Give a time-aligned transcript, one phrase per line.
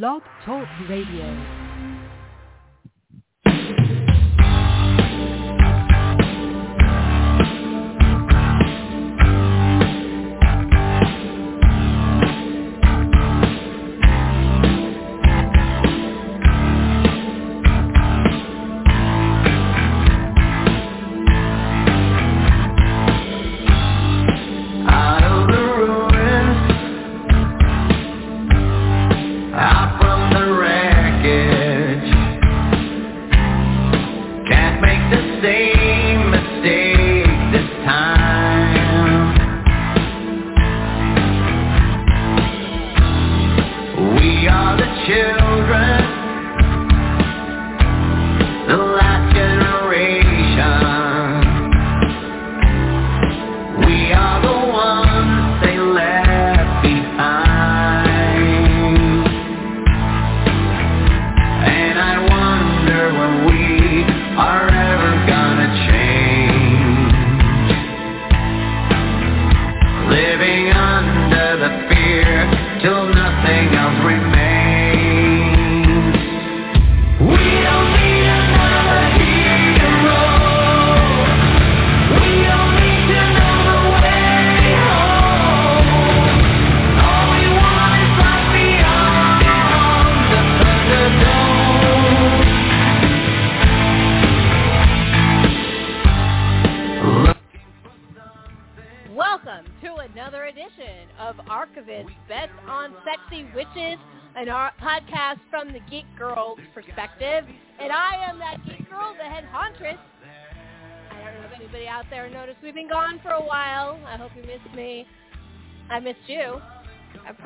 [0.00, 1.61] Blog Talk Radio.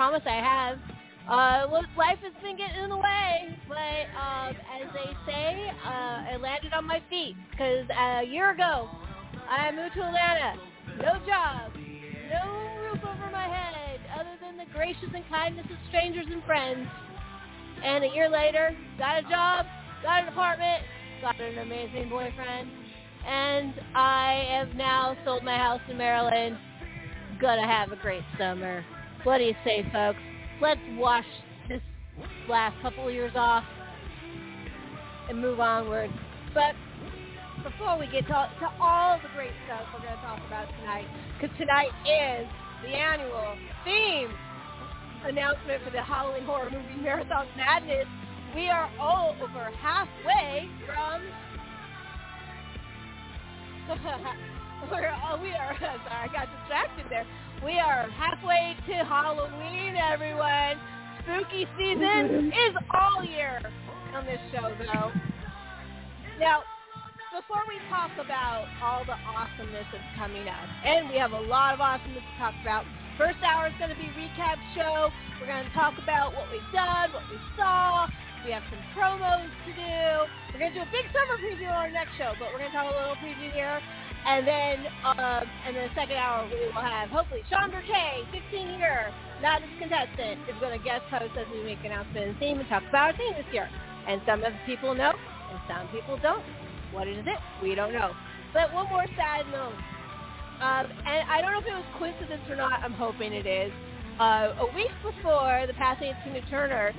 [0.07, 0.79] Promise I have.
[1.27, 1.67] Uh,
[1.99, 6.73] life has been getting in the way, but um, as they say, uh, I landed
[6.73, 8.89] on my feet because a year ago
[9.51, 10.55] I moved to Atlanta.
[10.99, 11.73] No job,
[12.31, 16.87] no roof over my head, other than the gracious and kindness of strangers and friends.
[17.83, 19.67] And a year later, got a job,
[20.05, 20.85] got an apartment,
[21.21, 22.71] got an amazing boyfriend,
[23.27, 26.57] and I have now sold my house in Maryland.
[27.41, 28.85] Gonna have a great summer.
[29.27, 30.21] What do you say, folks?
[30.63, 31.27] Let's wash
[31.69, 31.83] this
[32.49, 33.65] last couple of years off
[35.29, 36.13] and move onward.
[36.55, 36.79] But
[37.65, 41.07] before we get to, to all the great stuff we're going to talk about tonight,
[41.35, 42.47] because tonight is
[42.87, 44.31] the annual theme
[45.25, 48.07] announcement for the Halloween Horror Movie Marathon Madness.
[48.55, 51.23] We are all over halfway from...
[54.89, 57.27] we're, oh, we are, sorry, I got distracted there.
[57.65, 60.77] We are halfway to Halloween, everyone.
[61.25, 62.53] Spooky season mm-hmm.
[62.53, 63.61] is all year
[64.15, 65.11] on this show, though.
[66.39, 66.63] Now,
[67.33, 71.73] before we talk about all the awesomeness that's coming up, and we have a lot
[71.73, 72.85] of awesomeness to talk about.
[73.17, 75.09] First hour is going to be recap show.
[75.41, 78.07] We're going to talk about what we've done, what we saw.
[78.45, 80.01] We have some promos to do.
[80.53, 82.71] We're going to do a big summer preview on our next show, but we're going
[82.71, 83.81] to talk a little preview here.
[84.27, 88.79] And then, um, and then the second hour we will have hopefully Shaun Berkey, 15
[88.79, 92.59] year, not as contestant, is going to guest host as we make announcement and theme
[92.59, 93.71] and talk about our team this year.
[94.09, 96.43] And some of the people know, and some people don't.
[96.91, 97.39] What is it?
[97.63, 98.13] We don't know.
[98.53, 99.79] But one more sad note.
[100.59, 102.83] Um, and I don't know if it was coincidence or not.
[102.83, 103.71] I'm hoping it is.
[104.19, 106.95] Uh, a week before the passing of Tina Turner,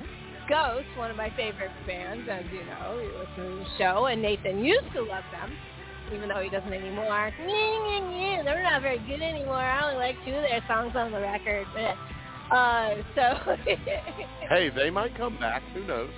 [0.48, 4.22] Ghost, one of my favorite bands, as you know, you listen to the show, and
[4.22, 5.52] Nathan used to love them,
[6.12, 7.32] even though he doesn't anymore.
[7.38, 9.56] They're not very good anymore.
[9.56, 11.66] I only like two of their songs on the record.
[11.74, 13.56] But, uh, so
[14.48, 15.62] Hey, they might come back.
[15.74, 16.10] Who knows?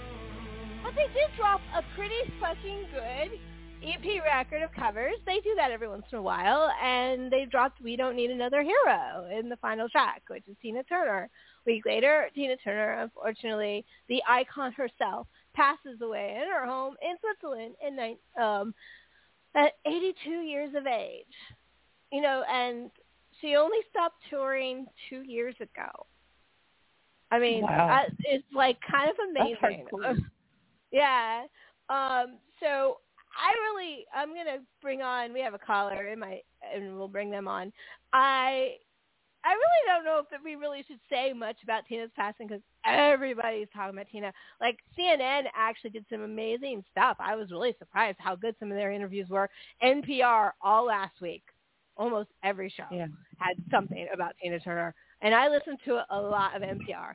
[0.82, 3.38] But they did drop a pretty fucking good
[3.82, 5.14] EP record of covers.
[5.26, 8.62] They do that every once in a while, and they dropped "We Don't Need Another
[8.62, 11.30] Hero" in the final track, which is Tina Turner.
[11.66, 17.16] A week later, Tina Turner, unfortunately, the icon herself, passes away in her home in
[17.20, 18.74] Switzerland in nine, um,
[19.54, 21.24] at 82 years of age.
[22.12, 22.90] You know, and
[23.40, 26.06] she only stopped touring two years ago.
[27.30, 27.88] I mean, Wow.
[27.88, 29.86] I, it's like kind of amazing.
[30.92, 31.42] Yeah.
[31.88, 32.98] Um, so
[33.36, 35.32] I really, I'm gonna bring on.
[35.32, 36.40] We have a caller in my,
[36.74, 37.72] and we'll bring them on.
[38.12, 38.74] I,
[39.44, 42.62] I really don't know if that we really should say much about Tina's passing because
[42.84, 44.32] everybody's talking about Tina.
[44.60, 47.16] Like CNN actually did some amazing stuff.
[47.18, 49.48] I was really surprised how good some of their interviews were.
[49.82, 51.42] NPR all last week,
[51.96, 53.06] almost every show Yeah.
[53.38, 57.14] had something about Tina Turner, and I listened to a lot of NPR.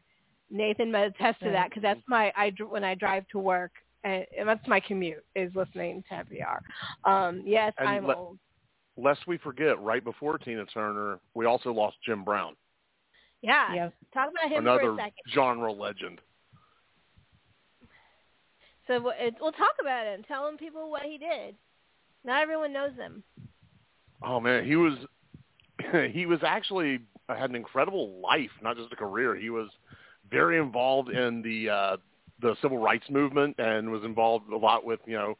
[0.49, 3.71] Nathan might attest to that because that's my I when I drive to work
[4.03, 6.59] and, and that's my commute is listening to NPR.
[7.11, 8.37] Um, yes, And I'm let- old.
[8.97, 12.55] Lest we forget, right before Tina Turner, we also lost Jim Brown,
[13.41, 13.93] Yeah, Yep.
[14.13, 15.33] talk about him another for a second.
[15.33, 16.21] genre legend.
[18.87, 20.23] So we'll, we'll talk about him.
[20.23, 21.55] Tell him people what he did.
[22.23, 23.23] Not everyone knows him.
[24.23, 24.93] Oh man, he was
[26.11, 29.35] he was actually had an incredible life, not just a career.
[29.35, 29.69] He was
[30.31, 31.97] very involved in the uh,
[32.41, 35.37] the civil rights movement and was involved a lot with you know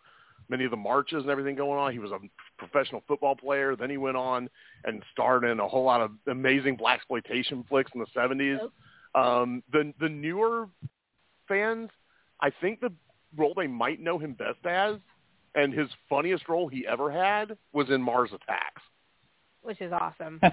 [0.50, 1.92] many of the marches and everything going on.
[1.92, 2.20] He was a
[2.58, 3.76] professional football player.
[3.76, 4.50] Then he went on
[4.84, 8.60] and starred in a whole lot of amazing black exploitation flicks in the seventies.
[9.16, 10.68] Um, the the newer
[11.48, 11.90] fans,
[12.42, 12.92] I think the
[13.38, 14.96] role they might know him best as,
[15.56, 18.82] and his funniest role he ever had was in Mars Attacks.
[19.62, 20.40] which is awesome.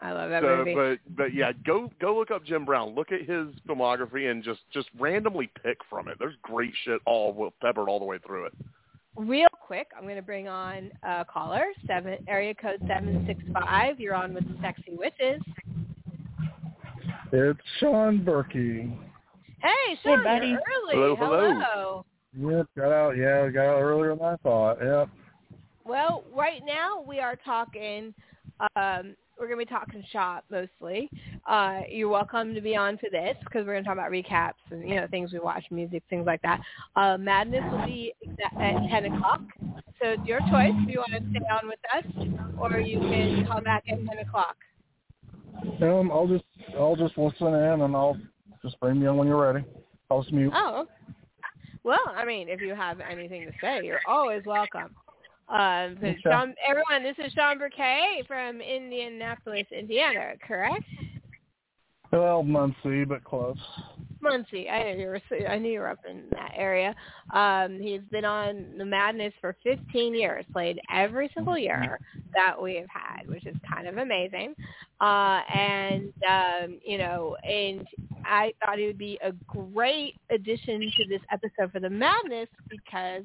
[0.00, 0.74] I love that So, movie.
[0.74, 2.94] but but yeah, go go look up Jim Brown.
[2.96, 6.16] Look at his filmography and just just randomly pick from it.
[6.18, 8.52] There's great shit all peppered all the way through it.
[9.14, 13.98] Real quick, I'm going to bring on a caller, seven area code seven six five.
[13.98, 15.40] You're on with the Sexy Witches.
[17.32, 18.94] It's Shaun Berkey.
[19.62, 20.48] Hey, Shaun, hey, buddy.
[20.48, 21.16] you're early.
[21.16, 22.04] Hello, hello.
[22.34, 22.58] hello.
[22.58, 23.16] Yep, got out.
[23.16, 24.76] Yeah, got out earlier than I thought.
[24.84, 25.08] Yep.
[25.86, 28.12] Well, right now we are talking.
[28.76, 31.10] Um, we're going to be talking shop mostly.
[31.46, 34.52] Uh, you're welcome to be on for this because we're going to talk about recaps
[34.70, 36.60] and you know things we watch, music, things like that.
[36.96, 38.12] Uh, Madness will be
[38.60, 39.40] at 10 o'clock,
[40.00, 42.04] so it's your choice if you want to stay on with us
[42.58, 44.56] or you can come back at 10 o'clock.
[45.82, 46.44] Um, I'll just
[46.78, 48.16] I'll just listen in and I'll
[48.62, 49.64] just bring me on when you're ready.
[50.10, 50.52] I'll just mute.
[50.54, 50.86] Oh,
[51.84, 54.94] well, I mean, if you have anything to say, you're always welcome.
[55.52, 56.16] Um, Okay.
[56.22, 60.84] Shaun, everyone, this is Shaun Berkey from Indianapolis, Indiana, correct?
[62.10, 63.58] Well, Muncie, but close.
[64.20, 64.68] Muncie.
[64.68, 65.48] I knew you were.
[65.48, 66.94] I knew you were up in that area.
[67.32, 70.44] Um, he's been on the Madness for 15 years.
[70.52, 71.98] Played every single year
[72.34, 74.54] that we have had, which is kind of amazing.
[75.00, 77.86] Uh, and um, you know, and
[78.24, 83.24] I thought he would be a great addition to this episode for the Madness because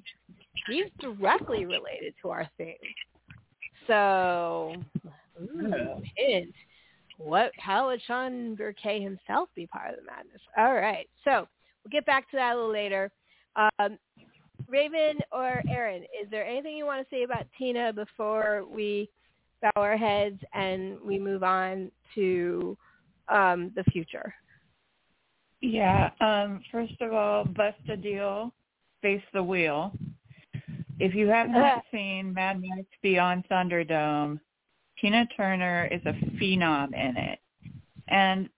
[0.67, 2.75] he's directly related to our theme.
[3.87, 4.75] So,
[5.41, 6.53] ooh, hint
[7.17, 10.41] what how would Shaun Berkey himself be part of the madness?
[10.57, 11.07] All right.
[11.23, 11.47] So
[11.83, 13.11] we'll get back to that a little later.
[13.55, 13.97] Um,
[14.67, 19.09] Raven or Aaron, is there anything you want to say about Tina before we
[19.61, 22.77] bow our heads and we move on to
[23.29, 24.33] um, the future?
[25.61, 26.11] Yeah.
[26.21, 28.53] Um, first of all, bust a deal,
[29.01, 29.91] face the wheel.
[30.99, 31.81] If you haven't uh-huh.
[31.91, 34.39] seen Mad Max Beyond Thunderdome,
[34.99, 37.39] Tina Turner is a phenom in it.
[38.07, 38.49] And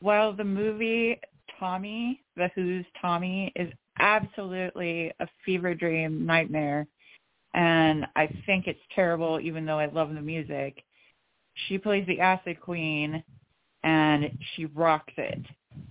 [0.00, 1.20] while the movie
[1.58, 6.86] Tommy, The Who's Tommy, is absolutely a fever dream nightmare,
[7.54, 10.84] and I think it's terrible even though I love the music,
[11.68, 13.22] she plays the Acid Queen,
[13.84, 15.40] and she rocks it.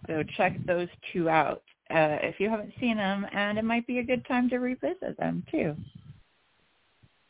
[0.08, 4.00] So check those two out uh, if you haven't seen them, and it might be
[4.00, 5.76] a good time to revisit them too.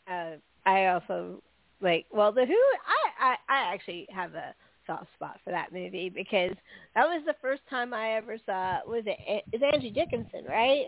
[0.10, 0.36] Uh,
[0.66, 1.42] I also
[1.82, 2.54] like well the Who.
[2.54, 4.54] I, I I actually have a
[4.86, 6.52] soft spot for that movie because
[6.96, 8.80] that was the first time I ever saw.
[8.86, 9.44] Was it?
[9.52, 10.88] It's Angie Dickinson, right?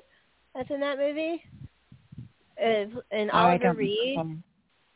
[0.54, 1.42] That's in that movie.
[2.62, 4.16] Is and I Oliver Reed.
[4.16, 4.36] know.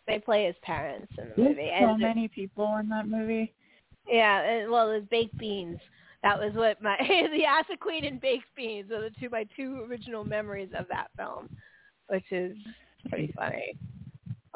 [0.08, 1.72] They play his parents in the There's movie.
[1.80, 3.54] so And many people in that movie.
[4.08, 5.78] yeah, and, well, it's baked beans.
[6.24, 9.86] That was what my the Acid Queen and baked beans are the two my two
[9.90, 11.50] original memories of that film,
[12.08, 12.58] which is
[13.10, 13.78] pretty funny.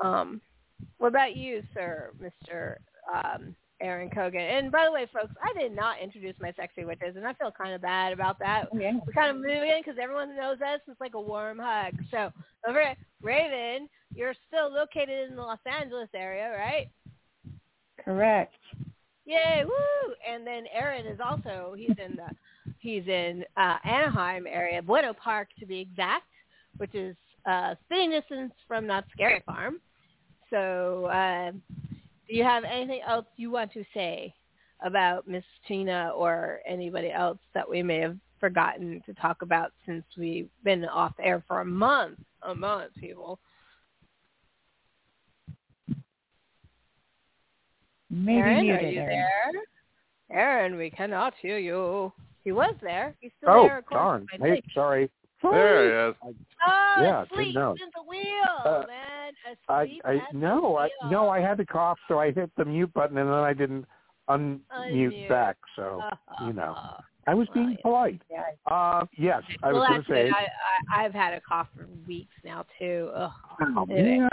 [0.04, 0.42] Um,
[0.98, 2.80] what about you, sir, Mister
[3.14, 4.58] um, Aaron Kogan?
[4.58, 7.52] And by the way, folks, I did not introduce my sexy witches, and I feel
[7.52, 8.66] kind of bad about that.
[8.74, 8.94] Yeah.
[9.06, 10.82] We kind of moving in because everyone knows us.
[10.88, 11.94] It's like a warm hug.
[12.12, 12.32] So,
[12.68, 16.90] over at Raven, you're still located in the Los Angeles area, right?
[18.04, 18.54] Correct.
[19.26, 20.14] Yay, woo!
[20.30, 25.48] And then Aaron is also he's in the he's in uh, Anaheim area, Buena Park
[25.60, 26.28] to be exact,
[26.78, 27.16] which is
[27.46, 29.80] uh, spitting distance from Knott's Scary Farm.
[30.50, 34.34] So, uh, do you have anything else you want to say
[34.86, 40.04] about Miss Tina or anybody else that we may have forgotten to talk about since
[40.18, 42.20] we've been off air for a month?
[42.44, 43.40] A month, people.
[48.14, 49.08] Maybe Aaron, muted are you her.
[49.08, 50.38] there?
[50.40, 52.12] Aaron, we cannot hear you.
[52.44, 53.16] He was there.
[53.22, 53.78] He's still Oh, there.
[53.80, 54.50] according to darn.
[54.52, 54.66] Hey, tape.
[54.74, 55.10] sorry.
[55.42, 56.16] There he is.
[56.66, 57.72] Oh, Yeah, asleep didn't know.
[57.74, 58.24] at the wheel,
[58.66, 59.34] Uh, man.
[59.68, 62.50] I, Asleep I at no, the I no, I had to cough, so I hit
[62.56, 63.86] the mute button, and then I didn't
[64.30, 65.28] unmute Unmute.
[65.30, 66.02] back, so
[66.46, 66.76] you know
[67.28, 68.22] I was being polite.
[68.72, 70.24] Uh, yes, I well, was going that's to say.
[70.28, 70.34] good.
[70.34, 73.10] I, I, I've had a cough for weeks now too.
[73.14, 73.32] Ugh.
[73.78, 74.18] Oh, Anyway.
[74.20, 74.30] man.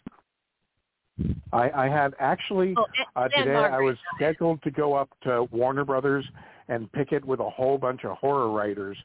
[1.53, 2.87] I, I had actually Oh,
[3.17, 3.57] uh, and today.
[3.57, 6.25] I was scheduled to go up to Warner Brothers
[6.69, 8.97] and picket with a whole bunch of horror writers,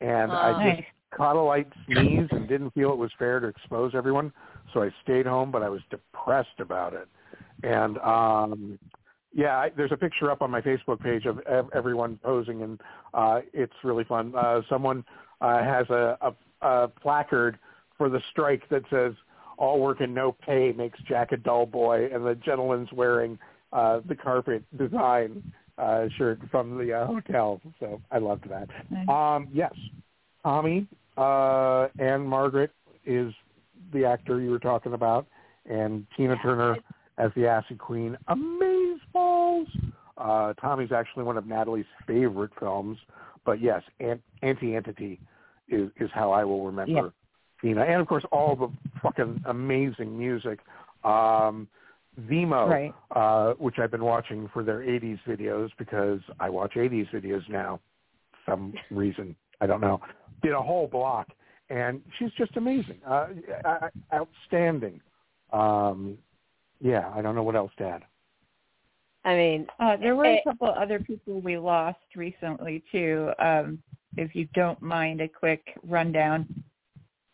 [0.00, 0.34] and Oh.
[0.34, 0.84] I just Nice.
[1.14, 4.32] caught a light sneeze and didn't feel it was fair to expose everyone,
[4.72, 5.50] so I stayed home.
[5.50, 7.08] But I was depressed about it,
[7.62, 8.78] and um,
[9.34, 12.80] yeah, I, there's a picture up on my Facebook page of ev- everyone posing, and
[13.14, 14.34] uh, it's really fun.
[14.36, 15.04] Uh, someone
[15.40, 17.58] uh, has a, a, a placard
[17.96, 19.12] for the strike that says
[19.62, 23.38] "All work and no pay makes Jack a dull boy," and the gentleman's wearing
[23.72, 25.40] uh, the carpet design
[25.78, 27.60] uh, shirt from the uh, hotel.
[27.78, 28.68] So I loved that.
[28.90, 29.08] Nice.
[29.08, 29.72] Um, yes,
[30.42, 32.72] Tommy uh, Ann-Margret
[33.06, 33.32] is
[33.92, 35.28] the actor you were talking about,
[35.64, 36.76] and Tina Turner
[37.18, 38.18] as the acid Queen.
[38.28, 39.66] Amazeballs.
[40.18, 42.98] Uh, Tommy's actually one of Natalie's favorite films,
[43.46, 45.20] but yes, An- Aunty Entity
[45.68, 47.12] is, is how I will remember
[47.62, 47.68] Yeah.
[47.70, 48.68] Tina, and of course all the
[49.02, 50.60] fucking amazing music.
[51.04, 51.68] Um,
[52.28, 52.94] Vimo, Right.
[53.12, 57.80] uh, which I've been watching for their 80s videos because I watch 80s videos now.
[58.44, 60.00] Some reason I don't know.
[60.42, 61.28] Did a whole block,
[61.70, 63.28] and she's just amazing, uh,
[63.64, 65.00] uh, outstanding.
[65.52, 66.18] Um,
[66.80, 68.04] yeah, I don't know what else to add.
[69.24, 70.40] I mean, Uh, there were Eh.
[70.40, 73.32] a couple other people we lost recently too.
[73.38, 73.80] Um,
[74.16, 76.46] if you don't mind a quick rundown.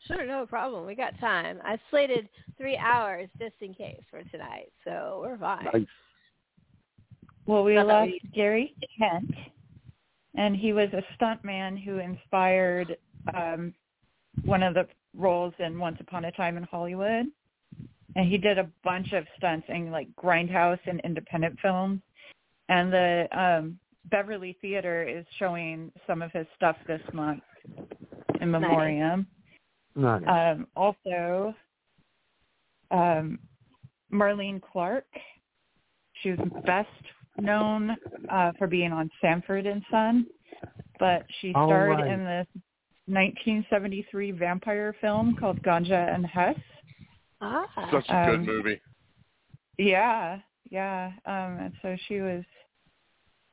[0.06, 0.86] Sure, no problem.
[0.86, 1.58] We got time.
[1.64, 5.66] I slated three hours just in case for tonight, so we're fine.
[5.72, 5.86] Nice.
[7.46, 9.34] Well, we lost Gary Kent,
[10.34, 12.96] and he was a stuntman who inspired
[13.34, 13.72] um,
[14.44, 14.86] one of the
[15.16, 17.26] roles in Once Upon a Time in Hollywood.
[18.16, 22.00] And he did a bunch of stunts in like Grindhouse and independent films.
[22.68, 23.78] And the um,
[24.10, 27.42] Beverly Theater is showing some of his stuff this month
[28.40, 29.20] in memoriam.
[29.20, 29.37] Nice.
[30.04, 31.54] Um, also,
[32.90, 33.38] um,
[34.12, 35.06] Marlene Clark.
[36.22, 36.88] She was best
[37.40, 37.96] known
[38.30, 40.26] uh, for being on Sanford and Son,
[40.98, 42.10] but she starred right.
[42.12, 42.46] in this
[43.06, 46.58] 1973 vampire film called Ganja and Hess.
[47.40, 48.80] Ah, Such a good Um, movie.
[49.78, 50.40] Yeah,
[50.70, 51.12] yeah.
[51.24, 52.44] Um, and so she was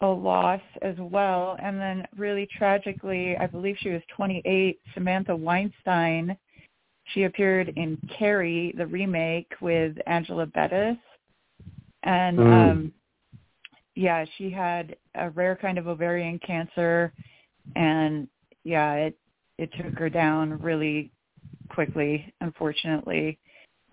[0.02, 1.58] a loss as well.
[1.62, 6.38] And then really tragically, I believe she was 28, Samantha Weinstein.
[7.14, 10.98] She appeared in Carrie, the remake with Angela Bettis.
[12.04, 12.72] And Mm.
[12.72, 12.94] um
[13.96, 17.14] yeah, she had a rare kind of ovarian cancer
[17.76, 18.28] and
[18.64, 19.18] yeah, it
[19.58, 21.12] it took her down really
[21.70, 23.40] quickly, unfortunately.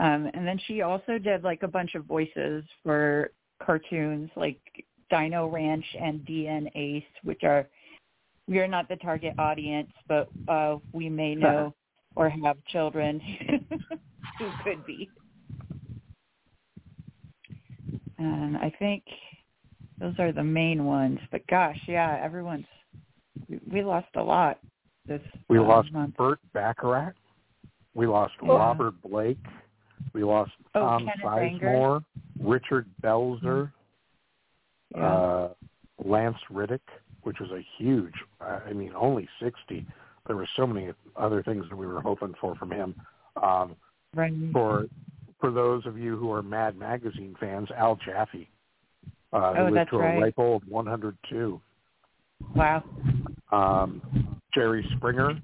[0.00, 3.30] Um, and then she also did like a bunch of voices for
[3.64, 4.60] cartoons like
[5.12, 7.68] Dino Ranch and DN Ace, which are
[8.48, 11.74] we are not the target audience, but uh, we may know
[12.16, 13.20] or have children
[14.38, 15.08] who could be.
[18.18, 19.04] And I think
[19.98, 21.18] those are the main ones.
[21.30, 22.66] But gosh, yeah, everyone's
[23.48, 24.58] we, we lost a lot
[25.06, 26.16] this We uh, lost month.
[26.16, 27.14] Burt Bacharach.
[27.94, 28.52] We lost Yeah.
[28.52, 29.44] Robert Blake.
[30.14, 31.66] We lost Oh, Tom Kenneth Anger.
[31.66, 32.04] Sizemore,
[32.40, 33.70] Richard Belzer,
[34.96, 35.06] Yeah.
[35.06, 35.48] uh,
[36.04, 36.82] Lance Reddick,
[37.22, 38.14] which was a huge.
[38.40, 39.86] uh, I mean, only sixty.
[40.26, 42.94] There were so many other things that we were hoping for from him.
[43.42, 43.76] Um,
[44.14, 44.32] right.
[44.52, 44.86] for
[45.40, 48.48] for those of you who are Mad Magazine fans, Al Jaffee,
[49.32, 50.16] uh, who Oh, lived that's to right.
[50.18, 51.60] a ripe old 102.
[52.54, 52.84] Wow.
[53.50, 54.00] Um,
[54.54, 55.40] Jerry Springer,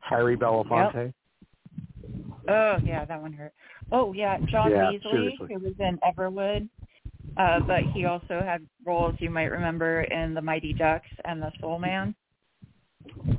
[0.00, 1.12] Harry Belafonte.
[2.48, 3.52] Oh yeah, that one hurt.
[3.92, 5.54] Oh yeah, John Yeah, Beasley, seriously.
[5.54, 6.68] who was in Everwood,
[7.36, 11.52] uh, but he also had roles you might remember in The Mighty Ducks and The
[11.60, 12.14] Soul Man.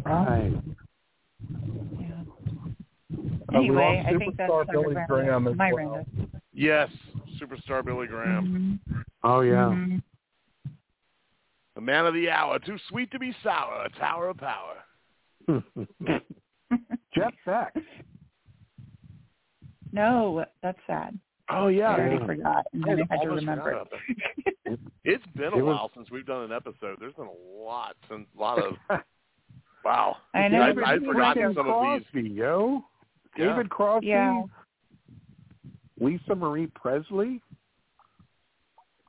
[0.05, 0.53] Right.
[1.99, 2.07] Yeah.
[3.11, 3.15] Uh,
[3.51, 5.85] we Anyway, lost I think that's Billy my Graham as my well.
[5.85, 6.07] roundup.
[6.53, 6.89] Yes,
[7.41, 8.79] superstar Billy Graham.
[8.87, 9.03] Mhm.
[9.23, 9.71] Oh yeah.
[9.73, 10.01] Mhm.
[11.75, 14.77] The man of the hour, too sweet to be sour, a tower of power.
[17.13, 17.73] Jeff Beck.
[19.91, 21.19] no, that's sad.
[21.49, 22.25] Oh yeah, I already Yeah.
[22.25, 23.85] forgot, and then I had to Almost remember.
[24.65, 24.79] forgot.
[25.07, 26.97] It's been a It was- while since we've done an episode.
[26.99, 28.73] There's been a lot, since a lot of
[29.85, 30.17] wow.
[30.33, 30.61] I know.
[30.63, 32.07] I, but I'd forgotten was- some of these.
[32.11, 32.83] Crosby, yo.
[33.37, 33.45] Yeah.
[33.49, 34.07] David Crosby.
[34.07, 34.41] Yeah.
[35.99, 37.41] Lisa Marie Presley.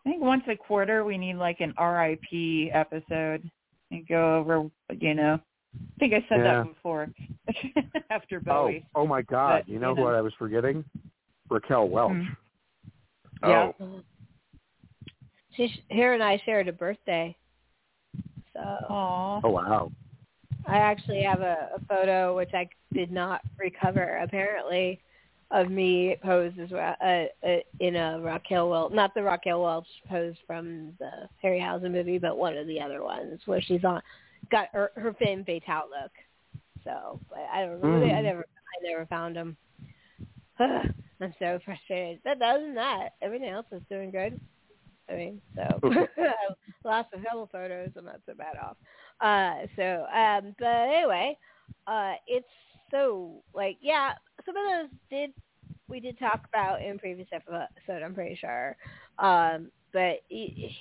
[0.04, 3.50] I think once a quarter we need like an RIP episode
[3.90, 4.68] and go over,
[5.00, 5.40] you know.
[5.74, 6.62] I think I said Yeah.
[6.62, 7.08] that before
[8.10, 8.86] after Oh, Bowie.
[8.94, 9.64] oh my God!
[9.66, 10.02] But, you know you know.
[10.02, 10.84] what I was forgetting?
[11.48, 12.12] Raquel Welch.
[12.12, 12.36] Mhm.
[13.42, 14.00] Oh, Yeah.
[15.54, 17.36] she her and I shared a birthday.
[18.52, 19.40] So Aw.
[19.44, 19.92] Oh wow.
[20.66, 25.00] I actually have a, a photo which I did not recover apparently
[25.52, 29.86] of me posed as well uh, uh, in a Raquel Welch, not the Raquel Welch
[30.08, 34.02] pose from the Harryhausen movie, but one of the other ones where she's on
[34.50, 36.10] got her, her femme fatale look.
[36.82, 37.88] So but I don't know.
[37.88, 38.22] I Mm.
[38.22, 39.56] never I never found them.
[41.20, 42.20] I'm so frustrated.
[42.24, 44.40] But other than that, everything else is doing good.
[45.08, 45.80] I mean, so
[46.84, 47.90] lots of hell photos.
[47.96, 48.76] I'm not so bad off.
[49.20, 51.38] Uh, so, um, but anyway,
[51.86, 52.46] uh, it's
[52.90, 54.12] so like, yeah,
[54.44, 55.32] some of those did
[55.88, 58.02] we did talk about in previous episode.
[58.02, 58.76] I'm pretty sure,
[59.20, 60.72] um, but it,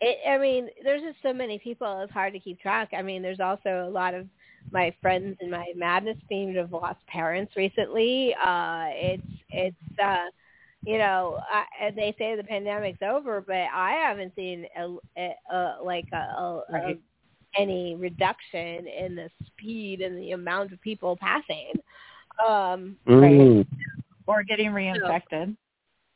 [0.00, 2.00] it, I mean, there's just so many people.
[2.02, 2.90] It's hard to keep track.
[2.96, 4.26] I mean, there's also a lot of
[4.70, 8.34] my friends in my madness team have lost parents recently.
[8.34, 10.24] Uh, it's it's uh,
[10.84, 15.34] you know, I, and they say the pandemic's over, but I haven't seen a, a,
[15.54, 16.96] a like a, a, Right.
[16.96, 21.72] a, any reduction in the speed and the amount of people passing.
[22.48, 23.66] Um, Mm.
[24.26, 25.56] Or getting reinfected.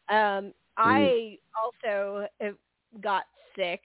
[0.09, 2.55] um, I also have
[3.01, 3.25] got
[3.57, 3.81] sick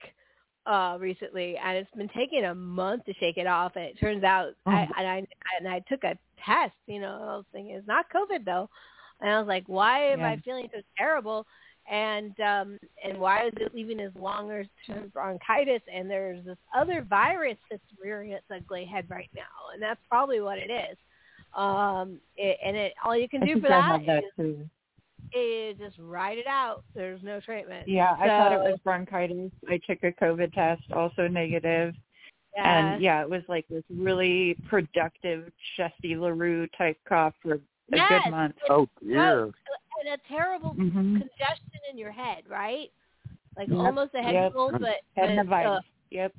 [0.66, 4.22] uh recently and it's been taking a month to shake it off and it turns
[4.22, 4.94] out I Oh.
[4.98, 5.26] and I
[5.58, 8.68] and I took a test, you know, I was thinking it's not COVID though.
[9.20, 11.46] And I was like, Why am I feeling so terrible?
[11.90, 17.02] And um and why is it leaving as longer term bronchitis and there's this other
[17.02, 20.96] virus that's rearing its ugly head right now and that's probably what it is.
[21.56, 24.56] Um it, and it all you can do for that that is.
[25.32, 26.84] Is just ride it out.
[26.94, 27.88] There's no treatment.
[27.88, 29.50] Yeah, I thought it was bronchitis.
[29.68, 31.94] I took a COVID test, also negative.
[32.56, 32.92] Yeah.
[32.92, 37.60] And yeah, it was like this really productive Chesty LaRue type cough for a
[37.90, 38.54] Yes, good month.
[38.68, 39.44] Oh dear.
[39.44, 42.90] and a terrible hmm congestion in your head, right?
[43.56, 44.52] Like Yep, almost a head yep.
[44.52, 45.66] cold, but Head in a vice.
[45.66, 46.32] uh, Yep.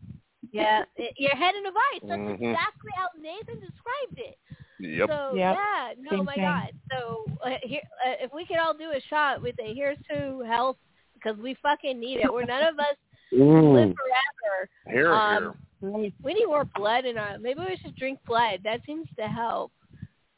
[0.51, 2.01] yeah, it, your head in a vice.
[2.09, 2.33] That's Mhm.
[2.33, 4.37] exactly how Nathan described it.
[4.83, 5.09] Yep.
[5.09, 5.55] So Yep.
[5.57, 6.43] yeah, no, Same my thing.
[6.43, 6.69] God.
[6.91, 10.41] So uh, here, uh, if we could all do a shot with a here's to
[10.47, 10.77] health
[11.13, 12.31] because we fucking need it.
[12.31, 12.95] We're none of us
[13.31, 14.69] live forever.
[14.89, 16.11] Here, Um, here.
[16.23, 17.37] We need more blood in our.
[17.39, 18.59] Maybe we should drink blood.
[18.63, 19.71] That seems to help.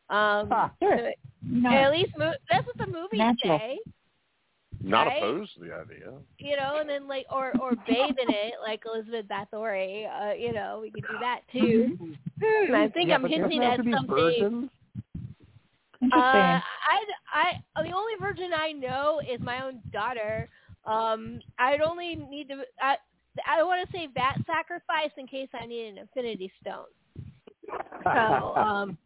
[0.10, 0.98] Um, Ah, sure.
[0.98, 1.12] so-
[1.48, 1.70] No.
[1.70, 3.60] at least mo- that's what the movies Natural.
[3.60, 3.80] say.
[4.82, 5.18] Not right?
[5.18, 6.12] opposed to the idea.
[6.38, 10.06] you know, and then like or or bathe in it like Elizabeth Bathory.
[10.08, 11.98] Uh, you know, we could do that too.
[12.44, 14.08] Hmm, I think Yeah, I'm hinting at something.
[14.10, 14.70] virgins?
[16.04, 16.62] Uh, Interesting.
[17.34, 20.50] I, I, the only virgin I know is my own daughter.
[20.86, 22.64] Um, I'd only need to.
[22.82, 22.98] I,
[23.48, 26.86] I want to say that sacrifice in case I need an infinity stone.
[28.04, 28.98] So, um,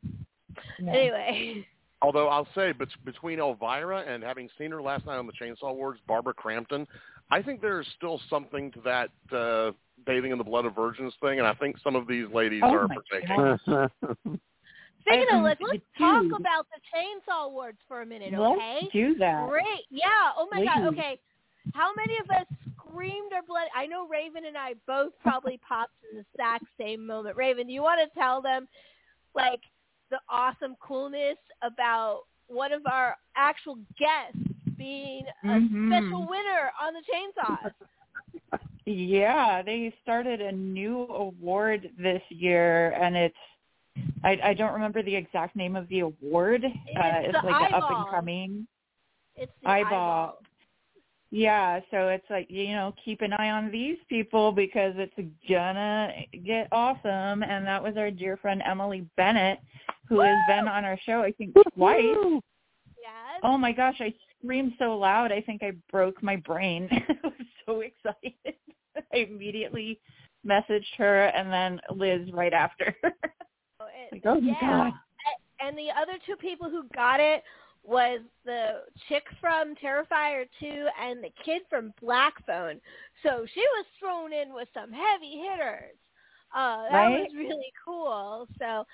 [0.82, 0.92] Yeah.
[0.94, 1.66] anyway,
[2.02, 5.72] Although I'll say, bet- between Elvira and having seen her last night on the Chainsaw
[5.72, 6.88] Awards, Barbara Crampton,
[7.30, 9.72] I think there's still something to that uh,
[10.06, 12.74] bathing in the blood of virgins thing, and I think some of these ladies Oh
[12.74, 13.58] are my partaking.
[13.68, 13.92] God.
[15.02, 18.80] speaking I- of, let's, let's talk about the Chainsaw Awards for a minute, okay?
[18.82, 19.48] Let's do that.
[19.50, 19.86] Great.
[19.90, 20.06] Yeah.
[20.38, 20.88] Oh my God.
[20.94, 21.20] Okay.
[21.74, 23.68] How many of us screamed our blood?
[23.76, 27.36] I know Raven and I both probably popped in the exact same moment.
[27.36, 28.68] Raven, do you want to tell them,
[29.36, 29.60] like,
[30.10, 34.38] the awesome coolness about one of our actual guests
[34.78, 35.88] being a Mhm.
[35.88, 37.72] special winner on the chainsaws?
[38.86, 43.38] Yeah, they started a new award this year, and it's
[44.24, 46.65] I, I don't remember the exact name of the award.
[46.65, 48.67] uh, It's it's the like an up and coming.
[49.36, 49.93] It's the Eyeball.
[49.93, 50.38] eyeball.
[51.32, 55.13] Yeah, so it's like you know keep an eye on these people because it's
[55.48, 56.12] gonna
[56.46, 57.44] get awesome.
[57.44, 59.60] And that was our dear friend Emily Bennett,
[60.08, 62.04] who has been on our show I think twice.
[62.04, 63.42] Yes.
[63.44, 66.88] Oh my gosh, I screamed so loud I think I broke my brain.
[66.92, 67.34] I was
[67.65, 68.34] so excited.
[69.13, 70.00] I immediately
[70.48, 72.96] messaged her and then Liz right after.
[73.82, 74.89] Oh, it- like, oh my yeah.
[74.89, 74.94] god.
[75.65, 77.44] and the other two people who got it
[77.89, 82.80] was the chick from Terrifier 2 and the kid from Black Phone.
[83.23, 85.97] So she was thrown in with some heavy hitters.
[86.56, 87.21] Uh, that Right?
[87.21, 88.47] was really cool.
[88.60, 88.86] So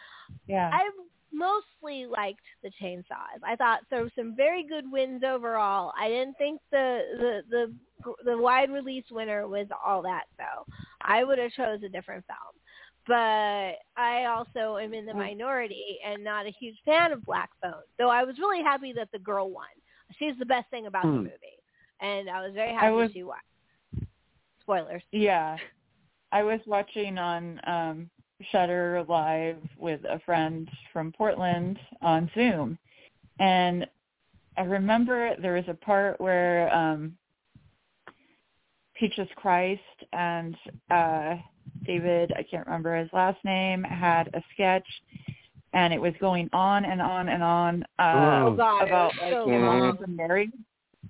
[0.48, 0.70] Yeah.
[0.74, 0.90] I
[1.34, 3.44] mostly liked the chainsaws.
[3.44, 5.92] I thought there were some very good wins overall.
[6.00, 10.66] I didn't think the the the the wide release winner was all that though.
[11.02, 12.56] I would have chose a different film.
[13.08, 17.84] But I also am in the minority and not a huge fan of Black Phone.
[18.00, 19.68] Though I was really happy that the girl won.
[20.18, 21.18] She's the best thing about the Hmm.
[21.18, 21.60] movie.
[22.02, 23.40] And I was very happy was- she won.
[24.62, 25.04] Spoilers.
[25.12, 25.58] Yeah.
[26.32, 28.10] I was watching on um
[28.52, 32.78] Shudder Live with a friend from Portland on Zoom.
[33.40, 33.88] And
[34.58, 37.18] I remember there was a part where um
[38.96, 39.82] Peaches Christ
[40.14, 40.58] and
[40.90, 41.36] uh
[41.86, 44.88] David, I can't remember his last name, had a sketch
[45.74, 49.34] and it was going on and on and on uh Oh God, about was like
[49.34, 49.98] so his long.
[50.16, 50.52] married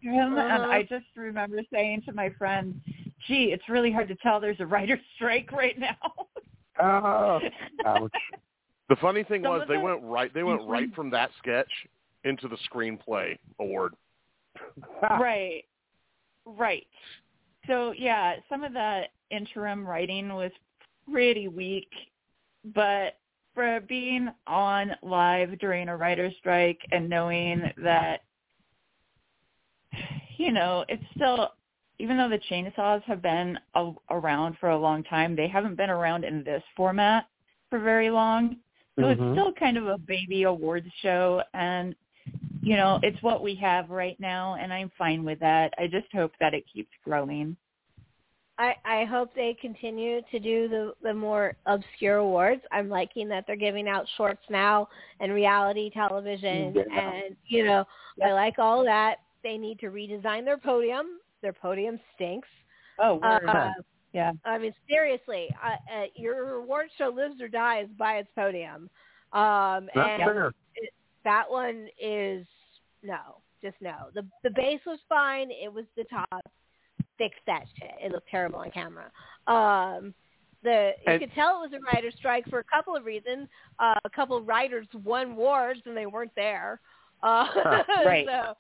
[0.04, 0.72] to him and Uh-huh.
[0.72, 2.80] I just remember saying to my friend,
[3.28, 5.96] gee, it's really hard to tell there's a writer's strike right now.
[6.82, 7.40] Oh,
[7.86, 8.12] ouch.
[8.90, 11.72] The funny thing Some was they the- went right they went right from that sketch
[12.24, 13.94] into the screenplay award.
[15.10, 15.64] right.
[16.46, 16.88] Right.
[17.68, 20.52] So yeah, some of the interim writing was
[21.12, 21.90] pretty weak,
[22.74, 23.18] but
[23.54, 28.22] for being on live during a writer's strike and knowing that
[30.38, 31.54] you know, it's still
[31.98, 35.90] even though the chainsaws have been a, around for a long time, they haven't been
[35.90, 37.26] around in this format
[37.70, 38.58] for very long.
[38.98, 39.12] So Mhm.
[39.12, 41.96] it's still kind of a baby awards show and
[42.66, 45.74] you know, it's what we have right now and I'm fine with that.
[45.78, 47.56] I just hope that it keeps growing.
[48.58, 52.62] I, I hope they continue to do the, the more obscure awards.
[52.72, 54.88] I'm liking that they're giving out shorts now
[55.20, 56.84] and reality television Yeah.
[57.00, 57.86] and you know,
[58.26, 59.18] I like all that.
[59.44, 61.20] They need to redesign their podium.
[61.42, 62.48] Their podium stinks.
[62.98, 63.20] Oh.
[63.20, 63.72] Uh,
[64.14, 64.32] yeah.
[64.46, 68.90] I mean, seriously, uh, uh, your award show lives or dies by its podium.
[69.34, 70.52] Um, Not and fair.
[71.26, 72.48] that one is
[73.06, 74.08] no, just no.
[74.14, 75.50] The the base was fine.
[75.52, 76.42] It was the top.
[77.18, 77.92] Fix that shit.
[78.04, 79.06] It looked terrible on camera.
[79.48, 80.14] Um,
[80.64, 83.48] the you And- could tell it was a writer's strike for a couple of reasons.
[83.80, 86.80] Uh, a couple of writers won awards and they weren't there.
[87.24, 87.48] Uh,
[88.06, 88.26] Right.
[88.28, 88.56] So,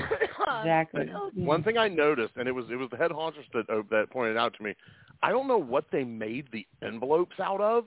[0.48, 1.10] um, Exactly.
[1.14, 3.82] oh, One thing I noticed, and it was it was the head honchos that uh,
[3.90, 4.74] that pointed out to me.
[5.22, 7.86] I don't know what they made the envelopes out of,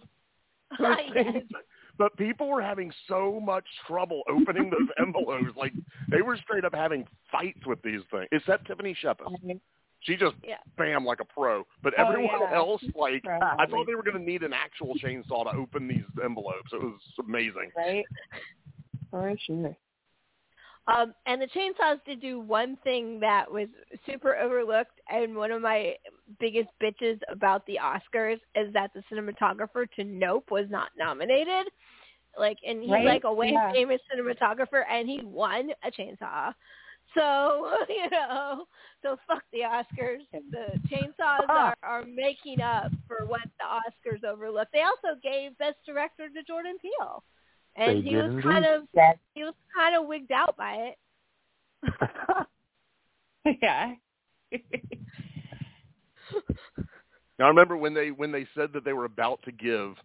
[0.79, 1.43] yes.
[2.01, 5.55] but people were having so much trouble opening those envelopes.
[5.55, 5.71] Like
[6.09, 8.27] they were straight up having fights with these things.
[8.31, 9.59] Except Tiffany Shepis.
[9.99, 10.55] She just Yeah.
[10.79, 11.63] bam like a pro.
[11.83, 12.55] But Oh, everyone yeah.
[12.55, 16.05] else, like I thought they were going to need an actual chainsaw to open these
[16.25, 16.73] envelopes.
[16.73, 17.69] It was amazing.
[17.77, 18.03] Right?
[19.11, 19.77] For sure.
[20.87, 23.67] Um, and the chainsaws did do one thing that was
[24.05, 25.93] super overlooked, and one of my
[26.39, 31.67] biggest bitches about the Oscars is that the cinematographer to Nope was not nominated.
[32.37, 33.71] Like, and he's Right, like a way yeah.
[33.71, 36.53] famous cinematographer, and he won a chainsaw.
[37.13, 38.65] So you know,
[39.03, 40.21] so fuck the Oscars.
[40.31, 44.71] The chainsaws are, are making up for what the Oscars overlooked.
[44.73, 47.23] They also gave Best Director to Jordan Peele,
[47.75, 48.99] and They he was kind indeed.
[48.99, 50.97] of he was kind of wigged out by it.
[53.61, 53.93] yeah.
[57.39, 59.95] Now I remember when they when they said that they were about to give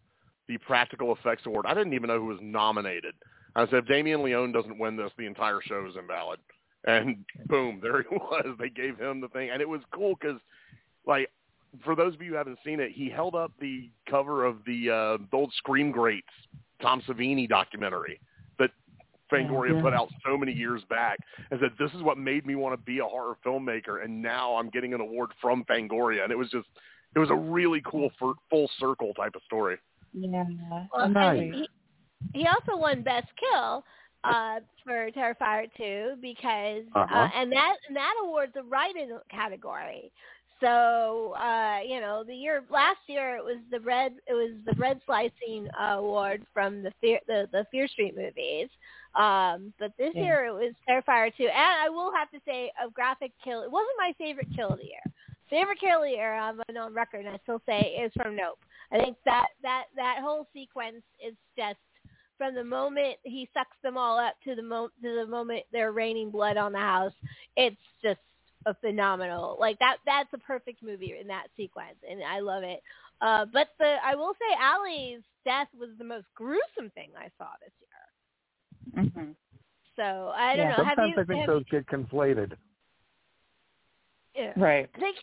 [0.49, 1.67] the practical effects award.
[1.69, 3.15] I didn't even know who was nominated.
[3.55, 6.39] I said, if Damien Leone doesn't win this, the entire show is invalid.
[6.85, 8.57] And boom, there he was.
[8.59, 10.41] They gave him the thing, and it was cool because,
[11.07, 11.31] like,
[11.85, 14.91] for those of you who haven't seen it, he held up the cover of the
[14.91, 16.27] uh, the old Scream Greats
[16.81, 18.21] Tom Savini documentary
[18.59, 18.71] that
[19.31, 19.83] Fangoria Yeah.
[19.83, 21.19] put out so many years back,
[21.51, 24.55] and said, "This is what made me want to be a horror filmmaker." And now
[24.57, 26.69] I'm getting an award from Fangoria, and it was just,
[27.15, 29.79] it was a really cool for, full circle type of story.
[30.13, 30.45] Yeah.
[30.95, 31.53] Well, Nice.
[31.55, 31.69] he,
[32.33, 33.85] he also won Best Kill
[34.25, 37.29] uh, for Terrifier 2 because, uh Uh-huh.
[37.35, 40.11] and that and that award's a write-in category.
[40.61, 44.75] So, uh, you know, the year last year it was the red it was the
[44.81, 48.69] red slicing uh, award from the Fear the, the Fear Street movies.
[49.15, 50.23] Um, but this Yeah.
[50.25, 51.45] year it was Terrifier 2.
[51.45, 53.63] And I will have to say a graphic kill.
[53.63, 55.01] It wasn't my favorite kill of the year.
[55.51, 58.59] Favorite kill of the year, I'm on record, and I still say is from Nope.
[58.93, 61.79] I think that that that whole sequence is just
[62.39, 65.93] from the moment he sucks them all up to the mo- to the moment they're
[65.93, 67.13] raining blood on the house.
[67.57, 68.21] It's just
[68.67, 69.99] a phenomenal like that.
[70.05, 72.83] That's a perfect movie in that sequence, and I love it.
[73.21, 77.49] Uh, but the I will say Allie's death was the most gruesome thing I saw
[77.63, 79.11] this year.
[79.15, 79.31] hmm
[79.97, 80.77] So I don't Yeah.
[80.77, 80.85] know.
[80.85, 81.23] Have Sometimes you?
[81.23, 82.53] I think have, those get conflated.
[84.35, 84.53] yeah.
[84.57, 84.91] Right.
[84.95, 85.17] I think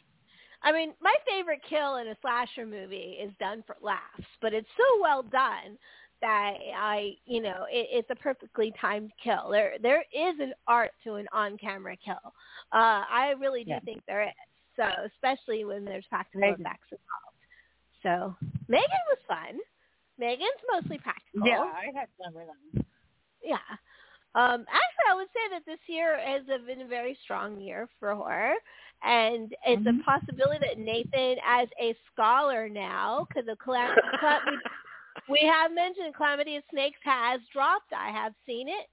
[0.63, 4.67] I mean, my favorite kill in a slasher movie is done for laughs, but it's
[4.77, 5.77] so well done
[6.23, 9.49] that I, you know, it, it's a perfectly timed kill.
[9.51, 12.33] There, there is an art to an on-camera kill.
[12.71, 13.79] Uh, I really do Yeah.
[13.83, 14.29] think there is.
[14.77, 17.43] So, especially when there's practical effects involved.
[18.01, 18.35] So,
[18.69, 19.59] Megan was fun.
[20.17, 21.45] Megan's mostly practical.
[21.45, 22.85] Yeah, I had fun with them.
[23.43, 23.57] Yeah.
[24.35, 28.15] Um, actually, I would say that this year has been a very strong year for
[28.15, 28.55] horror,
[29.03, 29.99] and it's Mhm.
[29.99, 33.93] a possibility that Nathan, as a scholar now, because the cla-
[35.29, 37.91] we, we have mentioned Calamity of Snakes has dropped.
[37.97, 38.87] I have seen it.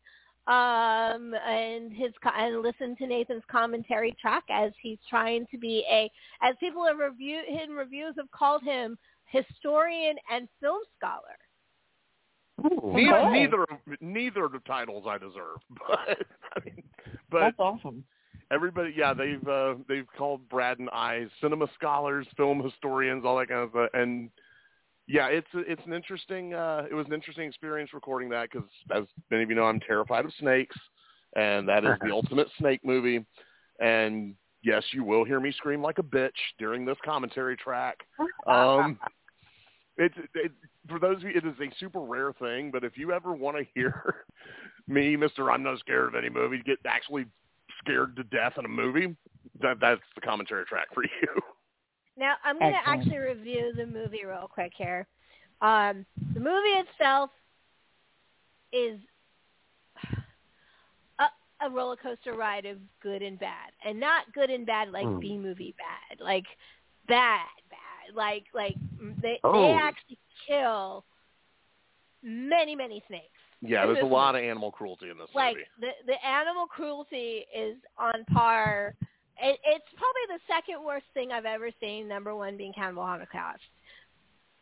[0.46, 5.84] um, and his co- and listen to Nathan's commentary track as he's trying to be
[5.90, 6.10] a
[6.42, 11.36] as people have review in reviews have called him historian and film scholar.
[12.64, 13.32] Ooh, Neither, Okay.
[13.32, 13.66] neither,
[14.00, 16.18] neither of the titles I deserve, but
[16.56, 16.82] I mean,
[17.30, 18.02] but That's awesome.
[18.50, 23.48] everybody, yeah, they've uh, they've called Brad and I cinema scholars, film historians, all that
[23.48, 24.30] kind of stuff, and
[25.10, 29.04] yeah, it's it's an interesting uh, it was an interesting experience recording that because as
[29.30, 30.76] many of you know, I'm terrified of snakes,
[31.34, 33.26] and that is the ultimate snake movie,
[33.80, 37.98] and yes, you will hear me scream like a bitch during this commentary track.
[38.46, 39.00] Um,
[39.96, 40.52] it's it,
[40.88, 42.70] for those of you, it is a super rare thing.
[42.70, 44.14] But if you ever want to hear
[44.86, 47.26] me, Mister, I'm not scared of any movie, get actually
[47.80, 49.16] scared to death in a movie,
[49.60, 51.42] that that's the commentary track for you.
[52.20, 55.06] Now I'm going to actually review the movie real quick here.
[55.62, 56.04] Um,
[56.34, 57.30] the movie itself
[58.72, 59.00] is
[61.18, 65.06] a, a roller coaster ride of good and bad, and not good and bad like
[65.06, 65.18] Hmm.
[65.18, 66.44] B movie bad, like
[67.08, 69.52] bad bad, like like mm, they Oh.
[69.52, 71.04] they actually kill
[72.22, 73.24] many many snakes.
[73.62, 75.68] Yeah, there's a this lot of animal cruelty in this like movie.
[76.06, 78.94] the the animal cruelty is on par.
[79.42, 82.08] It, it's probably the second worst thing I've ever seen.
[82.08, 83.62] Number one being Cannibal Holocaust.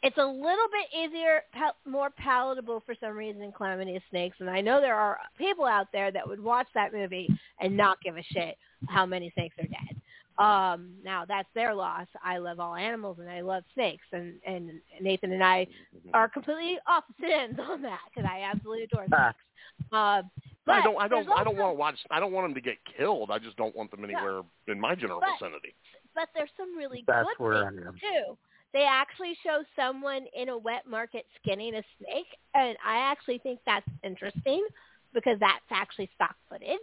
[0.00, 1.42] It's a little bit easier,
[1.84, 5.64] more palatable for some reason in Calamity of Snakes, and I know there are people
[5.64, 7.28] out there that would watch that movie
[7.60, 8.56] and not give a shit
[8.88, 9.97] how many snakes are dead.
[10.38, 12.06] Um, now that's their loss.
[12.22, 14.70] I love all animals and I love snakes, and and
[15.00, 15.66] Nathan and I
[16.14, 19.32] are completely opposite ends on that because I absolutely adore Ah.
[19.32, 19.44] snakes.
[19.92, 20.22] Uh,
[20.64, 21.96] but I don't, I don't, there's I don't want to watch.
[22.10, 23.30] I don't want them to get killed.
[23.30, 25.74] I just don't want them anywhere in my general But- vicinity.
[26.14, 27.94] But there's some really That's good where I things am.
[27.94, 28.36] too.
[28.72, 33.60] They actually show someone in a wet market skinning a snake, and I actually think
[33.64, 34.66] that's interesting
[35.14, 36.78] because that's actually stock footage.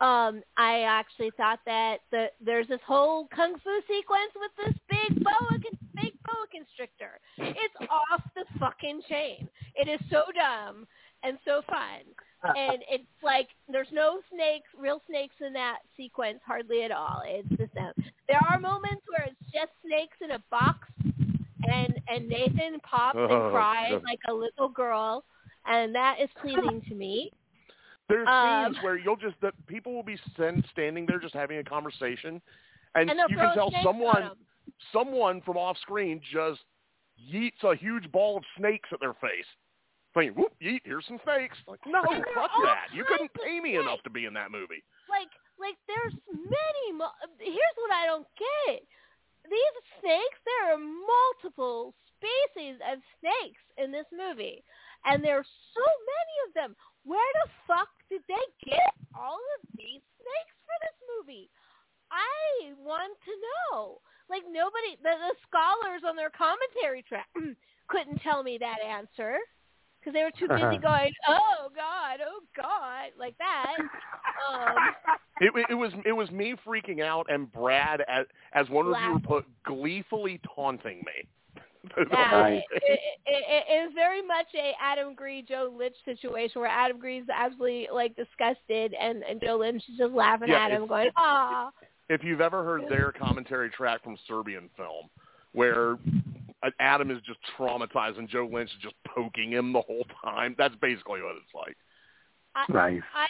[0.00, 5.24] Um, I actually thought that the, there's this whole kung fu sequence with this big
[5.24, 5.58] boa,
[5.96, 7.18] big boa constrictor.
[7.38, 9.48] It's off the fucking chain.
[9.74, 10.86] It is so dumb
[11.24, 12.06] and so fun.
[12.56, 17.22] and it's like there's no snakes, real snakes in that sequence hardly at all.
[17.26, 17.92] It's just them.
[18.28, 20.86] There are moments where it's just snakes in a box,
[21.64, 24.02] and and Nathan pops Oh, and cries God.
[24.04, 25.24] like a little girl,
[25.66, 27.32] and that is pleasing to me.
[28.08, 31.58] There's Um, scenes where you'll just that people will be stand, standing there just having
[31.58, 32.40] a conversation,
[32.94, 34.30] and, And you can tell someone
[34.92, 36.60] someone from off screen just
[37.20, 39.46] yeets a huge ball of snakes at their face.
[40.14, 41.56] Thinking, whoop, yeet, here's some snakes.
[41.66, 42.88] Like, no, But there are fuck that.
[42.94, 44.82] You couldn't pay me enough to be in that movie.
[45.08, 46.92] Like like there's many.
[46.96, 48.82] Mo- Here's what I don't get.
[49.44, 54.62] These snakes, there are multiple species of snakes in this movie,
[55.04, 56.76] and there are so many of them.
[57.04, 61.50] Where the fuck did they get all of these snakes for this movie?
[62.10, 64.00] I want to know.
[64.30, 67.28] Like nobody, the, the scholars on their commentary track
[67.88, 69.38] couldn't tell me that answer
[70.00, 73.76] because they were too busy going, "Oh God, oh God," like that.
[73.80, 74.76] Um,
[75.40, 79.20] It, it was it was me freaking out and Brad as as one reviewer Laughing.
[79.24, 81.28] put gleefully taunting me.
[82.10, 86.70] Yeah, it, it, it, it is very much a Adam Green, Joe Lynch situation where
[86.70, 90.86] Adam Green's absolutely like disgusted, and, and Joe Lynch is just laughing Yeah, at him,
[90.86, 91.70] going, "Ah."
[92.08, 95.08] if you've ever heard their commentary track from Serbian film,
[95.52, 95.94] where
[96.62, 100.54] uh, Adam is just traumatized and Joe Lynch is just poking him the whole time,
[100.58, 101.76] that's basically what it's like.
[102.54, 103.02] I, Nice.
[103.14, 103.26] I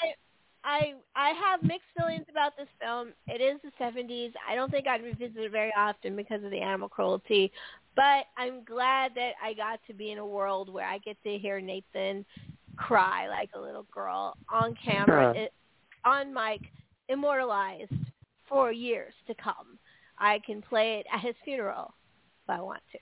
[0.69, 3.13] I I have mixed feelings about this film.
[3.27, 4.33] It is the 70s.
[4.47, 7.51] I don't think I'd revisit it very often because of the animal cruelty,
[7.97, 11.39] but I'm glad that I got to be in a world where I get to
[11.39, 12.27] hear Nathan
[12.77, 15.45] cry like a little girl on camera, Yeah.
[15.45, 15.55] it,
[16.05, 16.61] on mic,
[17.09, 17.91] immortalized
[18.47, 19.79] for years to come.
[20.19, 21.95] I can play it at his funeral
[22.45, 22.99] if I want to.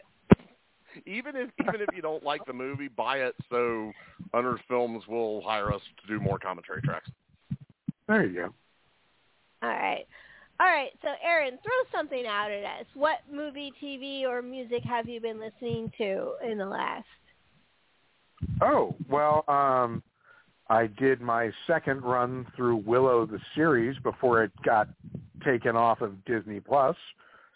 [1.04, 3.92] Even if even if you don't like the movie, buy it so
[4.34, 7.10] Unearthed Films will hire us to do more commentary tracks.
[8.08, 8.54] There you go.
[9.62, 10.06] All right.
[10.58, 10.90] All right.
[11.02, 12.86] So, Aaron, throw something out at us.
[12.94, 17.04] What movie, TV, or music have you been listening to in the last?
[18.62, 20.02] Oh, well, um,
[20.68, 24.88] I did my second run through Willow the series before it got
[25.44, 26.96] taken off of Disney Plus.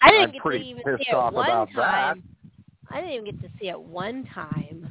[0.03, 1.83] I didn't I'm get pretty to even pissed see it off one about that.
[1.83, 2.23] time.
[2.91, 4.91] I didn't even get to see it one time.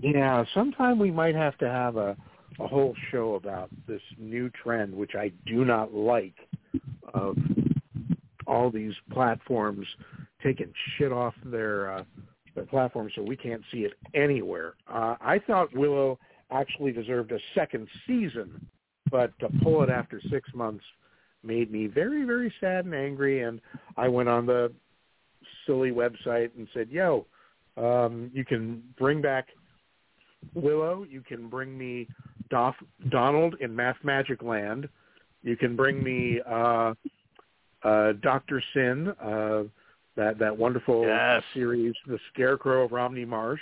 [0.00, 2.16] Yeah, sometime we might have to have a
[2.58, 6.34] a whole show about this new trend, which I do not like,
[7.14, 7.36] of
[8.46, 9.86] all these platforms
[10.42, 12.04] taking shit off their uh,
[12.54, 14.74] their platforms so we can't see it anywhere.
[14.92, 16.18] Uh, I thought Willow
[16.50, 18.66] actually deserved a second season
[19.10, 20.84] but to pull it after six months
[21.42, 23.42] made me very, very sad and angry.
[23.42, 23.60] And
[23.96, 24.72] I went on the
[25.66, 27.26] silly website and said, "Yo,
[27.76, 29.48] um, you can bring back
[30.54, 31.04] Willow.
[31.08, 32.08] You can bring me
[32.50, 32.74] Dof,
[33.10, 34.88] Donald in Mathmagic Land.
[35.42, 36.94] You can bring me uh,
[37.84, 39.64] uh, Doctor Syn, uh,
[40.16, 41.42] that that wonderful Yes.
[41.54, 43.60] series, The Scarecrow of Romney Marsh,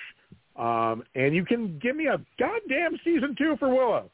[0.56, 4.10] um, and you can give me a goddamn season two for Willow.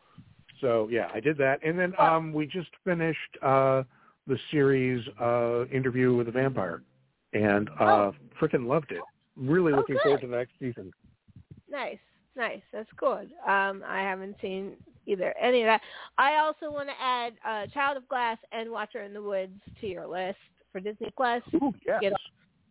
[0.61, 3.85] So yeah, I did that, and then um, we just finished uh,
[4.27, 6.83] the series uh, Interview with a Vampire,
[7.33, 8.15] and uh, Oh.
[8.41, 9.03] freaking loved it.
[9.37, 10.03] Really Oh, looking good.
[10.03, 10.93] forward to the next season.
[11.71, 11.99] Nice,
[12.37, 12.63] nice.
[12.73, 13.31] That's good.
[13.47, 14.73] Um, I haven't seen
[15.07, 15.81] either any of that.
[16.19, 19.87] I also want to add uh, Child of Glass and Watcher in the Woods to
[19.87, 20.39] your list
[20.71, 21.43] for Disney Plus.
[21.55, 22.01] Ooh, yes.
[22.01, 22.13] Get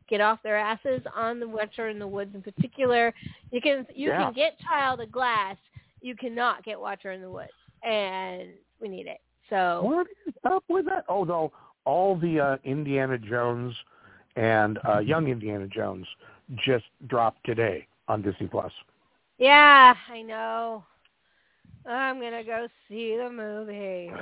[0.10, 3.14] get off their asses on the Watcher in the Woods in particular.
[3.52, 4.24] You can you Yeah.
[4.26, 5.58] can get Child of Glass.
[6.02, 7.52] You cannot get Watcher in the Woods,
[7.84, 8.50] and
[8.82, 9.20] we need it.
[9.50, 11.06] So What is up with that?
[11.08, 11.52] Although
[11.86, 13.76] all the uh, Indiana Jones
[14.36, 16.08] and uh, Young Indiana Jones
[16.66, 18.72] just dropped today on Disney Plus.
[19.42, 20.84] Yeah, I know.
[21.86, 24.12] I'm gonna go see the movie.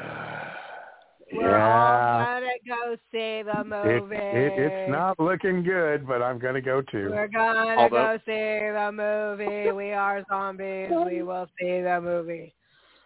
[1.31, 4.15] We're all gonna go see the movie.
[4.15, 7.09] it, it's not looking good, but I'm gonna go too.
[7.11, 9.71] We're gonna Although- go see the movie.
[9.71, 10.89] We are zombies.
[10.89, 12.53] We will see the movie.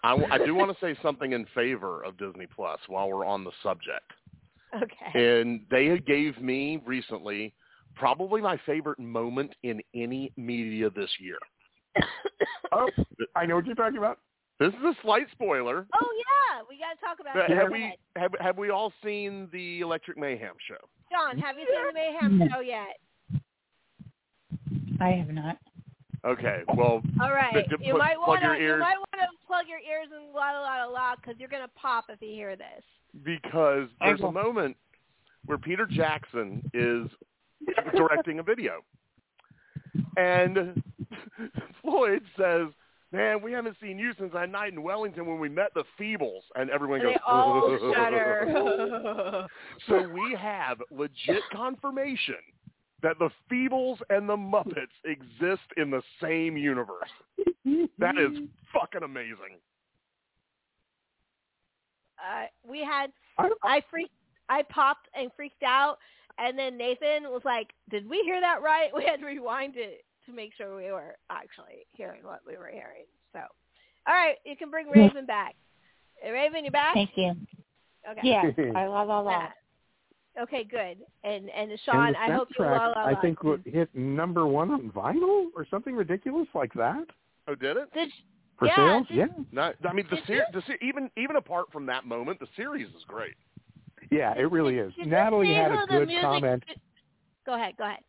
[0.06, 3.52] I do want to say something in favor of Disney Plus while we're on the
[3.64, 4.12] subject.
[4.76, 5.40] Okay.
[5.42, 7.54] And they gave me recently
[7.96, 11.38] probably my favorite moment in any media this year.
[12.72, 12.90] Oh,
[13.36, 14.20] I know what you're talking about.
[14.60, 15.88] This is a slight spoiler.
[16.00, 17.58] Oh yeah, we gotta talk about But it.
[17.58, 17.98] have Go we ahead.
[18.16, 20.78] have, have we all seen the Electric Mayhem show?
[21.12, 22.54] John, have you seen the Mayhem hmm.
[22.54, 22.98] show yet?
[25.02, 25.58] I have not.
[26.26, 27.54] Okay, well, All right.
[27.54, 30.08] But You put- might plug want your to you might want to plug your ears
[30.16, 32.84] and la la la la because you're gonna pop if you hear this.
[33.24, 34.78] because there's a moment
[35.46, 37.10] where Peter Jackson is
[37.96, 38.82] directing a video,
[40.18, 40.82] and
[41.82, 42.68] Floyd says,
[43.12, 46.42] "Man, we haven't seen you since that night in Wellington when we met the Feebles,"
[46.56, 49.48] and everyone goes, they all shudder.
[49.88, 52.36] So we have legit confirmation
[53.02, 57.10] that the Feebles and the Muppets exist in the same universe.
[58.00, 58.38] That is
[58.74, 59.58] fucking amazing.
[62.18, 64.14] uh, we had I, I freaked
[64.50, 65.98] I popped and freaked out
[66.38, 68.90] and then Nathan was like, Did we hear that right?
[68.96, 72.70] We had to rewind it to make sure we were actually hearing what we were
[72.72, 73.06] hearing.
[73.34, 73.40] So
[74.08, 75.56] all right, you can bring Raven back.
[76.24, 76.94] Raven, you back?
[76.94, 77.36] Thank you.
[78.10, 78.22] Okay.
[78.24, 78.44] Yeah.
[78.76, 79.32] I la la la.
[79.32, 80.44] Yeah.
[80.44, 80.98] Okay, good.
[81.24, 83.18] And and and Sean, the I hope you soundtrack, la la la.
[83.18, 87.06] I think what hit number one on vinyl or something ridiculous like that
[87.48, 87.94] Oh, did it?
[87.94, 88.10] Did
[88.58, 89.08] for Yeah, sales.
[89.08, 92.06] did- Yeah, No, I mean the Did ser- the ser- even even apart from that
[92.06, 93.36] moment, the series is great.
[94.14, 94.94] Yeah, it really is.
[94.98, 96.64] Natalie had a good music- comment.
[97.46, 98.00] Go ahead, go ahead.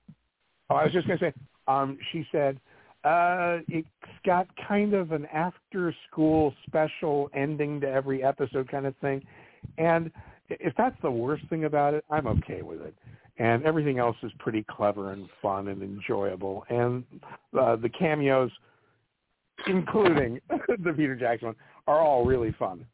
[0.70, 1.32] Oh, I was just going to say,
[1.66, 2.60] um, she said,
[3.04, 3.88] uh, it's
[4.24, 9.22] got kind of an after-school special ending to every episode kind of thing.
[9.76, 10.10] And
[10.48, 12.94] if that's the worst thing about it, I'm okay with it.
[13.38, 16.64] And everything else is pretty clever and fun and enjoyable.
[16.70, 17.04] And
[17.58, 18.50] uh, the cameos,
[19.66, 20.40] including
[20.84, 22.86] the Peter Jackson one, are all really fun.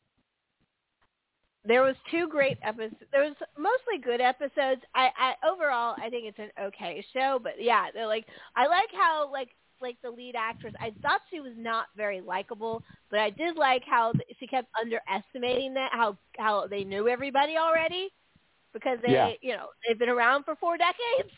[1.65, 2.95] There was two great episodes.
[3.13, 4.81] There was mostly good episodes.
[4.95, 8.89] I, I overall I think it's an okay show, but yeah, they're like I like
[8.93, 10.75] how like like the lead actress.
[10.81, 15.75] I thought she was not very likable, but I did like how she kept underestimating
[15.75, 18.09] that how how they knew everybody already
[18.73, 19.31] because they Yeah.
[19.43, 21.33] you know they've been around for four decades.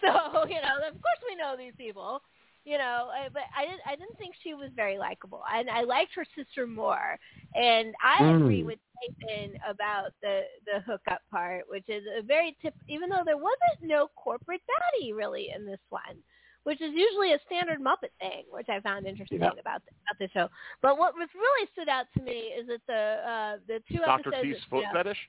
[0.00, 2.20] So you know of course we know these people.
[2.64, 3.80] You know, but I didn't.
[3.86, 7.18] I didn't think she was very likable, and I liked her sister more.
[7.54, 8.36] And I Mm.
[8.36, 12.74] agree with Nathan about the the hookup part, which is a very tip.
[12.88, 16.16] Even though there wasn't no corporate daddy really in this one,
[16.64, 19.50] which is usually a standard Muppet thing, which I found interesting Yeah.
[19.60, 20.48] about the, about the show.
[20.82, 24.34] But what was really stood out to me is that the uh the two Doctor
[24.34, 24.44] episodes.
[24.44, 25.28] Teeth's that foot stood out- fetish.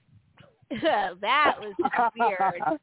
[1.22, 1.74] that was
[2.18, 2.80] weird.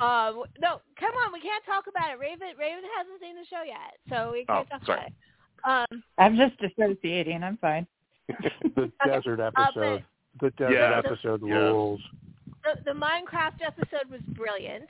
[0.00, 2.18] Um, no, come on, we can't talk about it.
[2.18, 4.98] Raven, Raven hasn't seen the show yet, so we can't Oh, talk sorry.
[5.62, 5.92] about it.
[5.92, 7.42] Um, I'm just associating.
[7.42, 7.86] I'm fine.
[8.76, 10.04] the desert episode.
[10.40, 11.04] The desert Yes.
[11.04, 11.58] episode Yes.
[11.58, 12.00] rules.
[12.64, 14.88] the, the Minecraft episode was brilliant.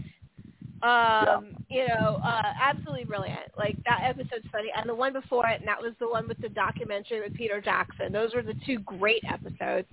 [0.82, 3.56] Um, you know, uh, absolutely brilliant.
[3.56, 6.40] Like that episode's funny, and the one before it, and that was the one with
[6.40, 8.12] the documentary with Peter Jackson.
[8.12, 9.86] Those were the two great episodes.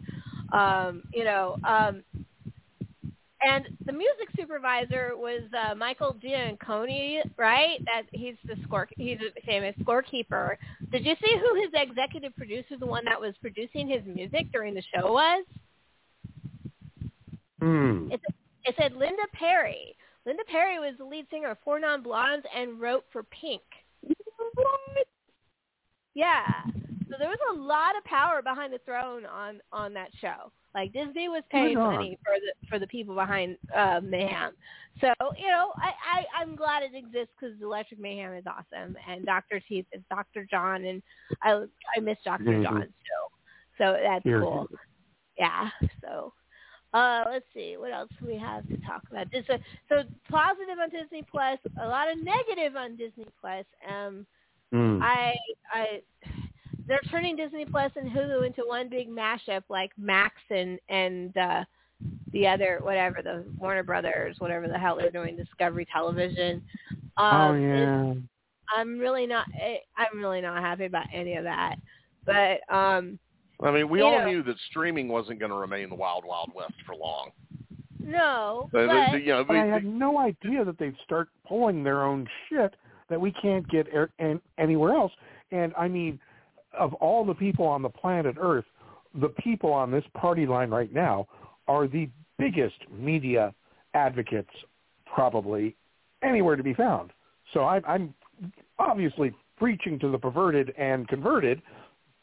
[0.54, 2.04] Um, you know, um,
[3.42, 7.80] and the music supervisor was uh, Michael Gianconi, right?
[7.86, 8.88] That he's the score.
[8.98, 10.56] He's a famous scorekeeper.
[10.92, 14.74] Did you see who his executive producer, the one that was producing his music during
[14.74, 15.46] the show, was?
[17.62, 18.12] Hmm.
[18.12, 18.22] It,
[18.66, 19.96] it said Linda Perry.
[20.26, 23.62] Linda Perry was the lead singer of Four Non Blondes and wrote for Pink.
[24.02, 25.08] what?
[26.16, 26.44] Yeah.
[27.10, 30.52] So there was a lot of power behind the throne on on that show.
[30.78, 34.54] Like Disney was paying money for the for the people behind uh, Mayhem.
[35.02, 39.26] So you know, I, I I'm glad it exists because Electric Mayhem is awesome, and
[39.26, 41.02] Doctor Teeth is Doctor John, and
[41.42, 41.64] I
[41.96, 42.64] I miss Doctor Mhm.
[42.64, 43.32] John still.
[43.80, 44.42] So that's Here.
[44.42, 44.68] cool.
[45.38, 45.70] Yeah.
[46.02, 46.34] So.
[46.94, 49.30] Uh, let's see what else we have to talk about.
[49.30, 49.58] This, uh,
[49.90, 53.66] so positive on Disney Plus, a lot of negative on Disney Plus.
[53.88, 54.26] Um,
[54.72, 55.00] Hmm.
[55.02, 55.36] I
[55.72, 56.02] I
[56.88, 61.64] they're turning Disney Plus and Hulu into one big mashup like Max and and uh
[62.32, 66.64] the other whatever the Warner Brothers whatever the hell they're doing Discovery Television.
[67.18, 68.14] Um, oh yeah.
[68.76, 71.76] I'm really not eh, I'm really not happy about any of that.
[72.26, 73.18] But um
[73.64, 76.52] I mean, we all know- knew that streaming wasn't going to remain the wild, wild
[76.54, 77.32] west for long.
[78.00, 80.96] no, The- the- but the- you know, But I we- had no idea that they'd
[81.04, 82.76] start pulling their own shit
[83.10, 85.12] that we can't get er- an- anywhere else.
[85.52, 86.20] And I mean,
[86.80, 88.66] of all the people on the planet Earth,
[89.20, 91.28] the people on this party line right now
[91.68, 93.54] are the biggest media
[93.94, 94.50] advocates
[95.14, 95.76] probably
[96.24, 97.12] anywhere to be found.
[97.54, 98.14] So I, I'm
[98.80, 101.62] obviously preaching to the perverted and converted,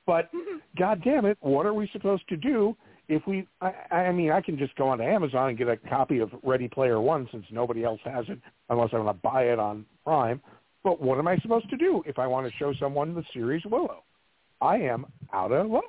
[0.07, 0.59] but mm-hmm.
[0.79, 2.77] God damn it, what are we supposed to do
[3.09, 3.47] if we?
[3.61, 6.69] I, I mean, I can just go onto Amazon and get a copy of Ready
[6.69, 8.39] Player One since nobody else has it,
[8.71, 10.41] unless I want to buy it on Prime.
[10.83, 13.63] But what am I supposed to do if I want to show someone the series
[13.65, 14.03] Willow?
[14.61, 15.85] I am out of luck.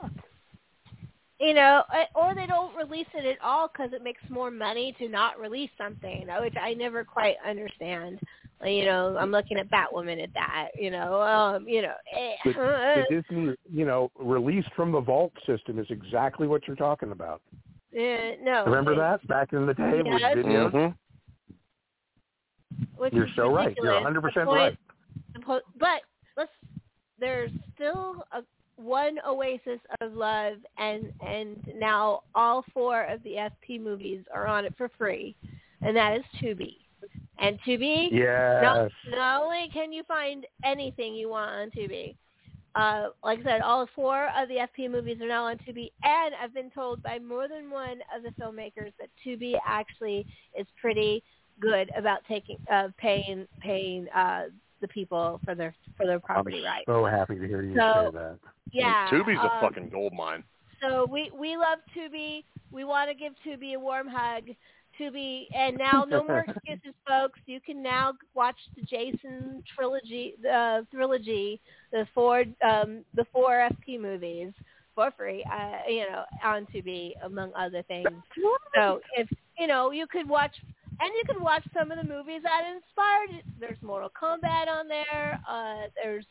[1.39, 1.83] you know,
[2.15, 5.69] or they don't release it at all because it makes more money to not release
[5.77, 8.19] something, which I never quite understand.
[8.65, 10.69] You know, I'm looking at Batwoman at that.
[10.79, 15.33] You know, um, you know, eh, The, the Disney, you know, released from the vault
[15.45, 17.41] system is exactly what you're talking about.
[17.91, 18.63] Yeah, no.
[18.65, 20.35] Remember it- that back in the day with Yes.
[20.37, 20.71] videos?
[20.71, 20.95] Mhm.
[22.97, 23.75] Which You're is so right.
[23.77, 24.77] You're 100 percent point-
[25.45, 25.61] right.
[25.77, 26.01] But
[26.37, 26.51] let's.
[27.17, 28.43] There's still a
[28.77, 34.65] one oasis of love, and and now all four of the FP movies are on
[34.65, 35.35] it for free,
[35.81, 36.77] and that is Tubi.
[37.37, 38.61] And Tubi, Yes.
[38.61, 42.15] not, not only can you find anything you want on Tubi,
[42.75, 46.35] uh, like I said, all four of the FP movies are now on Tubi, and
[46.41, 50.25] I've been told by more than one of the filmmakers that Tubi actually
[50.57, 51.23] is pretty
[51.59, 54.45] good about taking uh, paying paying uh,
[54.81, 56.83] the people for their for their property I'm rights.
[56.87, 58.39] so happy to hear you So- say that.
[58.71, 60.43] Yeah, Tubi's a um, fucking gold mine.
[60.81, 62.43] so we we love Tubi.
[62.71, 64.43] We want to give Tubi a warm hug.
[64.99, 67.39] Tubi, and now no more excuses, folks.
[67.45, 71.59] You can now watch the Jason trilogy, the uh, trilogy,
[71.91, 74.51] the four um, the four FP movies
[74.95, 75.45] for free.
[75.51, 78.07] Uh, you know, on Tubi, among other things.
[78.75, 80.55] So if you know, you could watch.
[80.99, 83.39] And you can watch some of the movies that inspired.
[83.39, 83.45] it.
[83.59, 85.39] There's Mortal Kombat on there.
[85.47, 86.25] Uh, there's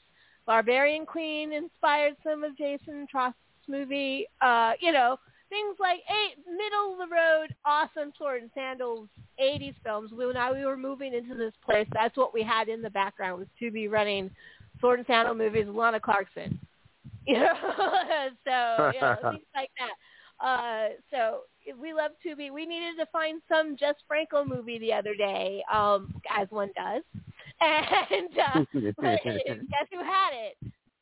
[0.46, 3.36] Barbarian Queen inspired some of Jason Trost's
[3.68, 4.26] movie.
[4.40, 9.08] Uh, you know, things like eight middle of the road, awesome sword and sandals,
[9.40, 10.10] 80s films.
[10.12, 13.38] When I, we were moving into this place, that's what we had in the background
[13.38, 14.30] was to be running
[14.80, 16.58] sword and sandal movies Lana Clarkson.
[17.26, 17.54] You know,
[18.44, 19.96] so you know, things like that.
[20.40, 21.40] Uh, so
[21.80, 22.50] we love Tubi.
[22.52, 27.02] We needed to find some Jess Franco movie the other day, um, as one does.
[27.60, 30.56] And uh, guess who had it?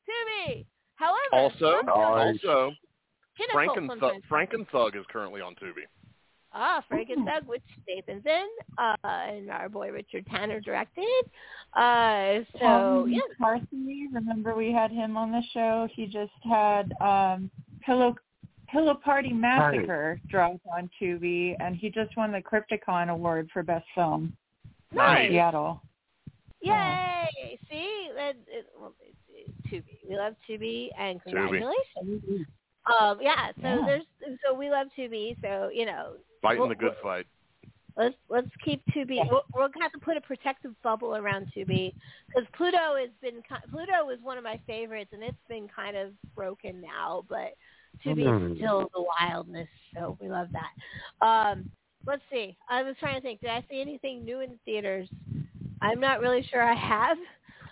[0.07, 0.64] Tubi.
[0.97, 2.72] However, Also, sometimes also,
[3.37, 4.22] Pinnacle Franken sometimes.
[4.30, 5.87] Frankenthug is currently on Tubi.
[6.55, 11.05] Ah, Franken Thug, which Nathan's in, uh, and our boy Richard Tanner directed.
[11.72, 15.89] Uh, so Tom yeah, McCarthy, remember we had him on the show.
[15.95, 17.51] He just had um
[17.85, 18.14] Pillow
[18.73, 23.85] Pillow Party Massacre drop on Tubi, and he just won the Crypticon Award for Best
[23.95, 24.35] Film
[24.93, 25.31] in nice.
[25.31, 25.83] Seattle.
[26.62, 27.59] Yay!
[27.70, 30.09] See, that it, well, it, it, Tubi.
[30.09, 32.47] We love Tubi, and congratulations.
[33.01, 33.53] Um, yeah.
[33.61, 33.83] So Yeah.
[33.87, 35.37] there's so we love Tubi.
[35.43, 37.27] So you know, Fighting Well, the good fight.
[37.97, 39.18] let's let's keep Tubi.
[39.31, 41.93] We're, we're gonna have to put a protective bubble around Tubi
[42.29, 46.12] because Pluto has been Pluto was one of my favorites, and it's been kind of
[46.35, 47.25] broken now.
[47.29, 47.55] But
[48.05, 51.26] Tubi be still the wildness, so we love that.
[51.26, 51.70] Um,
[52.07, 52.57] let's see.
[52.68, 53.40] I was trying to think.
[53.40, 55.09] Did I see anything new in theaters?
[55.80, 57.16] I'm not really sure I have.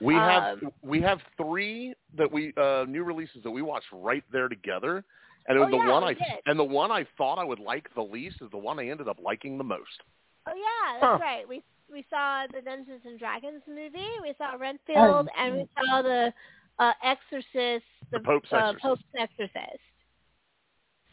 [0.00, 4.24] We have Um, we have three that we uh new releases that we watched right
[4.32, 5.04] there together,
[5.46, 6.40] and it Oh, the yeah, one I did.
[6.46, 9.08] and the one I thought I would like the least is the one I ended
[9.08, 10.02] up liking the most.
[10.46, 11.06] Oh yeah, Huh.
[11.12, 11.48] that's right.
[11.48, 11.62] We
[11.92, 14.08] we saw the Dungeons and Dragons movie.
[14.22, 15.38] We saw Renfield, Oh.
[15.38, 16.32] and we saw the
[16.78, 18.82] uh, Exorcist, the, The Pope's uh, Exorcist.
[18.82, 19.80] Pope's Exorcist.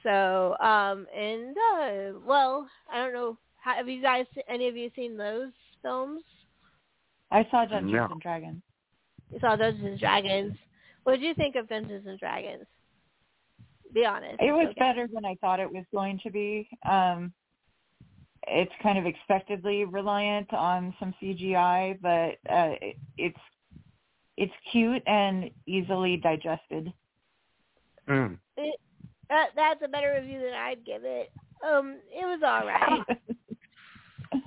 [0.04, 3.38] So, um, and uh, well, I don't know.
[3.58, 6.24] How, have you guys, any of you, seen those films?
[7.32, 8.08] I saw Dungeons No.
[8.12, 8.62] and Dragons.
[9.32, 10.56] You saw Dungeons and Dragons.
[11.04, 12.66] What did you think of Dungeons and Dragons?
[13.93, 14.36] Be honest.
[14.39, 14.80] It was okay.
[14.80, 16.70] better than I thought it was going to be.
[16.89, 17.34] Um,
[18.48, 23.39] it's kind of expectedly reliant on some CGI, but uh, it, it's
[24.38, 26.93] it's cute and easily digested.
[28.08, 28.38] Mm.
[28.56, 28.80] It,
[29.30, 31.32] that, that's a better review than I'd give it.
[31.67, 33.03] Um, it was all right.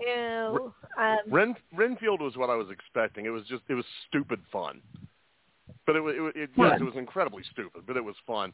[0.00, 3.26] you know, um, Ren Renfield was what I was expecting.
[3.26, 4.80] It was just it was stupid fun,
[5.86, 8.52] but it was it, it, yes, it was incredibly stupid, but it was fun.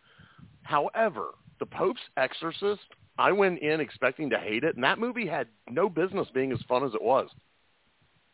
[0.62, 2.82] However, the Pope's Exorcist,
[3.18, 6.58] I went in expecting to hate it, and that movie had no business being as
[6.68, 7.28] fun as it was.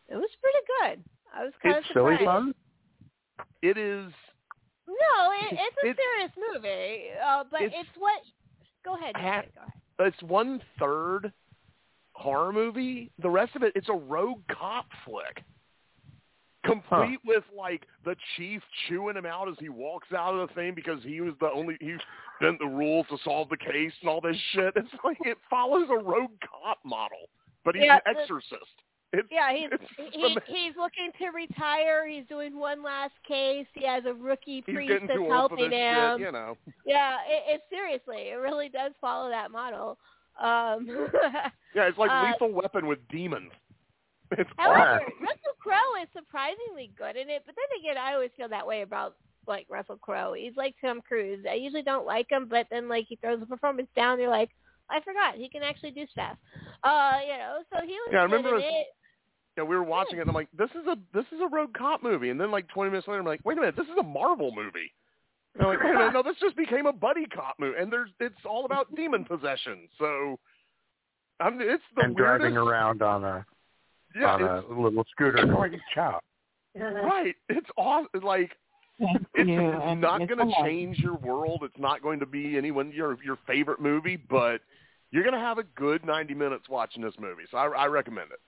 [0.09, 0.64] it was pretty
[0.97, 1.05] good.
[1.34, 2.55] I was kind It's of silly fun.
[3.62, 4.12] It is
[4.91, 8.20] No, it, it's a It's- serious movie, uh, but it's, it's- what.
[8.84, 9.14] Go ahead.
[9.16, 10.12] Ha- go ahead.
[10.14, 11.32] it's one third
[12.12, 13.11] horror movie.
[13.22, 15.45] The rest of it, it's a rogue cop flick,
[16.64, 20.74] complete with like the chief chewing him out as he walks out of the thing
[20.74, 21.95] because he was the only he
[22.41, 24.72] bent the rules to solve the case and all this shit.
[24.76, 27.28] It's like it follows a rogue cop model,
[27.64, 28.64] but he's Yeah, an the- exorcist.
[29.13, 29.71] It's, Yeah, he's
[30.13, 32.07] he, he's looking to retire.
[32.09, 33.67] He's doing one last case.
[33.75, 36.19] He has a rookie priest that's too old for helping him.
[36.19, 36.57] shit, you know.
[36.87, 39.99] Yeah, it, it seriously, it really does follow that model.
[40.41, 40.87] Um,
[41.75, 43.51] Yeah, it's like Uh, Lethal Weapon with demons.
[44.39, 45.13] It's however, awesome.
[45.21, 47.43] Russell Crowe is surprisingly good in it.
[47.47, 49.17] But then again, I always feel that way about
[49.49, 50.35] like Russell Crowe.
[50.35, 51.45] He's like Tom Cruise.
[51.51, 54.21] I usually don't like him, but then like he throws the performance down.
[54.21, 54.51] You're like,
[54.89, 56.37] I forgot he can actually do stuff.
[56.85, 58.85] Uh, you know, so he was Yeah, I remember in
[59.51, 59.61] as- it.
[59.61, 61.75] Yeah, we were watching it, and I'm like, "This is a this is a rogue
[61.75, 63.97] cop movie." And then like 20 minutes later, I'm like, "Wait a minute, this is
[63.99, 64.93] a Marvel movie."
[65.55, 67.93] And I'm like, "Wait a minute, no, this just became a buddy cop movie, and
[67.93, 70.39] there's it's all about demon possession." So,
[71.41, 72.41] I'm it's the and weirdest.
[72.41, 73.47] driving around on a
[74.15, 76.21] yeah, on a little scooter going chow.
[76.77, 77.35] right.
[77.49, 78.09] It's awesome.
[78.23, 78.57] Like
[79.01, 81.61] it's, you, it's not going to change your world.
[81.65, 84.61] It's not going to be anyone your your favorite movie, but
[85.11, 87.43] you're going to have a good 90 minutes watching this movie.
[87.51, 88.39] So I, I recommend it.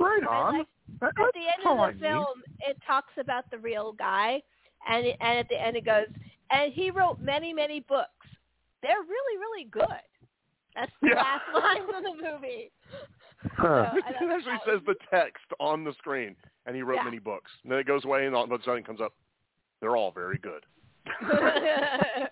[0.00, 0.58] Right on.
[0.58, 0.66] like-
[1.02, 2.02] uh, at uh, the that's end all I of need.
[2.02, 4.42] the film, it talks about the real guy,
[4.88, 6.06] and it, and at the end it goes,
[6.50, 8.26] and he wrote many many books.
[8.82, 9.86] They're really really good.
[10.74, 11.16] That's the Yeah.
[11.22, 12.70] last lines of the movie.
[13.56, 13.90] Huh.
[13.92, 16.34] So, it actually that says the text on the screen,
[16.66, 17.04] and he wrote Yeah.
[17.04, 17.50] many books.
[17.62, 19.12] And then it goes away, and all of a sudden it comes up.
[19.80, 20.64] They're all very good.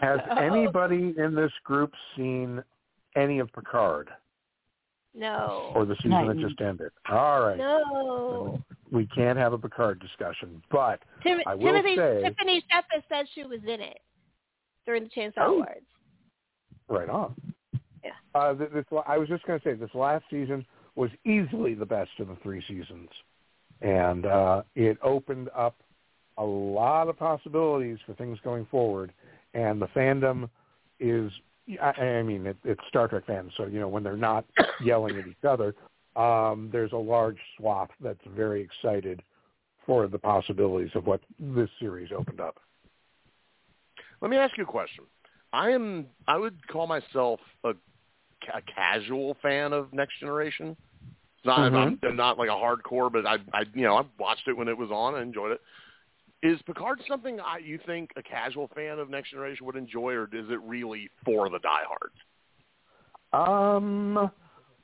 [0.00, 2.62] Has So- anybody in this group seen
[3.16, 4.10] any of Picard
[5.16, 5.72] No.
[5.74, 6.90] or the season Not that just ended?
[7.10, 7.56] All right.
[7.56, 8.62] No.
[8.92, 13.26] We can't have a Picard discussion, but Tim- I will Timothy say- Tiffany Shepis said
[13.34, 13.98] she was in it
[14.84, 15.52] during the Chainsaw Oh.
[15.54, 15.86] Awards.
[16.88, 17.34] right on.
[18.04, 18.12] Yeah.
[18.34, 20.64] Uh, th- this, I was just going to say this last season
[20.94, 23.08] was easily the best of the three seasons,
[23.82, 25.74] and uh, it opened up
[26.38, 29.12] a lot of possibilities for things going forward.
[29.54, 30.48] And the fandom
[31.00, 31.32] is,
[31.82, 34.44] I, I mean, it, it's Star Trek fans, so you know when they're not
[34.82, 35.74] yelling at each other,
[36.14, 39.22] um, there's a large swath that's very excited
[39.84, 42.58] for the possibilities of what this series opened up.
[44.20, 45.04] Let me ask you a question.
[45.52, 46.06] I am.
[46.26, 50.76] I would call myself a, a casual fan of Next Generation.
[51.36, 51.72] It's not.
[51.72, 54.68] I'm, I'm not like a hardcore, but I, I, you know, I watched it when
[54.68, 55.14] it was on.
[55.14, 55.60] and enjoyed it.
[56.42, 60.24] Is Picard something I, you think a casual fan of Next Generation would enjoy, or
[60.24, 62.14] is it really for the diehards?
[63.32, 64.30] Um,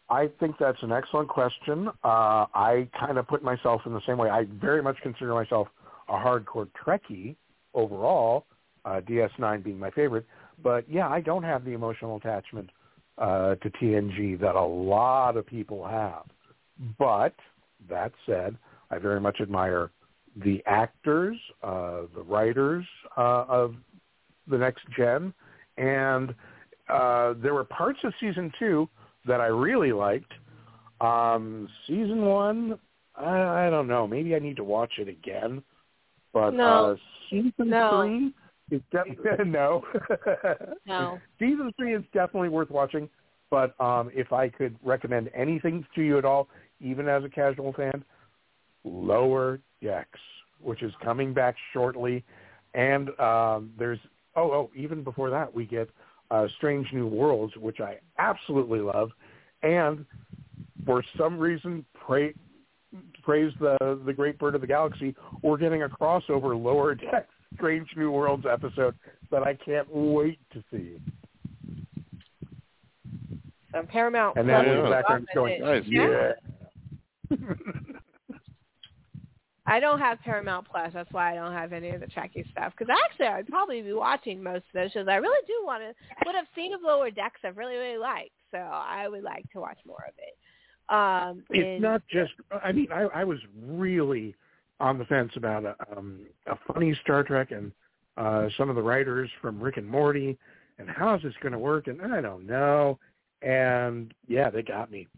[0.08, 1.88] I think that's an excellent question.
[2.02, 4.30] Uh, I kind of put myself in the same way.
[4.30, 5.68] I very much consider myself
[6.08, 7.36] a hardcore Trekkie
[7.74, 8.46] overall,
[8.84, 10.26] uh, DS9 being my favorite.
[10.62, 12.70] But yeah, I don't have the emotional attachment
[13.18, 16.24] uh, to TNG that a lot of people have.
[16.98, 17.34] But
[17.88, 18.56] that said,
[18.90, 19.90] I very much admire
[20.36, 22.84] the actors, uh, the writers
[23.16, 23.74] uh, of
[24.48, 25.32] the next gen,
[25.76, 26.34] and
[26.88, 28.88] uh, there were parts of season two
[29.26, 30.32] that I really liked.
[31.00, 32.78] Um, season one,
[33.16, 34.06] I, I don't know.
[34.06, 35.62] Maybe I need to watch it again.
[36.32, 36.92] But No.
[36.92, 36.96] uh,
[37.30, 37.90] season No.
[37.90, 38.34] three
[38.76, 39.82] is definitely no.
[40.86, 41.20] No.
[41.38, 43.08] Season three is definitely worth watching.
[43.50, 46.48] But um, if I could recommend anything to you at all,
[46.80, 48.02] even as a casual fan,
[48.84, 50.20] Lower Decks,
[50.60, 52.24] which is coming back shortly,
[52.74, 53.98] and um, there's
[54.36, 55.88] oh oh even before that we get
[56.30, 59.10] uh, Strange New Worlds, which I absolutely love,
[59.62, 60.04] and
[60.86, 62.34] for some reason pray,
[63.22, 63.76] praise the
[64.06, 65.14] the Great Bird of the Galaxy.
[65.42, 68.94] We're getting a crossover Lower Decks Strange New Worlds episode
[69.30, 70.96] that I can't wait to see.
[73.72, 74.36] So Paramount.
[74.36, 74.76] And then Yeah.
[74.78, 75.84] in the background is going, Nice.
[75.86, 76.32] yeah.
[79.72, 80.90] I don't have Paramount Plus.
[80.92, 82.74] That's why I don't have any of the Trekkie stuff.
[82.76, 85.06] Because actually, I'd probably be watching most of those shows.
[85.08, 85.94] I really do want to.
[86.26, 88.32] What I've seen of Lower Decks, I've really, really liked.
[88.50, 90.36] So I would like to watch more of it.
[90.94, 92.32] Um, it's and- not just.
[92.62, 94.34] I mean, I, I was really
[94.78, 97.72] on the fence about a, um, a funny Star Trek and
[98.18, 100.36] uh, some of the writers from Rick and Morty,
[100.78, 101.86] and how is this going to work?
[101.86, 102.98] And I don't know.
[103.40, 105.08] And yeah, they got me.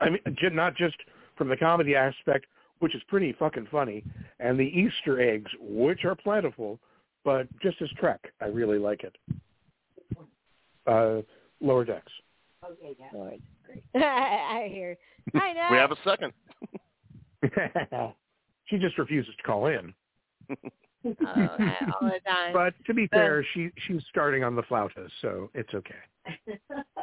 [0.00, 0.20] I mean,
[0.52, 0.96] not just
[1.36, 2.46] from the comedy aspect,
[2.80, 4.02] which is pretty fucking funny,
[4.40, 6.78] and the Easter eggs, which are plentiful,
[7.24, 9.16] but just as Trek, I really like it.
[10.86, 11.22] Uh,
[11.60, 12.12] Lower Decks.
[12.64, 13.40] Okay, Lord.
[13.94, 14.96] I hear.
[15.34, 15.68] I know.
[15.70, 16.32] We have a second.
[18.66, 19.94] she just refuses to call in.
[20.50, 20.56] Oh,
[21.04, 22.52] all the time.
[22.52, 25.94] But to be fair, she she's starting on the flauta, so it's okay.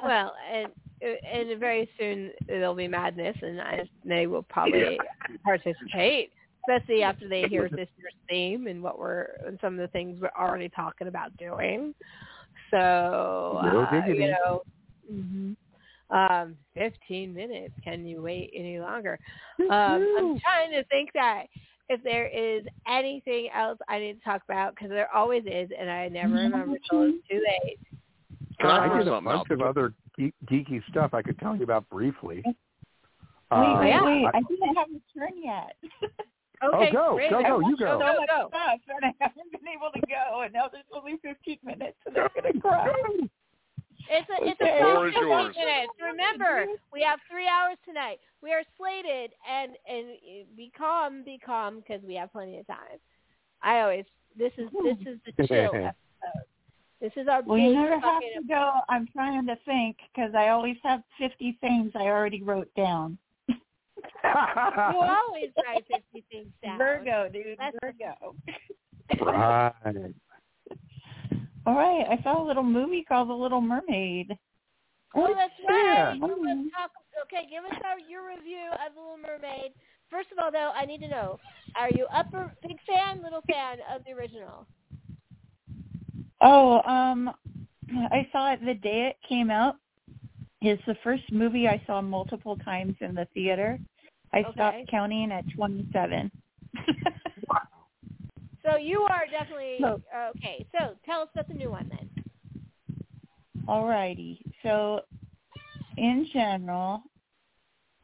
[0.04, 0.68] Well, and
[1.02, 4.98] and very soon there'll be madness, and I, they will probably
[5.44, 6.32] participate,
[6.68, 10.20] especially after they hear this year's theme and what we're and some of the things
[10.22, 11.94] we're already talking about doing.
[12.72, 12.78] So
[13.86, 14.62] uh, you know,
[15.10, 15.54] hmm
[16.10, 17.74] um, fifteen minutes.
[17.84, 19.20] Can you wait any longer?
[19.60, 21.46] Um, I'm trying to think that
[21.90, 25.90] if there is anything else I need to talk about because there always is, and
[25.90, 27.80] I never remember till it's too late.
[28.60, 29.52] Can I I did a bunch out?
[29.52, 32.42] of other geek, geeky stuff I could tell you about briefly.
[32.46, 32.56] Wait,
[33.52, 34.04] Uh, wait, yeah.
[34.06, 34.26] wait!
[34.26, 35.76] I- I didn't have a turn yet.
[36.64, 37.30] Okay, go, great.
[37.30, 38.00] go, go, you go.
[38.00, 38.48] Go, go, go.
[38.50, 42.18] Stuff, and I haven't been able to go, and now there's only 15 minutes, and
[42.18, 42.90] I'm gonna cry.
[44.10, 44.80] It's a it's a Okay.
[44.82, 45.56] Floor is yours.
[45.56, 45.94] minutes.
[46.02, 48.18] Remember, we have three hours tonight.
[48.42, 50.18] We are slated, and and
[50.58, 52.98] be calm, be calm, because we have plenty of time.
[53.62, 54.06] I always
[54.36, 55.94] this is this is the chill episode.
[57.00, 58.72] This is our Well, you never have to go.
[58.90, 63.18] I'm trying to think because I always have 50 things I already wrote down.
[64.24, 66.78] You always write fifty things down.
[66.78, 67.58] Virgo, dude.
[67.58, 68.36] That's- Virgo.
[69.26, 70.14] right.
[71.66, 74.38] All right, I saw a little movie called The Little Mermaid.
[75.16, 76.18] Oh, that's right.
[76.20, 76.68] Well, let's mm-hmm.
[76.70, 76.92] talk.
[77.24, 79.72] Okay, give us our, your review of The Little Mermaid.
[80.10, 81.40] First of all, though, I need to know:
[81.76, 84.66] Are you upper big fan, little fan of the original?
[86.42, 87.32] Oh, um,
[88.12, 89.76] I saw it the day it came out.
[90.62, 93.80] It's the first movie I saw multiple times in the theater.
[94.34, 94.52] I Okay.
[94.54, 96.32] stopped counting at 27.
[98.64, 100.02] So you are definitely No.
[100.36, 100.66] okay.
[100.74, 102.10] So tell us about the new one then.
[103.66, 104.40] Alrighty.
[104.62, 105.02] So
[105.96, 107.04] in general,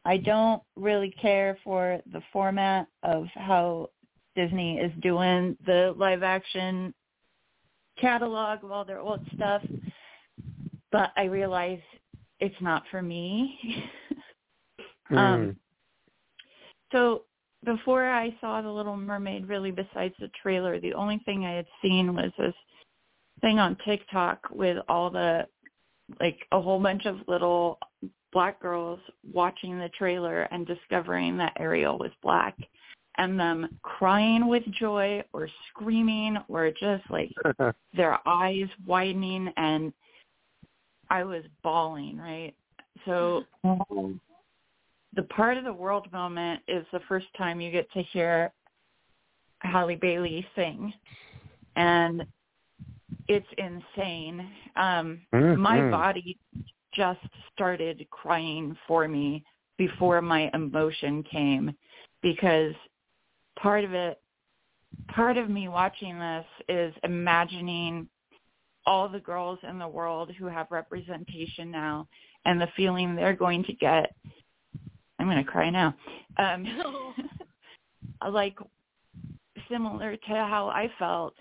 [0.06, 3.90] I don't really care for the format of how
[4.36, 6.94] Disney is doing the live action
[8.00, 9.62] catalog of all their old stuff.
[10.92, 11.80] But I realize
[12.40, 13.58] it's not for me.
[15.08, 15.18] Hmm.
[15.18, 15.56] Um,
[16.90, 17.24] so
[17.64, 21.66] before I saw The Little Mermaid, really besides the trailer, the only thing I had
[21.82, 22.54] seen was this
[23.40, 25.46] thing on TikTok with all the
[26.20, 27.78] like a whole bunch of little
[28.32, 29.00] black girls
[29.32, 32.56] watching the trailer and discovering that Ariel was black
[33.16, 37.32] and them crying with joy or screaming or just like
[37.94, 39.92] their eyes widening and
[41.10, 42.54] I was bawling, right?
[43.04, 43.44] So
[45.14, 48.52] the part of the world moment is the first time you get to hear
[49.60, 50.92] Halle Bailey sing.
[51.76, 52.24] And
[53.28, 54.50] it's insane.
[54.76, 55.58] Um Mhm.
[55.58, 56.38] my body
[56.92, 57.20] just
[57.52, 59.44] started crying for me
[59.78, 61.74] before my emotion came
[62.22, 62.74] because
[63.56, 64.20] part of it
[65.08, 68.08] part of me watching this is imagining
[68.86, 72.06] all the girls in the world who have representation now
[72.44, 74.14] and the feeling they're going to get
[75.18, 75.94] I'm going to cry now.
[76.36, 76.66] Um
[78.30, 78.58] like
[79.70, 81.34] similar to how I felt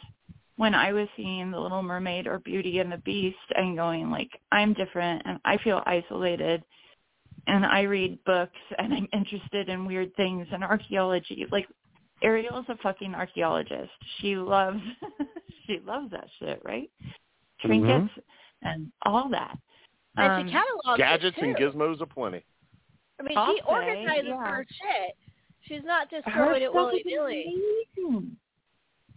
[0.55, 4.29] when I was seeing The Little Mermaid or Beauty and the Beast and going like
[4.51, 6.63] I'm different and I feel isolated
[7.47, 11.45] and I read books and I'm interested in weird things and archaeology.
[11.51, 11.67] Like
[12.23, 13.91] Ariel's a fucking archaeologist.
[14.19, 14.79] She loves
[15.67, 16.89] she loves that shit, right?
[17.61, 18.11] Trinkets
[18.61, 19.57] and all that.
[20.17, 21.63] And Um, she catalogs Gadgets and too.
[21.63, 22.43] gizmos aplenty.
[23.19, 24.47] I mean, I'll she say, organizes yeah.
[24.47, 25.15] her shit.
[25.61, 27.85] She's not just Her throwing it stuff willy is nilly.
[27.97, 28.37] amazing.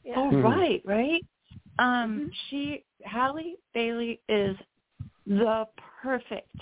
[0.05, 0.15] Yeah.
[0.17, 0.45] Oh, Mhm.
[0.45, 1.27] right, right.
[1.79, 2.31] Um, Mhm.
[2.49, 4.57] she Halle Bailey is
[5.27, 5.67] the
[6.03, 6.55] perfect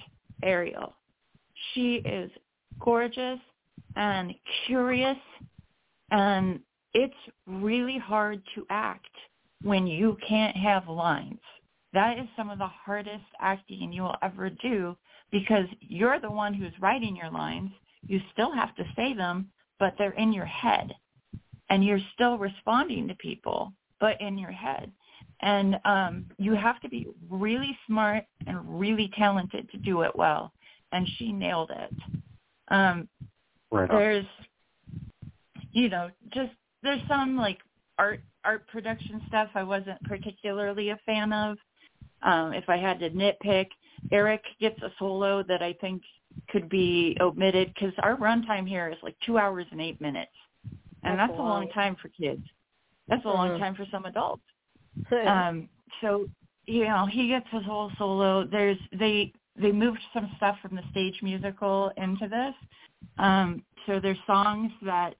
[0.42, 0.94] Ariel.
[1.72, 2.30] She is
[2.80, 3.38] gorgeous
[3.96, 4.34] and
[4.66, 5.18] curious,
[6.10, 6.60] and
[6.92, 7.14] it's
[7.46, 9.10] really hard to act
[9.62, 11.40] when you can't have lines.
[11.92, 14.96] That is some of the hardest acting you will ever do
[15.30, 17.70] because you're the one who's writing your lines.
[18.06, 20.92] You still have to say them, but they're in your head
[21.70, 24.92] and you're still responding to people, but in your head.
[25.40, 30.52] And um, you have to be really smart and really talented to do it well.
[30.92, 31.94] And she nailed it.
[32.68, 33.08] Um,
[33.70, 33.90] Right.
[33.90, 34.26] there's,
[35.74, 36.52] you know, just
[36.82, 37.58] there's some like
[37.98, 41.58] art art production stuff I wasn't particularly a fan of.
[42.22, 43.66] Um, if I had to nitpick,
[44.10, 46.02] Eric gets a solo that I think
[46.48, 50.32] could be omitted because our runtime here is like two hours and eight minutes,
[51.02, 52.42] and That's that's, a long time for kids.
[53.08, 53.58] That's a long Mhm.
[53.58, 54.42] time for some adults.
[55.26, 55.68] Um,
[56.00, 56.28] so
[56.66, 58.44] you know, he gets his whole solo.
[58.44, 62.54] There's they they moved some stuff from the stage musical into this.
[63.18, 65.14] Um, so there's songs that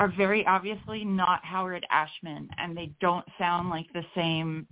[0.00, 4.66] are very obviously not Howard Ashman, and they don't sound like the same.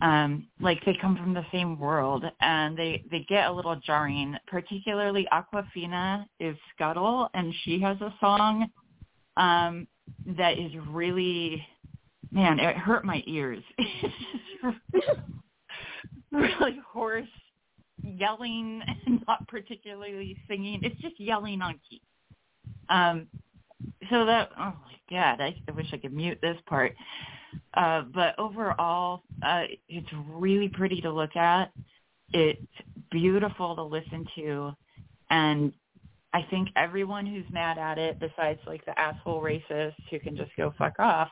[0.00, 4.36] Um, like they come from the same world, and they they get a little jarring.
[4.46, 8.68] Particularly, Awkwafina is Scuttle, and she has a song
[9.36, 9.88] um,
[10.36, 11.66] that is really
[12.32, 13.62] man, it hurt my ears.
[16.32, 17.28] really hoarse,
[18.02, 20.80] yelling, and not particularly singing.
[20.82, 22.00] It's just yelling on key.
[22.88, 23.28] Um,
[24.10, 26.94] so that oh my god, I, I wish I could mute this part.
[27.74, 31.70] Uh, but overall, uh, it's really pretty to look at.
[32.32, 32.60] It's
[33.10, 34.72] beautiful to listen to,
[35.30, 35.72] and
[36.32, 40.50] I think everyone who's mad at it, besides like the asshole racists who can just
[40.56, 41.28] go fuck off,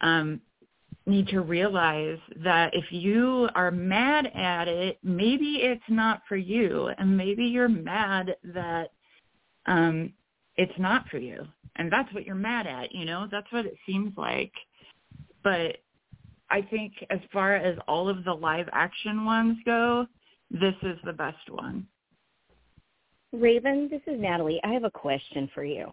[0.00, 0.40] um,
[1.06, 6.90] need to realize that if you are mad at it, maybe it's not for you,
[6.98, 8.90] and maybe you're mad that
[9.66, 10.12] um,
[10.56, 11.46] it's not for you,
[11.76, 12.94] and that's what you're mad at.
[12.94, 14.52] You know, that's what it seems like.
[15.42, 15.78] But
[16.50, 20.06] I think as far as all of the live action ones go,
[20.50, 21.86] this is the best one.
[23.32, 24.60] Raven, this is Natalie.
[24.62, 25.92] I have a question for you.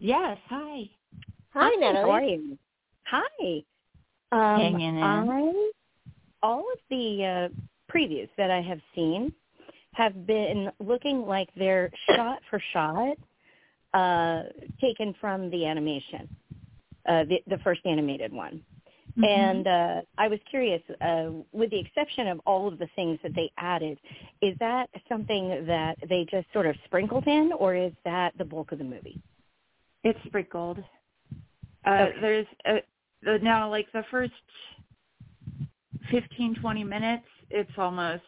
[0.00, 0.90] Yes, hi.
[1.52, 2.32] Hi, How are Natalie.
[2.32, 2.58] you?
[3.06, 3.62] Hi.
[4.32, 5.02] Um, Hanging in.
[5.02, 5.70] I,
[6.42, 9.32] all of the uh, previews that I have seen
[9.92, 13.16] have been looking like they're shot for shot
[13.94, 14.42] uh,
[14.80, 16.28] taken from the animation,
[17.08, 18.62] uh, the, the first animated one.
[19.18, 19.24] Mm-hmm.
[19.24, 23.34] And uh, I was curious, uh, with the exception of all of the things that
[23.34, 23.98] they added,
[24.40, 28.70] is that something that they just sort of sprinkled in, or is that the bulk
[28.70, 29.20] of the movie?
[30.04, 30.78] It's sprinkled.
[31.84, 32.12] Uh, Okay.
[32.20, 32.72] There's uh
[33.22, 34.32] the, now like the first
[36.10, 38.22] fifteen twenty minutes, it's almost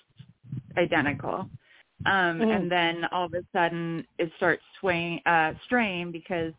[0.76, 1.48] identical,
[2.06, 2.56] um, Mhm.
[2.56, 6.52] and then all of a sudden it starts swaying, uh, straying because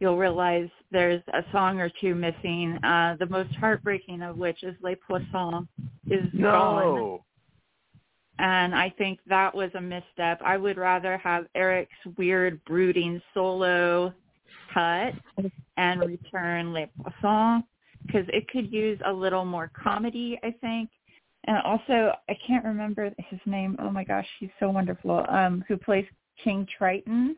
[0.00, 2.78] you'll realize there's a song or two missing.
[2.84, 5.66] Uh, the most heartbreaking of which is Les Poissons
[6.08, 7.20] is gone
[8.40, 10.40] and I think that was a misstep.
[10.42, 14.14] I would rather have Eric's weird brooding solo
[14.72, 15.12] cut
[15.76, 17.64] and return Les Poissons
[18.06, 20.88] because it could use a little more comedy, I think.
[21.44, 23.76] And also, I can't remember his name.
[23.80, 25.24] Oh my gosh, he's so wonderful.
[25.28, 26.04] Um, who plays
[26.42, 27.36] King Triton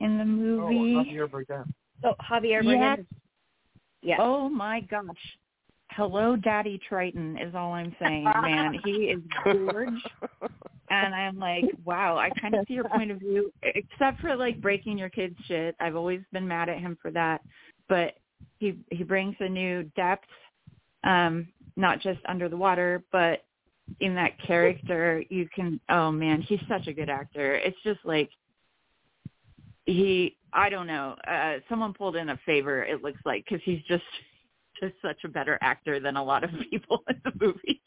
[0.00, 0.94] in the movie?
[0.96, 1.66] Oh, Javier Bardem.
[2.02, 2.98] So Javier Yes.
[2.98, 3.06] Bardem.
[4.02, 4.16] Yeah.
[4.18, 5.38] Oh my gosh.
[5.90, 8.74] Hello Daddy Triton is all I'm saying, man.
[8.84, 9.88] He is gorge.
[10.90, 14.60] and I'm like, wow, I kind of see your point of view, except for like
[14.60, 15.76] breaking your kid's shit.
[15.80, 17.42] I've always been mad at him for that,
[17.88, 18.14] but
[18.58, 20.28] he he brings a new depth,
[21.04, 21.46] um,
[21.76, 23.44] not just under the water, but
[24.00, 25.22] in that character.
[25.28, 27.54] You can, oh man, he's such a good actor.
[27.54, 28.30] It's just like
[29.86, 32.82] he, I don't know, uh, someone pulled in a favor.
[32.84, 34.04] It looks like because he's just
[34.80, 37.80] just such a better actor than a lot of people in the movie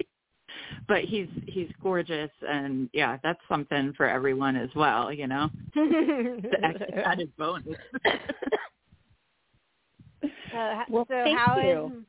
[0.88, 6.58] but he's he's gorgeous and yeah that's something for everyone as well you know the
[6.64, 7.76] extra added bonus
[10.24, 12.06] Uh, Well, so thank how is you.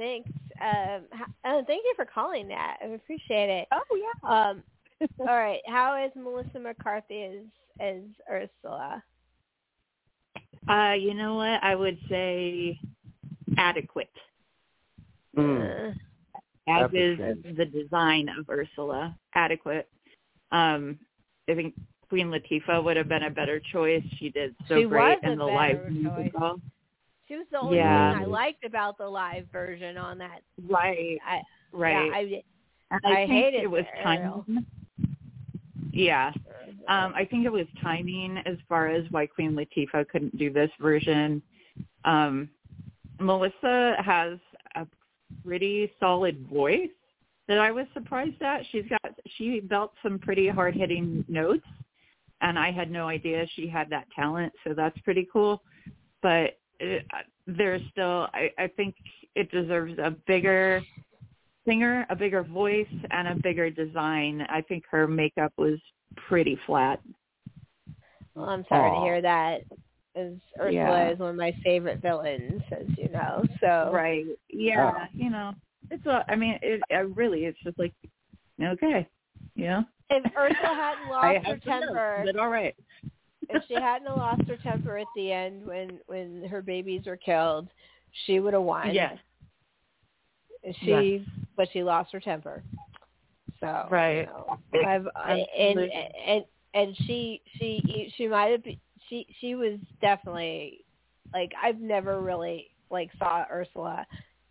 [0.00, 0.30] Thanks.
[0.60, 2.78] Um, ho- oh, thank you for calling that.
[2.82, 3.68] I appreciate it.
[3.72, 4.50] Oh yeah.
[4.50, 4.62] Um,
[5.20, 7.44] all right, how is Melissa McCarthy as
[7.78, 9.02] as Ursula?
[10.68, 12.78] uh you know what i would say
[13.56, 14.10] adequate
[15.36, 15.94] Uh, as
[16.66, 17.54] That's is shame.
[17.56, 19.88] the design of ursula adequate
[20.52, 20.98] um
[21.48, 21.74] i think
[22.10, 24.02] Queen Latifah would have been a better choice.
[24.18, 26.60] She did so She great in the better live choice.
[27.30, 28.12] She was the only Yeah.
[28.12, 30.42] thing I liked about the live version on that.
[30.68, 32.28] Right, I, right.
[32.28, 32.38] Yeah,
[32.90, 34.66] I, I think hated it was timing.
[35.92, 36.32] Yeah,
[36.88, 40.72] um, I think it was timing as far as why Queen Latifah couldn't do this
[40.80, 41.40] version.
[42.04, 42.50] Um,
[43.20, 44.40] Melissa has
[44.74, 44.84] a
[45.44, 46.90] pretty solid voice
[47.46, 48.66] that I was surprised at.
[48.72, 51.66] She's got she built some pretty hard hitting notes,
[52.40, 54.52] and I had no idea she had that talent.
[54.64, 55.62] So that's pretty cool.
[56.22, 57.06] But Uh, it,
[57.46, 58.94] there's still, I, I think
[59.34, 60.82] it deserves a bigger
[61.66, 64.46] singer, a bigger voice, and a bigger design.
[64.48, 65.78] I think her makeup was
[66.28, 67.00] pretty flat.
[68.34, 69.60] well, I'm sorry to hear that.
[70.16, 71.10] As Ursula Yeah.
[71.10, 73.44] is one of my favorite villains, as you know.
[73.60, 74.24] So Right.
[74.48, 74.92] Yeah.
[74.96, 75.08] Ah.
[75.14, 75.54] You know,
[75.90, 76.24] it's a.
[76.28, 77.92] I mean, it, it really, it's just like,
[78.60, 79.06] okay,
[79.54, 79.84] you know.
[80.10, 82.74] if Ursula hadn't I lost her have some temper, but all right.
[83.52, 87.68] If she hadn't lost her temper at the end when when her babies were killed,
[88.26, 88.94] she would have won.
[88.94, 89.18] Yes.
[90.84, 91.24] She,
[91.56, 92.62] but she lost her temper.
[93.60, 94.20] So Right.
[94.20, 96.44] you know, I've I, and and
[96.74, 100.84] and she she she might have be- she she was definitely
[101.32, 104.06] like I've never really like saw Ursula.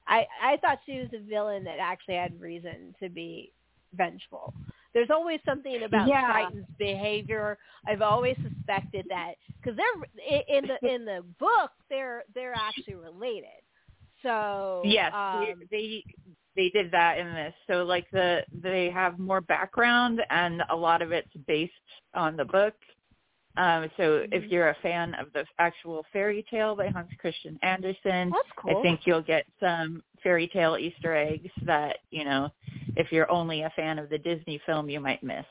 [0.08, 3.52] I I thought she was a villain that actually had reason to be
[3.94, 4.54] vengeful.
[4.94, 6.24] There's always something about Yeah.
[6.26, 7.58] Triton's behavior.
[7.88, 13.62] I've always suspected that because they're in the in the book they're they're actually related.
[14.24, 16.06] So Yes, um, they, they
[16.56, 17.54] they did that in this.
[17.68, 21.74] So like the they have more background and a lot of it's based
[22.14, 22.74] on the book.
[23.58, 24.50] Um, so if Mhm.
[24.50, 28.80] you're a fan of the actual fairy tale by Hans Christian Andersen, that's cool.
[28.80, 32.50] I think you'll get some fairy tale Easter eggs that you know
[32.96, 35.46] if you're only a fan of the Disney film you might miss.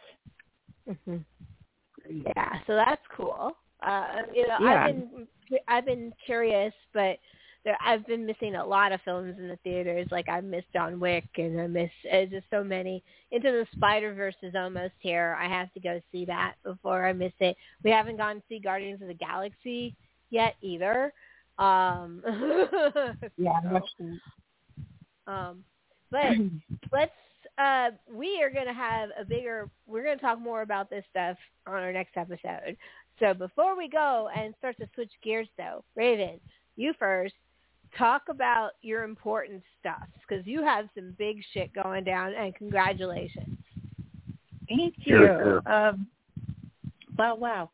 [0.89, 1.25] Mhm.
[2.09, 3.57] Yeah, so that's cool.
[3.83, 4.85] Uh, you know, Yeah.
[4.85, 5.29] I've been
[5.67, 7.19] I've been curious, but
[7.65, 10.07] there, I've been missing a lot of films in the theaters.
[10.11, 13.03] Like I missed John Wick, and I miss uh, just so many.
[13.31, 15.37] Into the Spider Verse is almost here.
[15.41, 17.57] I have to go see that before I miss it.
[17.83, 19.95] We haven't gone to see Guardians of the Galaxy
[20.31, 21.13] yet either.
[21.59, 22.23] Um,
[23.37, 23.81] Yeah, so,
[25.29, 25.63] um,
[26.11, 26.37] but
[26.93, 27.13] let's
[27.59, 31.05] uh we are going to have a bigger we're going to talk more about this
[31.11, 32.77] stuff on our next episode
[33.21, 36.41] so before we go and start to switch gears though raven
[36.77, 37.35] you first
[37.97, 43.57] talk about your important stuff because you have some big shit going down and congratulations
[44.69, 45.63] Thank Sure, you.
[45.67, 45.73] sure.
[45.73, 46.07] Um,
[47.17, 47.71] wow, wow.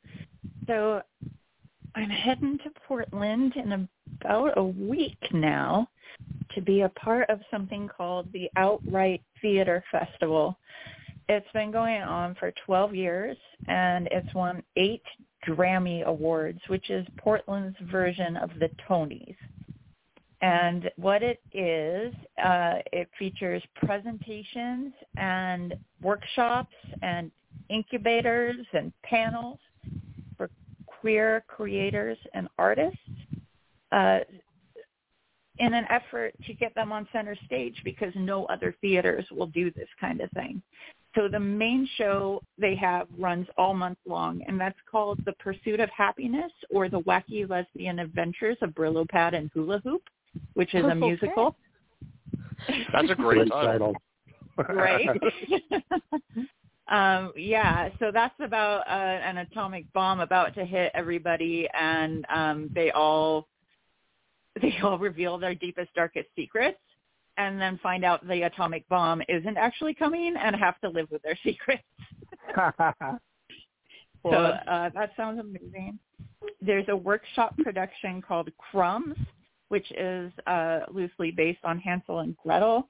[0.66, 1.02] So
[1.94, 3.88] I'm heading to Portland in
[4.20, 5.88] about a week now
[6.54, 10.56] to be a part of something called the OutWright Theater Festival.
[11.28, 13.36] It's been going on for 12 years,
[13.66, 15.02] and it's won eight
[15.46, 19.36] Drammy Awards, which is Portland's version of the Tonys.
[20.42, 27.30] And what it is, uh, it features presentations and workshops and
[27.70, 29.58] incubators and panels
[30.36, 30.50] for
[30.86, 32.98] queer creators and artists
[33.92, 34.18] uh,
[35.58, 39.70] in an effort to get them on center stage because no other theaters will do
[39.72, 40.62] this kind of thing.
[41.14, 45.78] So the main show they have runs all month long, and that's called The Pursuit
[45.78, 50.02] of Happiness or The Wacky Lesbian Adventures of Brillo Pad and Hula Hoop,
[50.54, 50.98] which is a Okay.
[50.98, 51.56] musical.
[52.92, 53.94] That's a great title.
[54.68, 55.08] right?
[56.88, 62.70] um, yeah, so that's about uh, an atomic bomb about to hit everybody, and um,
[62.74, 63.46] they all
[64.62, 66.78] they all reveal their deepest, darkest secrets,
[67.36, 71.22] and then find out the atomic bomb isn't actually coming, and have to live with
[71.22, 71.82] their secrets.
[74.24, 75.98] So uh, that sounds amazing.
[76.62, 79.16] There's a workshop production called Crumbs,
[79.68, 82.88] which is uh, loosely based on Hansel and Gretel,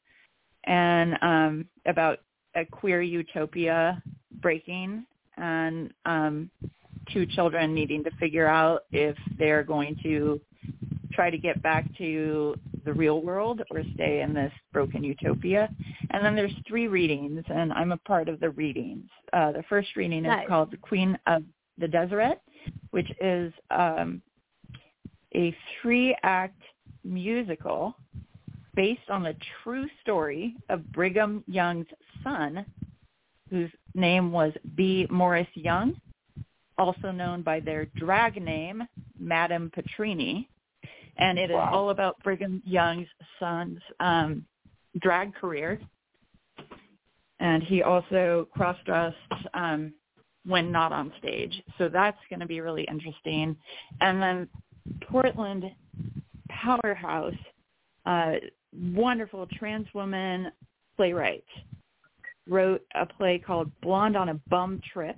[0.64, 2.20] and um, about
[2.54, 4.00] a queer utopia
[4.40, 5.04] breaking,
[5.36, 6.50] and um,
[7.12, 10.40] two children needing to figure out if they're going to
[11.14, 12.54] try to get back to
[12.84, 15.68] the real world or stay in this broken utopia.
[16.10, 19.08] And then there's three readings, and I'm a part of the readings.
[19.32, 20.42] Uh, the first reading Nice.
[20.42, 21.42] is called The Queen of
[21.78, 22.40] the Deseret,
[22.90, 24.22] which is um,
[25.34, 26.60] a three-act
[27.04, 27.96] musical
[28.74, 31.86] based on the true story of Brigham Young's
[32.22, 32.64] son,
[33.50, 35.06] whose name was B.
[35.10, 35.94] Morris Young,
[36.76, 38.82] also known by their drag name,
[39.18, 40.48] Madame Pattirini.
[41.16, 41.72] And it is Wow.
[41.72, 43.08] all about Brigham Young's
[43.38, 44.44] son's um,
[45.00, 45.80] drag career.
[47.40, 49.16] And he also cross-dressed
[49.54, 49.92] um,
[50.46, 51.62] when not on stage.
[51.78, 53.56] So that's going to be really interesting.
[54.00, 54.48] And then
[55.10, 55.64] Portland
[56.48, 57.34] powerhouse,
[58.06, 58.34] uh,
[58.92, 60.50] wonderful trans woman
[60.96, 61.44] playwright
[62.48, 65.16] wrote a play called Blonde on a Bum Trip,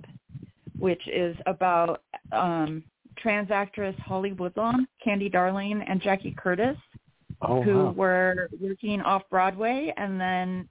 [0.79, 2.83] which is about um,
[3.17, 6.77] trans actress Holly Woodlawn, Candy Darling, and Jackie Curtis,
[7.39, 7.91] Oh, who wow.
[7.91, 10.67] were working off Broadway and then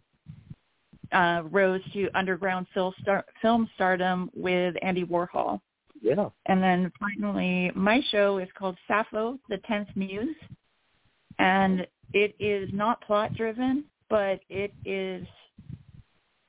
[1.13, 5.61] uh, rose to underground film, star- film stardom with Andy Warhol.
[6.03, 6.29] yeah.
[6.47, 10.35] And then finally, my show is called Sappho, the Tenth Muse,
[11.39, 15.25] and it is not plot driven, but it is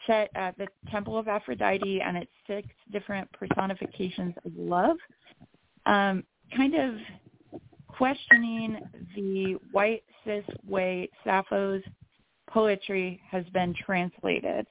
[0.07, 4.97] set at the Temple of Aphrodite, and it's six different personifications of love,
[5.87, 6.23] um,
[6.55, 6.95] kind of
[7.87, 8.77] questioning
[9.15, 11.81] the white cis way Sappho's
[12.49, 14.67] poetry has been translated.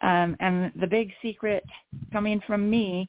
[0.00, 1.64] Um, and the big secret
[2.12, 3.08] coming from me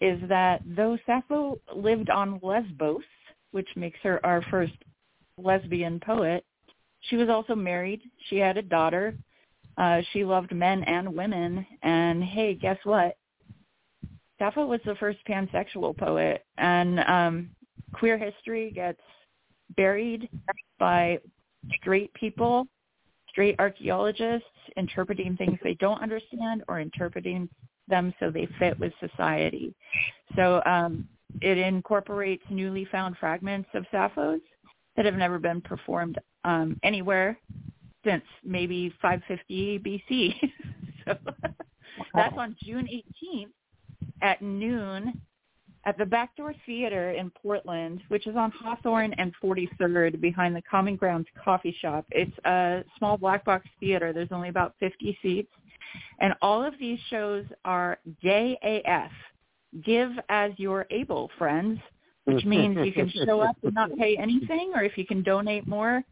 [0.00, 3.02] is that though Sappho lived on Lesbos,
[3.52, 4.72] which makes her our first
[5.38, 6.44] lesbian poet,
[7.02, 8.00] she was also married.
[8.28, 9.14] She had a daughter.
[9.76, 11.66] Uh, she loved men and women.
[11.82, 13.16] And hey, guess what?
[14.38, 16.44] Sappho was the first pansexual poet.
[16.58, 17.50] And um,
[17.92, 19.00] queer history gets
[19.76, 20.28] buried
[20.78, 21.18] by
[21.80, 22.66] straight people,
[23.28, 27.48] straight archaeologists interpreting things they don't understand or interpreting
[27.88, 29.74] them so they fit with society.
[30.36, 31.06] So um,
[31.40, 34.40] it incorporates newly found fragments of Sappho's
[34.96, 37.38] that have never been performed um, anywhere
[38.04, 40.34] since maybe 550 BC.
[41.04, 41.16] so
[42.14, 43.48] that's on June 18th
[44.24, 45.20] at noon
[45.86, 50.96] at the Backdoor Theater in Portland, which is on Hawthorne and 43rd behind the Common
[50.96, 52.06] Grounds Coffee Shop.
[52.10, 54.12] It's a small black box theater.
[54.12, 55.52] There's only about 50 seats.
[56.20, 59.10] And all of these shows are gay AF.
[59.84, 61.78] Give as you're able, friends,
[62.24, 65.68] which means you can show up and not pay anything, or if you can donate
[65.68, 66.02] more,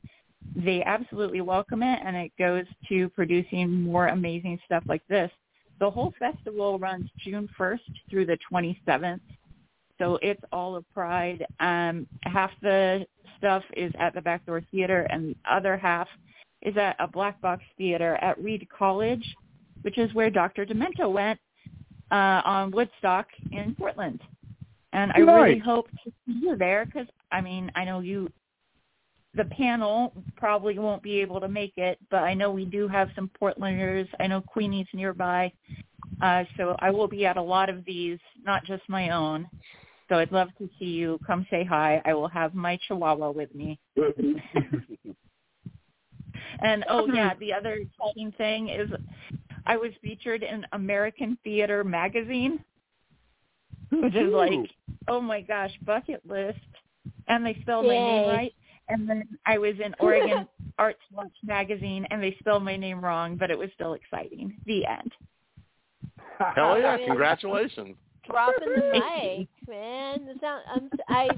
[0.55, 5.31] they absolutely welcome it, and it goes to producing more amazing stuff like this.
[5.83, 9.19] The whole festival runs June 1st through the 27th,
[9.99, 11.45] so it's all of Pride.
[11.59, 13.05] Um, half the
[13.37, 16.07] stuff is at the Backdoor Theater, and the other half
[16.61, 19.25] is at a black box theater at Reed College,
[19.81, 20.65] which is where Dr.
[20.65, 21.41] Demento went
[22.13, 24.21] uh, on Woodstock in Portland.
[24.93, 28.31] And I really hope to see you there because, I mean, I know you,
[29.35, 33.09] the panel probably won't be able to make it, but I know we do have
[33.15, 34.09] some Portlanders.
[34.21, 35.53] I know Queenie's nearby.
[36.21, 39.49] Uh, so I will be at a lot of these, not just my own.
[40.09, 41.19] So I'd love to see you.
[41.27, 42.03] Come say hi.
[42.05, 43.79] I will have my chihuahua with me.
[46.63, 48.89] And oh yeah, the other exciting thing is
[49.67, 52.65] I was featured in American Theater magazine,
[53.91, 54.71] which is like,
[55.09, 56.59] oh my gosh, bucket list.
[57.27, 58.55] And they spelled my name right.
[58.93, 60.47] And then I was in Oregon
[60.79, 64.55] Arts Watch magazine, and they spelled my name wrong, but it was still exciting.
[64.67, 65.13] The end.
[66.55, 66.97] Hell yeah!
[67.07, 67.97] Congratulations.
[68.27, 70.39] dropping the mic, man.
[70.41, 71.29] Sound, I'm, I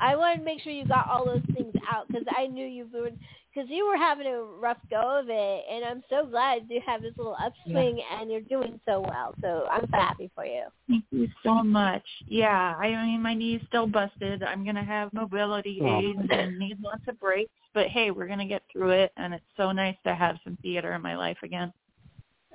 [0.00, 2.88] I wanted to make sure you got all those things out because I knew you
[2.92, 3.18] would
[3.52, 7.02] because you were having a rough go of it, and I'm so glad you have
[7.02, 9.34] this little upswing and you're doing so well.
[9.40, 10.64] So I'm so happy for you.
[10.88, 12.04] Thank you so much.
[12.26, 14.42] Yeah, I mean my knee's still busted.
[14.42, 15.98] I'm gonna have mobility Oh.
[16.00, 17.50] aids and need lots of breaks.
[17.74, 20.92] But hey, we're gonna get through it, and it's so nice to have some theater
[20.94, 21.72] in my life again.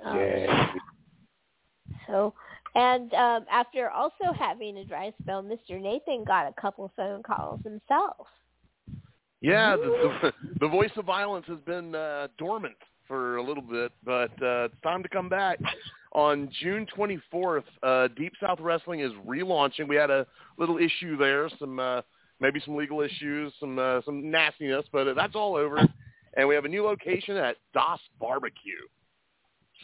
[0.04, 0.74] Um, Yeah.
[2.06, 2.32] So,
[2.74, 5.80] and um, after also having a dry spell, Mr.
[5.80, 8.26] Nathan got a couple phone calls himself.
[9.40, 12.74] Yeah, the, the, the voice of violence has been uh, dormant
[13.06, 15.58] for a little bit, but uh, it's time to come back.
[16.12, 19.88] On June 24th, uh, Deep South Wrestling is relaunching.
[19.88, 20.26] We had a
[20.58, 22.02] little issue there, some uh,
[22.40, 25.78] maybe some legal issues, some uh, some nastiness, but that's all over.
[26.36, 28.86] And we have a new location at Das Barbecue.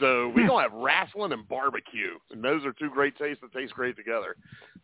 [0.01, 3.75] So we're gonna have wrestling and barbecue, and those are two great tastes that taste
[3.75, 4.35] great together.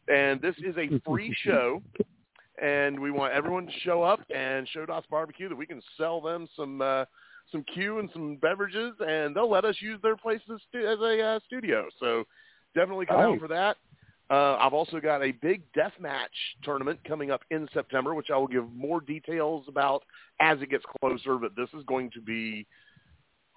[0.08, 1.82] And this is a free show
[2.60, 6.20] and we want everyone to show up and show Das Barbecue that we can sell
[6.20, 7.04] them some uh,
[7.50, 11.22] some Q and some beverages, and they'll let us use their place as, as a
[11.22, 11.86] uh, studio.
[11.98, 12.24] So
[12.74, 13.76] definitely come out for that.
[14.30, 16.30] Uh, I've also got a big death match
[16.62, 20.04] tournament coming up in September, which I will give more details about
[20.40, 21.36] as it gets closer.
[21.36, 22.66] But this is going to be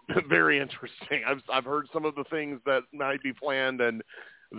[0.30, 1.22] very interesting.
[1.28, 4.02] I've I've heard some of the things that might be planned, and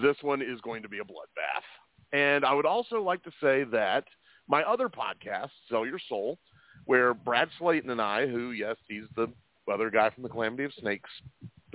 [0.02, 1.64] this one is going to be a bloodbath.
[2.12, 4.04] And I would also like to say that
[4.48, 6.38] my other podcast, Sell Your Soul,
[6.86, 9.28] where Brad Slayton and I, who yes, he's the
[9.72, 11.10] other guy from the Calamity of Snakes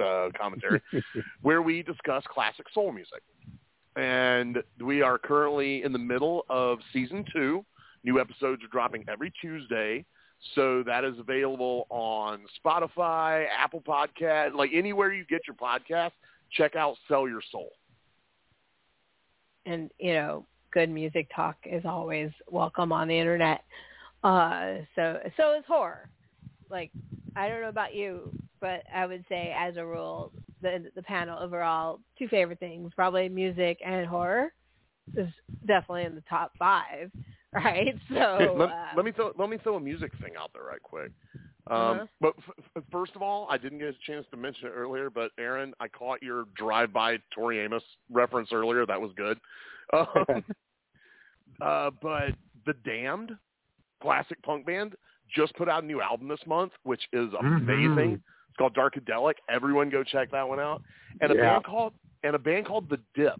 [0.03, 0.81] uh, commentary,
[1.41, 3.21] where we discuss classic soul music.
[3.95, 7.65] and we are currently in the middle of season two.
[8.03, 10.05] New episodes are dropping every Tuesday.
[10.55, 16.11] So that is available on Spotify, Apple Podcast, like anywhere you get your podcast.
[16.51, 17.71] Check out Sell Your Soul.
[19.65, 23.63] and you know good music talk is always welcome on the internet
[24.23, 26.09] uh so so is horror
[26.69, 26.91] like
[27.35, 31.39] i don't know about you but i would say as a rule the the panel
[31.39, 34.53] overall two favorite things probably music and horror
[35.15, 35.27] is
[35.65, 37.11] definitely in the top five
[37.53, 40.51] right so Hey, let, uh, let me throw let me throw a music thing out
[40.53, 41.11] there right quick.
[41.67, 42.05] Um, Uh-huh.
[42.21, 42.33] But
[42.75, 45.73] f- first of all, I didn't get a chance to mention it earlier, but Aaron,
[45.79, 48.85] I caught your drive-by Tori Amos reference earlier.
[48.85, 49.39] That was good.
[49.93, 50.05] Um,
[51.61, 52.31] uh, but
[52.65, 53.31] the Damned,
[54.01, 54.95] classic punk band,
[55.33, 57.87] just put out a new album this month, which is amazing.
[57.87, 58.13] Mhm.
[58.15, 59.35] It's called Darkadelic.
[59.49, 60.81] Everyone go check that one out.
[61.21, 61.53] And a Yeah.
[61.53, 63.39] band called and a band called The Dip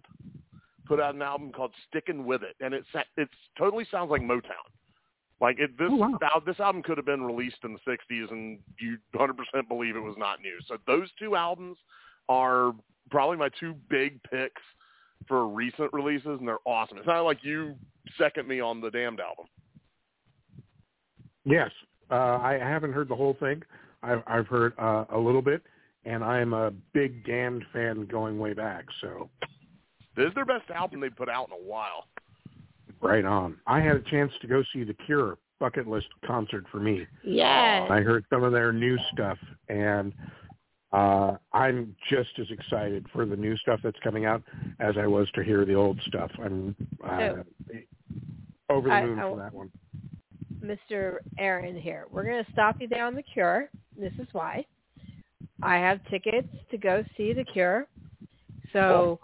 [0.86, 4.22] put out an album called Stickin' With It, and it sa- it totally sounds like
[4.22, 4.66] Motown.
[5.42, 6.42] Like it, this Oh, wow.
[6.46, 10.18] this album could have been released in the '60s, and you 100% believe it was
[10.18, 10.60] not new.
[10.62, 11.78] So those two albums
[12.28, 12.74] are
[13.12, 14.62] probably my two big picks
[15.28, 16.98] for recent releases, and they're awesome.
[16.98, 17.76] It's not like you
[18.18, 19.46] second me on the Damned album.
[21.46, 21.72] Yes,
[22.12, 23.62] uh, I haven't heard the whole thing.
[24.04, 25.62] I've, I've heard uh, a little bit,
[26.06, 28.86] and I'm a big Damned fan going way back.
[29.02, 29.30] So
[30.16, 32.06] This is their best album they've put out in a while.
[33.02, 33.58] right on.
[33.68, 37.06] I had a chance to go see the Cure bucket list concert for me.
[37.24, 40.14] yes I heard some of their new stuff, and
[40.92, 44.42] uh, I'm just as excited for the new stuff that's coming out
[44.80, 46.32] as I was to hear the old stuff.
[46.44, 46.76] I'm
[47.08, 47.34] uh,
[48.70, 49.72] over the I- moon I- for that one.
[50.64, 51.18] Mr.
[51.38, 52.06] Aaron here.
[52.12, 53.70] We're going to stop you there on The Cure.
[53.98, 54.66] This is why.
[55.64, 57.88] I have tickets to go see The Cure.
[58.74, 59.20] So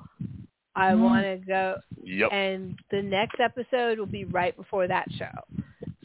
[0.76, 2.30] I want to go, Yep.
[2.32, 5.60] and the next episode will be right before that show.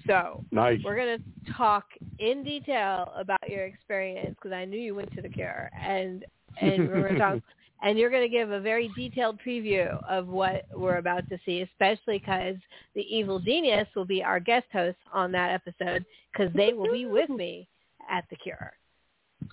[0.07, 0.81] So Nice.
[0.85, 1.85] we're going to talk
[2.21, 6.25] in detail about your experience because I knew you went to The Cure, and
[6.61, 7.39] and we're going to talk.
[7.83, 11.63] And you're going to give a very detailed preview of what we're about to see,
[11.63, 12.57] especially because
[12.95, 17.07] the Evil Genius will be our guest host on that episode because they will be
[17.07, 17.67] with me
[18.11, 18.75] at the Cure.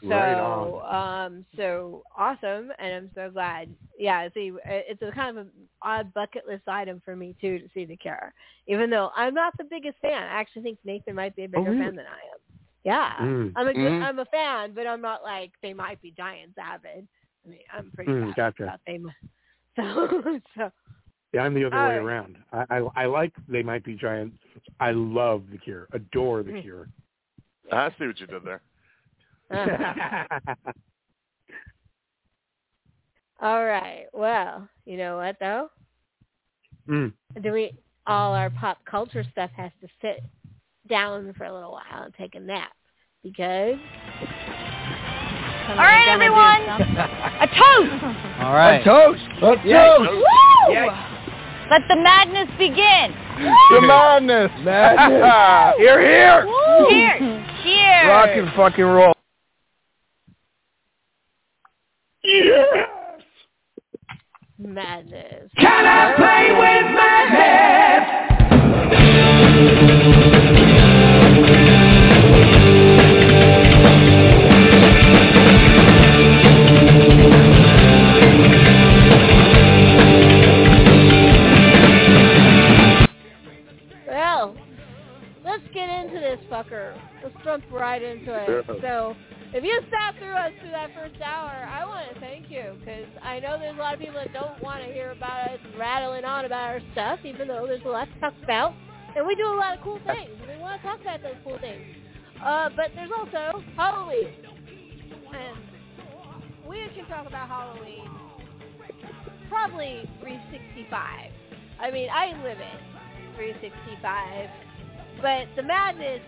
[0.01, 1.25] So, Right on.
[1.25, 3.69] um, so awesome, and I'm so glad.
[3.97, 5.51] Yeah, see, it's a kind of an
[5.81, 8.33] odd bucket list item for me too to see the Cure,
[8.67, 10.11] even though I'm not the biggest fan.
[10.21, 11.79] I actually think Nathan might be a bigger Oh, really?
[11.79, 12.36] fan than I am.
[12.87, 13.51] Yeah, Mm.
[13.57, 14.01] I'm a good, Mhm.
[14.01, 17.05] I'm a fan, but I'm not like they might be Giants avid.
[17.45, 18.63] I mean, I'm pretty Mm, passionate gotcha.
[18.63, 18.97] about they.
[18.97, 19.11] mi-
[19.75, 20.71] So, so
[21.33, 22.01] Yeah, I'm the other All way right.
[22.01, 22.37] around.
[22.53, 24.37] I, I I like they might be giants.
[24.79, 25.89] I love the Cure.
[25.91, 26.61] Adore the Mm.
[26.61, 26.87] Cure.
[27.73, 28.61] I see what you did there.
[33.41, 34.05] all right.
[34.13, 35.69] Well, you know what though?
[36.87, 37.11] mm.
[37.43, 37.77] Do we
[38.07, 40.23] all our pop culture stuff has to sit
[40.87, 42.71] down for a little while and take a nap
[43.31, 43.77] because.
[45.69, 46.61] All right, everyone.
[47.41, 48.03] A toast.
[48.39, 48.79] All right.
[48.81, 49.21] A toast.
[49.41, 49.97] Let's Yes.
[49.97, 50.11] toast.
[50.11, 50.23] Woo!
[51.69, 53.13] Let the madness begin.
[53.73, 54.51] The madness.
[54.63, 55.75] Madness.
[55.77, 56.45] here, here.
[56.89, 57.19] Cheers.
[57.63, 58.07] Cheers.
[58.07, 59.13] Rock and fucking roll.
[62.23, 63.21] Yes.
[64.57, 65.51] Madness.
[65.57, 66.85] Can I play with
[70.15, 70.36] madness?
[89.67, 93.39] You sat through us through that first hour, I want to thank you because I
[93.39, 96.45] know there's a lot of people that don't want to hear about us rattling on
[96.45, 98.73] about our stuff, even though there's a lot to talk about,
[99.15, 100.31] and we do a lot of cool things.
[100.39, 101.83] and We want to talk about those cool things.
[102.43, 104.31] Uh, but there's also Halloween,
[105.35, 105.57] and
[106.67, 108.07] we can talk about Halloween
[109.49, 111.31] probably 365.
[111.79, 112.79] I mean, I live it.
[113.35, 114.49] 365.
[115.21, 116.21] But the madness,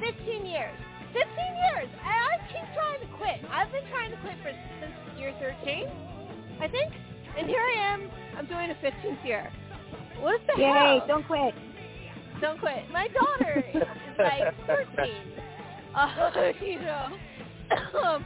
[0.00, 0.78] 15 years.
[1.12, 1.88] 15 years.
[1.92, 3.38] And I keep trying to quit.
[3.50, 5.86] I've been trying to quit for since year 13,
[6.60, 6.92] I think.
[7.38, 8.10] And here I am.
[8.36, 9.50] I'm doing a 15th year.
[10.20, 11.04] What the Yay, hell?
[11.06, 11.54] don't quit.
[12.40, 12.90] Don't quit.
[12.90, 13.82] My daughter is
[14.18, 15.14] like 14.
[15.94, 17.18] Uh, you know,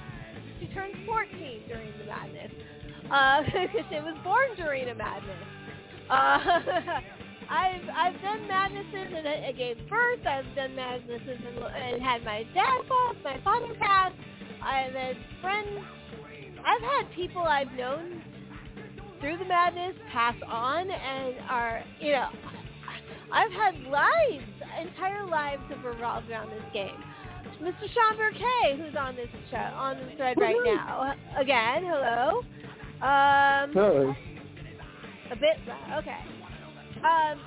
[0.61, 2.53] she turned 14 during the madness.
[3.11, 5.37] Uh, because she was born during a madness.
[6.11, 6.61] Uh,
[7.49, 10.27] I've I've done madnesses and I, gave birth.
[10.27, 14.13] I've done madnesses and, and had my dad pass, my father pass.
[14.63, 15.81] I've had friends.
[16.65, 18.23] I've had people I've known
[19.21, 22.29] through the madness, pass on, and are you know,
[23.33, 24.45] I've had lives,
[24.81, 27.03] entire lives have revolved around this game.
[27.63, 27.89] Mr.
[27.95, 31.15] Shaun Berkey, who's on this show, on the thread right now.
[31.39, 32.43] Again, hello.
[33.01, 34.17] Um, Hey.
[35.33, 35.57] a bit.
[35.99, 36.19] Okay.
[37.07, 37.39] Um,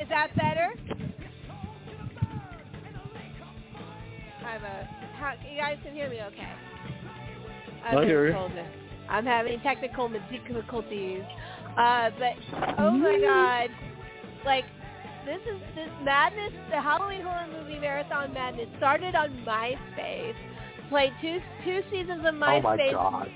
[0.00, 0.70] is that better?
[4.44, 4.88] I have a.
[5.18, 6.52] How, you guys can hear me, okay?
[7.84, 8.34] I hear you.
[9.08, 11.22] I'm having technical difficulties.
[11.76, 12.34] Uh, but
[12.78, 13.70] oh my god,
[14.44, 14.64] like
[15.24, 16.52] this is this madness.
[16.70, 20.34] The Halloween horror movie marathon madness started on MySpace.
[20.88, 23.28] Played two two seasons of MySpace Oh my god.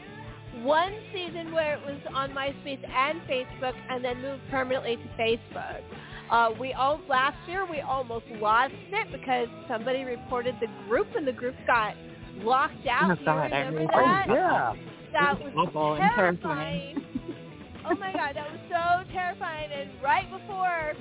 [0.62, 5.82] One season where it was on MySpace and Facebook, and then moved permanently to Facebook.
[6.30, 11.26] Uh, we all last year we almost lost it because somebody reported the group, and
[11.26, 11.94] the group got
[12.38, 13.10] locked out.
[13.10, 13.92] Oh, Do you God, I remember remember.
[13.92, 14.26] that?
[14.28, 14.74] Oh yeah.
[15.12, 17.04] That It was was awful and terrifying.
[17.86, 19.70] oh my god, that was so terrifying.
[19.72, 20.94] And right before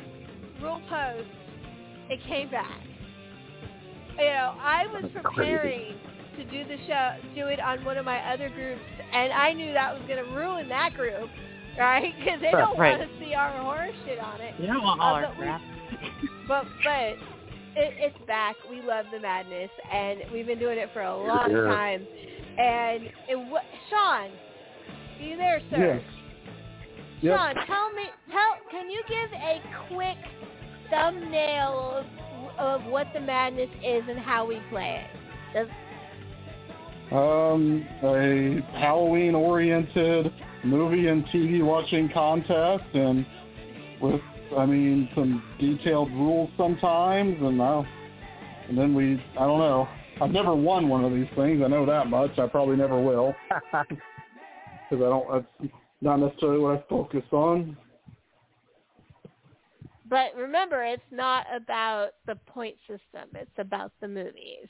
[0.62, 1.30] Rule Post,
[2.10, 2.80] it came back.
[4.18, 5.96] You know, I was That's preparing
[6.38, 8.82] to do the show, do it on one of my other groups,
[9.14, 11.30] and I knew that was going to ruin that group,
[11.78, 12.14] right?
[12.20, 12.98] Because they don't Right.
[13.00, 14.54] want to see our horror shit on it.
[14.60, 15.62] You don't want all Uh, our but we- crap.
[16.48, 17.18] But but
[17.76, 18.56] it, it's back.
[18.70, 21.62] We love the madness, and we've been doing it for a long Yeah.
[21.74, 22.08] time.
[22.58, 26.02] And it wa Shaun, are you there, sir?
[26.02, 26.04] Yes.
[27.22, 27.38] Yep.
[27.38, 30.18] Shaun, tell me, tell, can you give a quick
[30.92, 32.04] thumbnail
[32.60, 35.20] of, of what the madness is and how we play it?
[35.54, 35.68] Does,
[37.14, 40.34] Um, a Halloween-oriented
[40.64, 43.24] movie and TV watching contest, and
[44.02, 44.20] with,
[44.58, 47.88] I mean, some detailed rules sometimes, and I,
[48.68, 49.88] and then we, I don't know.
[50.22, 51.62] I've never won one of these things.
[51.64, 52.32] I know that much.
[52.40, 53.36] I probably never will,
[53.72, 53.94] because
[54.92, 55.32] I don't.
[55.32, 55.72] That's
[56.02, 57.78] not necessarily what I focus on.
[60.10, 63.30] but remember, it's not about the point system.
[63.36, 64.68] It's about the movies.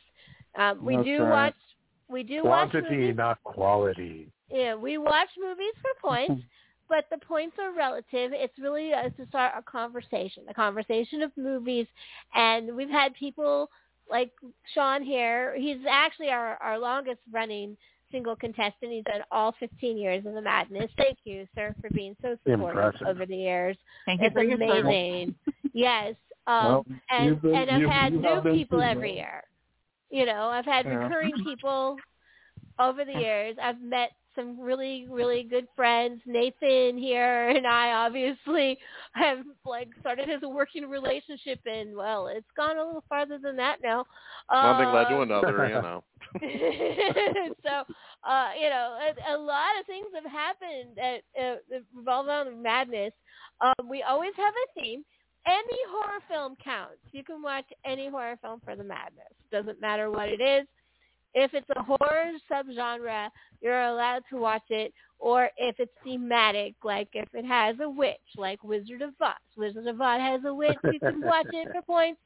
[0.58, 1.30] Um, we That's do right.
[1.30, 1.56] watch.
[2.10, 3.16] We do watch Quantity, movies.
[3.18, 4.28] not quality.
[4.50, 6.44] Yeah, we watch movies for points,
[6.90, 8.32] but the points are relative.
[8.34, 11.88] It's really uh, to start a conversation, a conversation of movies,
[12.36, 13.70] and we've had people
[14.12, 14.32] like
[14.76, 15.56] Shaun here.
[15.58, 17.78] He's actually our our longest running
[18.12, 18.92] single contestant.
[18.92, 20.92] He's done all 15 years of the madness.
[20.98, 23.08] Thank you, sir, for being so supportive Impressive.
[23.08, 23.76] over the years.
[24.06, 24.82] Thank you It's for your service.
[24.84, 25.36] amazing.
[25.74, 26.14] yes.
[26.46, 29.16] Um, Well, and been- and I've had you new people too, every though.
[29.16, 29.44] year.
[30.14, 31.10] You know, I've had Yeah.
[31.10, 31.98] recurring people
[32.80, 33.58] over the years.
[33.62, 36.22] I've met some really, really good friends.
[36.26, 38.78] Nathan here and I obviously
[39.14, 43.56] have like started as a working relationship and well, it's gone a little farther than
[43.58, 44.06] that now.
[44.60, 46.04] One thing led to Um, another, you know.
[47.64, 47.84] so,
[48.28, 52.62] uh, you know, a, a lot of things have happened that, uh, that revolve around
[52.62, 53.14] madness.
[53.62, 55.04] Um, we always have a theme.
[55.46, 57.00] Any horror film counts.
[57.12, 59.34] You can watch any horror film for the madness.
[59.52, 60.68] Doesn't matter what it is.
[61.36, 63.30] If it's a horror subgenre,
[63.60, 64.94] you're allowed to watch it.
[65.20, 69.34] Or if it's thematic, like if it has a witch, like Wizard of Oz.
[69.58, 70.78] Wizard of Oz has a witch.
[70.84, 72.22] You can watch it for points.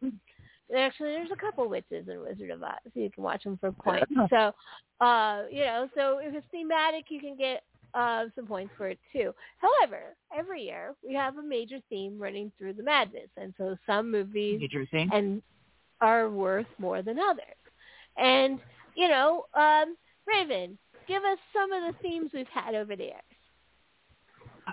[0.76, 3.72] Actually, there's a couple witches in Wizard of Oz, so you can watch them for
[3.72, 4.11] points.
[4.30, 4.53] So,
[4.99, 7.64] uh, you know, so if it's thematic, you can get
[7.94, 9.34] uh, some points for it too.
[9.60, 14.12] However, every year we have a major theme running through the madness, and so some
[14.12, 14.68] movies New
[15.12, 15.42] and
[16.02, 17.44] are worth more than others.
[18.18, 18.60] And
[18.96, 19.96] you know, um,
[20.28, 20.78] Raven,
[21.08, 23.22] give us some of the themes we've had over the years.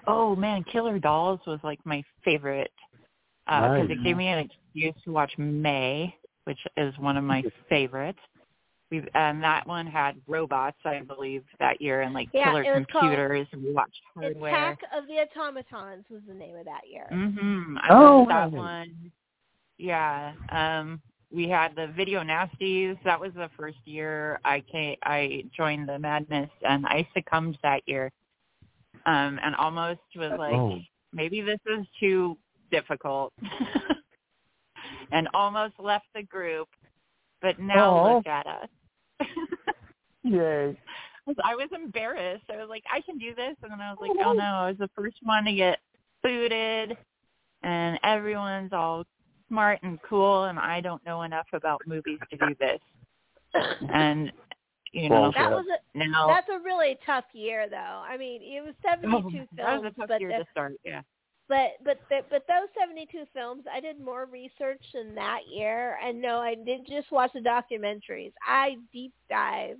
[0.07, 2.73] Oh man, Killer Dolls was like my favorite
[3.47, 3.99] uh because Nice.
[3.99, 6.15] it gave me an excuse to watch May,
[6.45, 8.19] which is one of my favorites.
[8.90, 12.89] We've and that one had robots, I believe, that year, and like Yeah, killer it
[12.89, 14.55] called computers, and we watched hardware.
[14.55, 17.09] Attack of the Automatons was the name of that year.
[17.11, 17.78] Mhm.
[17.81, 19.12] I Oh, watched that one.
[19.78, 20.35] Yeah.
[20.51, 21.01] Um
[21.31, 23.02] we had the Video Nasties.
[23.02, 27.82] That was the first year I came I joined the madness and I succumbed that
[27.89, 28.12] year.
[29.06, 30.78] Um and almost was like Oh.
[31.12, 32.39] maybe this is too
[32.70, 33.32] difficult.
[35.11, 36.69] and almost left the group.
[37.44, 38.14] But now Aw.
[38.16, 38.68] look at us.
[40.22, 40.78] Yay.
[41.44, 42.44] I was embarrassed.
[42.50, 44.68] I was like, I can do this, and then I was like, oh no, I
[44.68, 45.78] was the first one to get
[46.22, 46.96] booted,
[47.62, 49.04] and everyone's all
[49.48, 52.80] smart and cool, and I don't know enough about movies to do this.
[53.92, 54.32] And
[54.92, 57.76] you know, That was a now that's a really tough year, though.
[57.76, 60.46] I mean, it was seventy two oh, films, that was a tough but year to
[60.50, 60.72] start.
[60.82, 61.02] Yeah.
[61.48, 65.98] But but the, but those seventy two films, I did more research in that year,
[66.02, 68.32] and no, I didn't just watch the documentaries.
[68.46, 69.76] I deep dive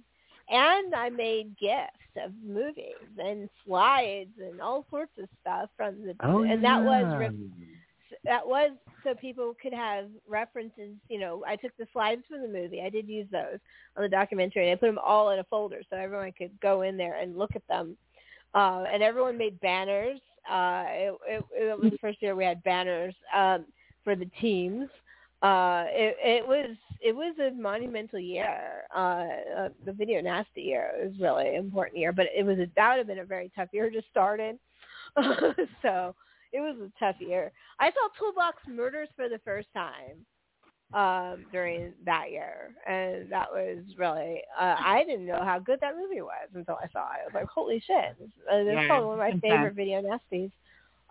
[0.49, 6.15] and I made gifts of movies and slides and all sorts of stuff from the
[6.21, 7.17] Oh, and that was yeah.
[7.17, 7.51] re-
[8.25, 8.71] that was
[9.03, 10.95] so people could have references.
[11.09, 12.83] You know, I took the slides from the movie.
[12.83, 13.59] I did use those
[13.97, 14.71] on the documentary.
[14.71, 17.37] and I put them all in a folder so everyone could go in there and
[17.37, 17.97] look at them.
[18.55, 20.21] Uh, and everyone made banners.
[20.51, 23.65] Uh, it, it, it was the first year we had banners um,
[24.03, 24.89] for the teams.
[25.43, 28.85] Uh, it, it was it was a monumental year.
[28.95, 29.27] Uh,
[29.59, 32.67] uh, the video nasty year it was really an important year, but it was a,
[32.77, 34.59] that would have been a very tough year to start in.
[35.83, 36.15] so
[36.53, 37.53] it was a tough year.
[37.79, 40.25] I saw Toolbox Murders for the first time
[40.95, 45.97] um during that year and that was really uh, I didn't know how good that
[45.97, 47.23] movie was until I saw it.
[47.23, 48.17] I was like, holy shit!
[48.21, 50.51] It's, uh, it's Yeah, probably one of my favorite video nasties.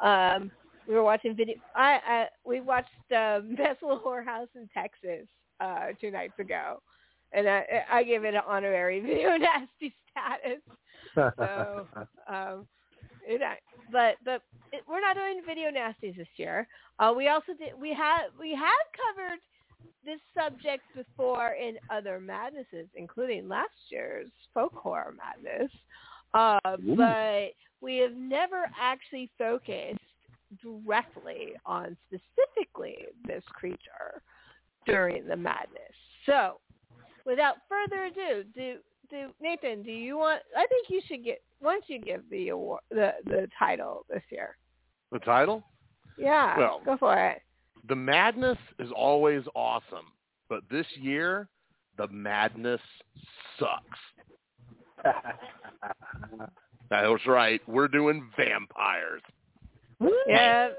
[0.04, 0.52] Um,
[0.88, 1.56] we were watching video.
[1.76, 5.28] I, I we watched um, Best Little Whorehouse in Texas
[5.60, 6.82] uh, two nights ago,
[7.34, 10.62] and I I give it an honorary video nasty status.
[11.38, 11.88] So,
[12.28, 12.68] um,
[13.24, 13.42] it,
[13.92, 14.42] but but
[14.72, 16.68] it, we're not doing video nasties this year.
[17.00, 19.40] Uh, we also did we have we have covered
[20.06, 25.72] this subject before in other madnesses, including last year's folk horror madness.
[26.34, 26.60] Uh,
[26.96, 30.00] but we have never actually focused
[30.62, 34.22] directly on specifically this creature
[34.86, 35.94] during the madness.
[36.26, 36.60] So,
[37.26, 38.76] without further ado, do
[39.10, 40.42] do Nathan, do you want?
[40.58, 41.42] I think you should get.
[41.62, 44.58] once you give the award, the the title this year?
[45.12, 45.64] The title?
[46.18, 47.42] Yeah, Well- go for it.
[47.88, 50.06] The madness is always awesome,
[50.50, 51.50] but this year,
[51.98, 52.82] the madness
[53.60, 54.00] sucks.
[56.90, 57.62] That's right.
[57.68, 59.22] We're doing vampires.
[60.28, 60.70] Yeah.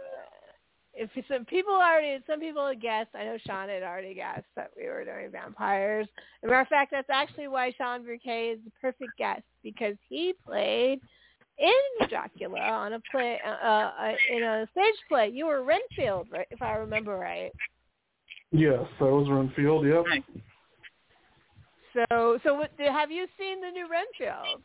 [0.97, 3.11] If some people already, some people had guessed.
[3.15, 6.07] I know Shaun had already guessed that we were doing vampires.
[6.43, 9.97] As a matter of fact, that's actually why Shaun Berkey is the perfect guest because
[10.09, 11.01] he played
[11.59, 15.29] in Dracula on a play, uh, uh, in a stage play.
[15.29, 16.47] You were Renfield, right?
[16.51, 17.53] If I remember right.
[18.51, 19.87] Yes, that was Renfield.
[19.87, 20.05] Yep.
[21.93, 24.63] So, so what, have you seen the new Renfield?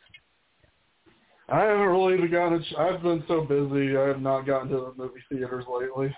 [1.47, 2.59] I haven't really gotten.
[2.59, 3.97] A ch- I've been so busy.
[3.97, 6.15] I have not gotten to the movie theaters lately.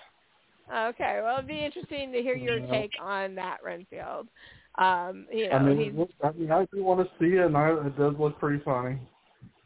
[0.72, 2.70] Okay, well, it'd be interesting to hear your Yeah.
[2.70, 4.28] take on that Renfield.
[4.76, 7.56] Um, you know, I mean, he's I mean, I do want to see it, and
[7.56, 8.98] I, it does look pretty funny.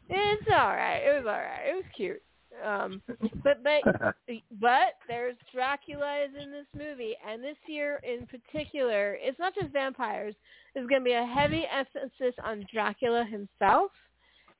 [0.09, 0.97] It's all right.
[0.97, 1.69] It was all right.
[1.69, 2.21] It was cute.
[2.65, 3.01] Um,
[3.43, 3.83] but but
[4.61, 9.73] but there's Dracula is in this movie, and this year in particular, it's not just
[9.73, 10.35] vampires.
[10.73, 13.91] There's going to be a heavy emphasis on Dracula himself,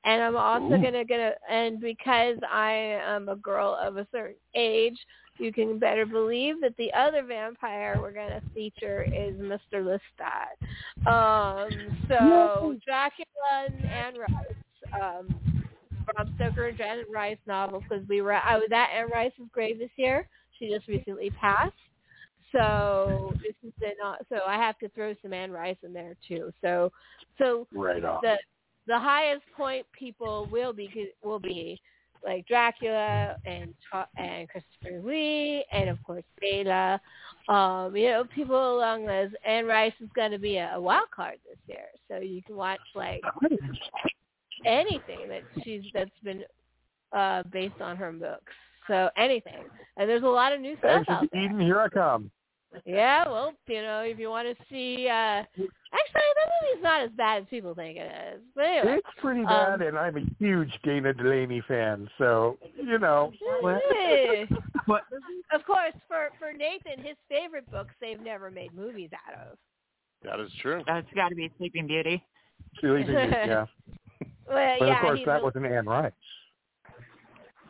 [0.04, 4.36] and I'm also gonna get a and because I am a girl of a certain
[4.54, 4.96] age,
[5.38, 9.82] you can better believe that the other vampire we're gonna feature is Mr.
[9.82, 10.56] Lestat.
[11.06, 11.70] Um,
[12.08, 14.56] so Dracula and Rice,
[14.94, 15.34] um,
[16.06, 19.78] Bram Stoker and Janet Rice novel because we were I was at Anne Rice's grave
[19.78, 20.28] this year.
[20.58, 21.72] She just recently passed.
[22.52, 26.52] So this is not so I have to throw some Anne Rice in there too.
[26.62, 26.90] So
[27.38, 28.20] so Right on.
[28.22, 28.36] the
[28.86, 31.80] the highest point people will be will be
[32.24, 33.74] like Dracula and
[34.16, 37.00] and Christopher Lee and of course Bela.
[37.48, 39.30] Um, you know, people along those.
[39.46, 42.56] Anne Rice is going to be a, a wild card this year, so you can
[42.56, 43.20] watch like
[44.66, 46.42] anything that she's that's been
[47.12, 48.52] uh based on her books.
[48.86, 49.64] So anything,
[49.96, 51.44] and there's a lot of new stuff out to there.
[51.44, 52.30] Eden, here I come.
[52.84, 57.10] Yeah, well, you know, if you want to see, uh actually, that movie's not as
[57.16, 58.40] bad as people think it is.
[58.54, 62.98] But anyway, It's pretty um, bad, and I'm a huge Dana Delany fan, so you
[62.98, 63.32] know.
[63.64, 64.44] eh.
[65.52, 69.58] of course, for for Nathan, his favorite books they've never made movies out of.
[70.24, 70.82] That is true.
[70.86, 72.22] That's got to be Sleeping Beauty.
[72.80, 73.66] Sleeping Beauty, yeah.
[74.48, 76.12] Well, But yeah, of course, that a- wasn't Anne Rice.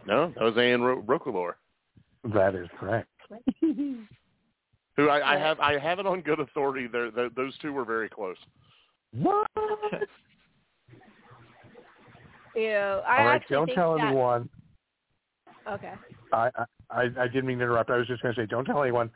[0.06, 1.54] No, that was Anne Ro- Roquelaure,
[2.32, 3.08] That is correct.
[3.60, 6.86] who I, I have I have it on good authority.
[6.86, 8.36] There, there, those two were very close.
[9.12, 9.46] What?
[12.54, 14.48] you know, I All right, don't tell that, anyone.
[15.68, 15.92] Okay.
[16.32, 16.50] I,
[16.90, 17.90] I I didn't mean to interrupt.
[17.90, 19.10] I was just going to say, don't tell anyone,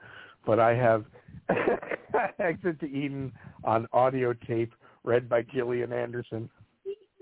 [0.44, 1.04] but I have
[2.38, 3.32] Exit to Eden
[3.64, 4.74] on audio tape,
[5.04, 6.50] read by Gillian Anderson.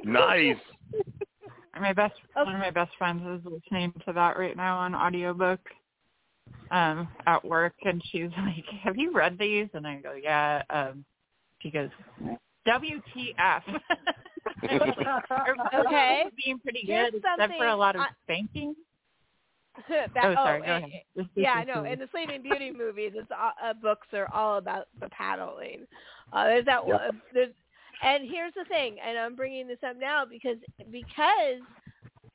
[0.04, 0.56] Nice.
[1.80, 5.60] My best one of my best friends is listening to that right now on audiobook
[6.70, 9.68] um at work and she's like, Have you read these?
[9.72, 10.62] And I go, Yeah.
[10.68, 11.04] Um
[11.60, 11.88] she goes,
[12.68, 13.62] WTF
[14.64, 16.24] Okay.
[16.44, 18.74] being pretty Here's good except for a lot of I- spanking.
[19.88, 21.02] that, Oh, sorry, go and- ahead.
[21.16, 21.82] This- this yeah, is no.
[21.82, 21.92] good.
[21.92, 25.86] In the Sleeping Beauty movies, it's all, uh, books are all about the paddling.
[26.32, 26.94] Uh, there's that Yeah.
[27.06, 27.22] one.
[27.32, 27.54] There's
[28.02, 30.56] and here's the thing, and I'm bringing this up now because
[30.90, 31.60] because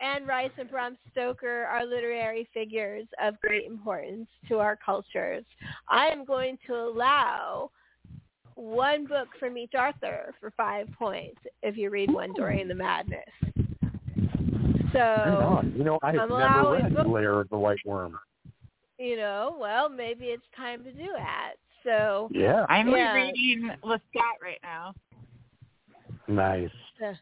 [0.01, 5.43] Anne Rice and Bram Stoker are literary figures of great importance to our cultures.
[5.89, 7.71] I am going to allow
[8.55, 13.23] one book from each author for five points if you read one during the madness.
[14.93, 18.17] So You know, I have I'm never allowing read book- Lair of the White Worm.
[18.97, 21.53] you know, well, maybe it's time to do that.
[21.83, 22.65] So Yeah.
[22.69, 23.13] I'm Yeah.
[23.13, 24.93] reading Lestat right now.
[26.27, 26.69] Nice.
[26.99, 27.13] So,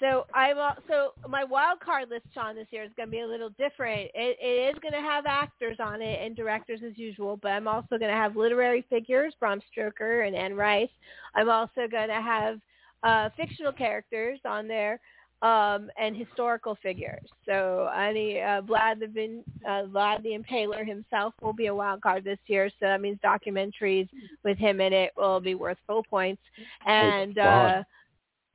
[0.00, 0.56] so I'm
[0.88, 4.10] so my wild card list on this year is going to be a little different.
[4.14, 7.68] It, it is going to have actors on it and directors as usual, but I'm
[7.68, 10.90] also going to have literary figures, Bram Stoker and Anne Rice.
[11.34, 12.60] I'm also going to have
[13.02, 15.00] uh, fictional characters on there
[15.42, 17.26] um, and historical figures.
[17.46, 22.02] So any uh, Vlad the Vin, uh, Vlad the Impaler himself will be a wild
[22.02, 22.68] card this year.
[22.68, 24.08] So that means documentaries
[24.44, 26.42] with him in it will be worth full points.
[26.86, 27.82] And uh,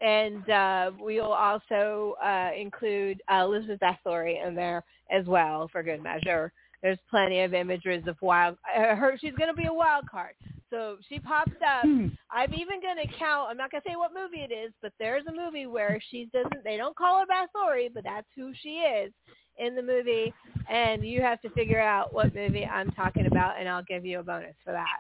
[0.06, 6.04] and uh, we'll also uh, include uh, Elizabeth Bathory in there as well for good
[6.04, 6.52] measure.
[6.84, 8.58] There's plenty of images of wild.
[8.76, 10.36] Uh, her she's going to be a wild card,
[10.70, 11.84] so she pops up.
[12.32, 13.50] I'm even going to count.
[13.50, 16.30] I'm not going to say what movie it is, but there's a movie where she
[16.32, 16.64] doesn't.
[16.64, 19.12] They don't call her Bathory, but that's who she is
[19.58, 20.32] in the movie,
[20.70, 24.20] and you have to figure out what movie I'm talking about, and I'll give you
[24.20, 24.98] a bonus for that.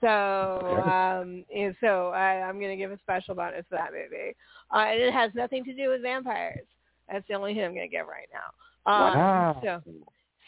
[0.00, 4.34] So, um, and so I, I'm going to give a special bonus for that movie,
[4.74, 6.66] uh, and it has nothing to do with vampires.
[7.10, 8.92] That's the only hint I'm going to give right now.
[8.92, 9.60] Um, Wow.
[9.62, 9.82] So,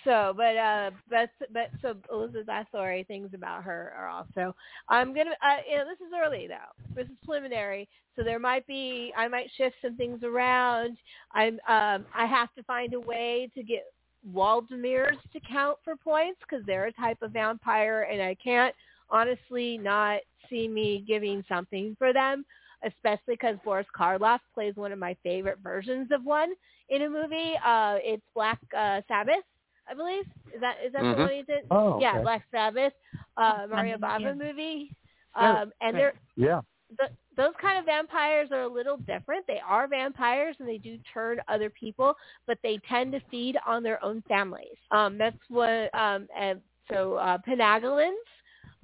[0.05, 4.55] so, but uh, but but so Elizabeth Bathory, things about her are also.
[4.89, 6.95] I'm gonna, uh, you know, this is early though.
[6.95, 10.97] This is preliminary, so there might be, I might shift some things around.
[11.33, 13.93] I'm, um, I have to find a way to get
[14.33, 18.75] Wurdalaks to count for points because they're a type of vampire, and I can't
[19.11, 22.45] honestly not see me giving something for them,
[22.85, 26.53] especially because Boris Karloff plays one of my favorite versions of one
[26.89, 27.55] in a movie.
[27.65, 29.45] Uh, it's Black uh, Sabbath,
[29.89, 30.25] I believe.
[30.55, 31.17] Is that is that Mhm.
[31.17, 31.65] the one he did?
[31.71, 32.23] Oh, yeah, okay.
[32.23, 32.93] Black Sabbath,
[33.37, 34.33] uh, Mario Bava yeah.
[34.35, 34.95] movie.
[35.35, 35.95] Um, and right.
[35.95, 36.61] they're Yeah.
[36.99, 39.47] th those kind of vampires are a little different.
[39.47, 42.15] They are vampires and they do turn other people,
[42.47, 44.77] but they tend to feed on their own families.
[44.91, 45.95] Um, that's what.
[45.95, 46.61] Um, and
[46.91, 48.27] so uh, Penanggalans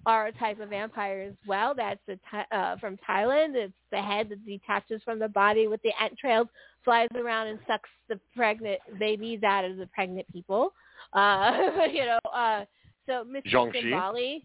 [0.06, 1.74] are a type of vampire as well.
[1.74, 3.54] That's a uh, from Thailand.
[3.54, 6.48] It's the head that detaches from the body with the entrails,
[6.84, 10.72] flies around and sucks the pregnant babies out of the pregnant people.
[11.12, 11.52] Uh,
[11.92, 12.64] you know, uh,
[13.06, 13.90] so Mr.
[13.90, 14.44] Bali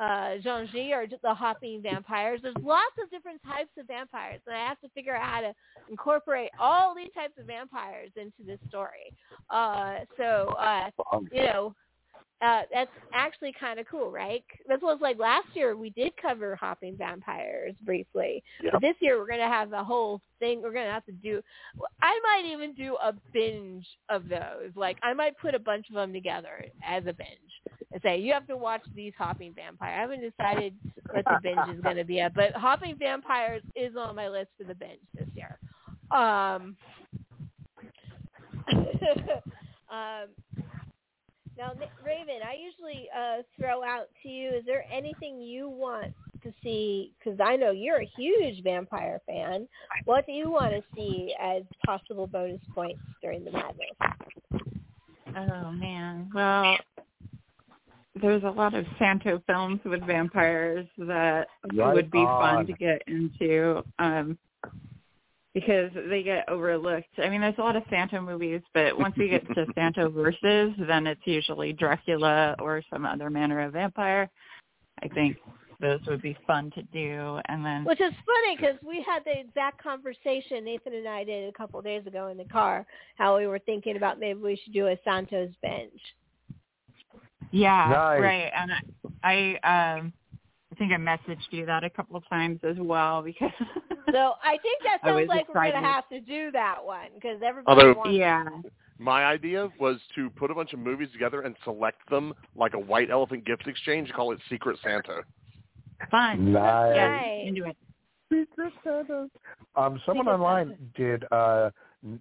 [0.00, 0.36] uh,
[0.94, 2.40] are just the hopping vampires.
[2.42, 5.52] There's lots of different types of vampires, and I have to figure out how to
[5.90, 9.14] incorporate all these types of vampires into this story.
[9.50, 10.90] Uh, so, uh,
[11.32, 11.74] you know,
[12.42, 14.42] uh, that's actually kind of cool, right?
[14.66, 15.76] That's what it's like last year.
[15.76, 18.72] We did cover hopping vampires briefly, Yep.
[18.74, 20.62] but this year we're gonna have the whole thing.
[20.62, 21.42] We're gonna have to do.
[22.02, 24.70] I might even do a binge of those.
[24.74, 27.50] Like I might put a bunch of them together as a binge
[27.92, 29.94] and say you have to watch these hopping vampires.
[29.96, 30.74] I haven't decided
[31.10, 34.48] what the binge is going to be yet, but hopping vampires is on my list
[34.56, 35.58] for the binge this year.
[36.10, 36.76] Um,
[39.90, 40.28] um,
[41.60, 41.72] now,
[42.04, 44.48] Raven, I usually uh, throw out to you.
[44.48, 47.12] Is there anything you want to see?
[47.18, 49.68] Because I know you're a huge vampire fan.
[50.06, 53.90] What do you want to see as possible bonus points during the madness?
[55.36, 56.30] Oh man.
[56.34, 56.78] Well,
[58.20, 63.02] there's a lot of Santo films with vampires that Right would be fun to get
[63.06, 64.38] into um
[65.54, 67.08] because they get overlooked.
[67.18, 70.72] I mean, there's a lot of Santo movies, but once we get to Santo versus,
[70.86, 74.30] then it's usually Dracula or some other manner of vampire.
[75.02, 75.38] I think
[75.80, 79.40] those would be fun to do, and then Which is funny because we had the
[79.40, 82.86] exact conversation Nathan and I did a couple of days ago in the car.
[83.16, 86.00] How we were thinking about maybe we should do a Santos binge.
[87.50, 88.20] Yeah, Nice.
[88.20, 88.52] right.
[88.54, 88.70] And
[89.24, 90.19] I, I um I
[90.80, 93.50] think I messaged you that a couple of times as well because
[94.12, 97.08] So I think that sounds was like we're going to have to do that one
[97.14, 98.12] because everybody Although- wants.
[98.16, 98.44] yeah.
[98.98, 102.78] My idea was to put a bunch of movies together and select them like a
[102.78, 105.22] white elephant gift exchange and call it Secret Santa.
[106.10, 106.52] Fun.
[106.52, 106.92] Nice.
[106.96, 107.44] Yeah, Right.
[107.46, 107.76] into it.
[108.30, 109.28] Secret Santa.
[109.76, 111.70] Um, someone Secret online did uh,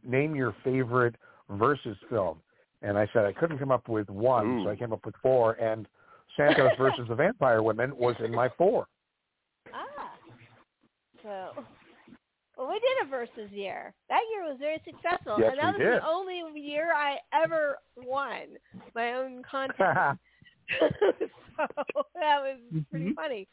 [0.06, 1.16] name your favorite
[1.50, 2.38] versus film,
[2.82, 4.64] and I said I couldn't come up with one, Ooh.
[4.64, 5.86] so I came up with four, and
[6.40, 8.88] Santos versus the Vampire Women was in my four.
[9.74, 10.12] Ah.
[11.22, 11.64] So.
[12.58, 13.94] Well, we did a versus year.
[14.10, 16.02] That year was very successful, Yes, and that we was did.
[16.02, 18.58] the only year I ever won
[18.96, 19.80] my own contest.
[20.80, 22.60] so that was
[22.92, 23.16] pretty Mhm.
[23.16, 23.48] funny.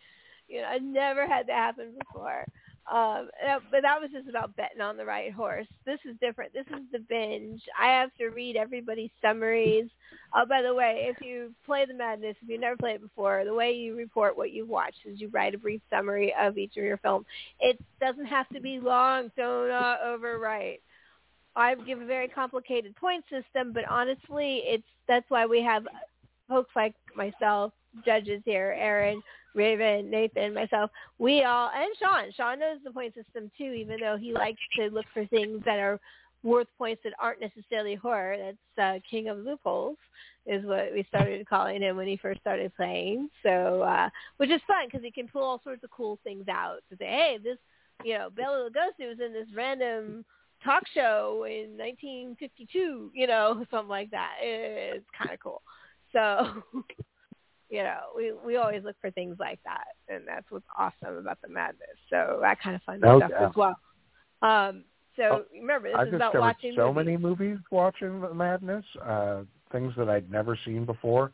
[0.48, 2.44] You know, I never had that happen before.
[2.90, 5.66] Um, uh, but that was just about betting on the right horse.
[5.84, 6.52] This is different.
[6.52, 7.60] This is the binge.
[7.80, 9.88] I have to read everybody's summaries.
[10.32, 13.44] Oh, by the way, if you play the Madness, if you've never played it before,
[13.44, 16.76] the way you report what you've watched is you write a brief summary of each
[16.76, 17.26] of your films.
[17.58, 19.32] It doesn't have to be long.
[19.36, 20.78] Don't uh, overwrite.
[21.56, 25.86] I give a very complicated point system, but honestly, it's that's why we have
[26.48, 27.72] folks like myself,
[28.04, 29.22] judges here, Aaron,
[29.56, 32.30] Raven, Nathan, myself, we all, and Shaun.
[32.36, 35.78] Shaun knows the point system too, even though he likes to look for things that
[35.78, 35.98] are
[36.42, 38.36] worth points that aren't necessarily horror.
[38.36, 39.96] That's uh, King of Loopholes
[40.44, 43.30] is what we started calling him when he first started playing.
[43.42, 46.80] So, uh, which is fun because he can pull all sorts of cool things out
[46.90, 47.58] to say, hey, this,
[48.04, 50.24] you know, Bela Lugosi was in this random
[50.62, 54.34] talk show in 1952, you know, something like that.
[54.40, 55.62] It's kind of cool.
[56.12, 56.62] So,
[57.68, 61.40] you know, we we always look for things like that, and that's what's awesome about
[61.42, 61.96] the madness.
[62.10, 63.48] So that kind of fun Oh, stuff yeah.
[63.48, 63.76] as well.
[64.42, 64.84] Um,
[65.16, 67.04] so Oh, remember, this I've is about watching so movies.
[67.06, 71.32] many movies watching the Madness, uh, things that I'd never seen before.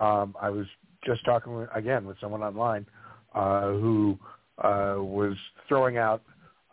[0.00, 0.66] Um, I was
[1.04, 2.86] just talking again with someone online
[3.34, 4.18] uh, who
[4.58, 5.36] uh, was
[5.68, 6.22] throwing out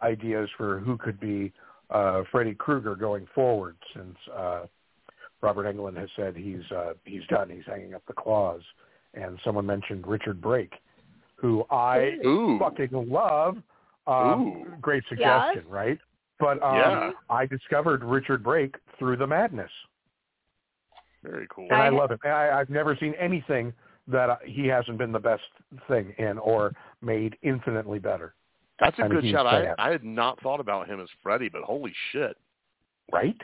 [0.04, 1.52] ideas for who could be
[1.90, 4.66] uh, Freddy Krueger going forward, since uh,
[5.42, 7.50] Robert Englund has said he's uh, he's done.
[7.50, 8.62] He's hanging up the claws,
[9.14, 10.74] and someone mentioned Richard Brake,
[11.36, 12.58] who I Ooh.
[12.60, 13.58] fucking love.
[14.08, 16.00] Um, great suggestion, right?
[16.40, 17.12] But um, Yeah.
[17.30, 19.70] I discovered Richard Brake through the madness,
[21.24, 21.68] Very cool.
[21.70, 22.20] and I, love it.
[22.24, 23.74] And I, I've never seen anything
[24.08, 25.44] that uh, he hasn't been the best
[25.88, 28.34] thing in or made infinitely better.
[28.80, 29.46] That's a I good he's shout.
[29.46, 29.76] I.
[29.78, 32.36] I had not thought about him as Freddy, but holy shit.
[33.14, 33.38] Right?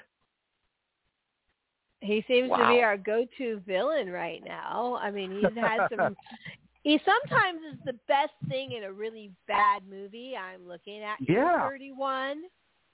[2.07, 4.97] He seems to be our go-to villain right now.
[5.01, 6.15] I mean, he's had some.
[6.84, 10.34] he sometimes is the best thing in a really bad movie.
[10.38, 11.59] I'm looking at Yeah.
[11.67, 12.43] 31.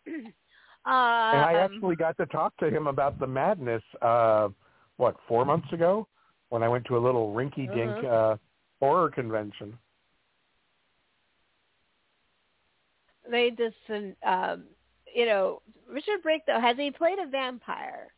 [0.08, 0.24] um,
[0.86, 4.50] and I actually got to talk to him about the madness, uh,
[4.98, 6.08] what, four months ago
[6.50, 8.08] when I went to a little rinky-dink Uh-huh.
[8.08, 8.38] uh,
[8.80, 9.78] horror convention.
[13.30, 13.76] they just,
[14.26, 14.64] um,
[15.16, 18.12] you know, Richard Brake though has he played a vampire?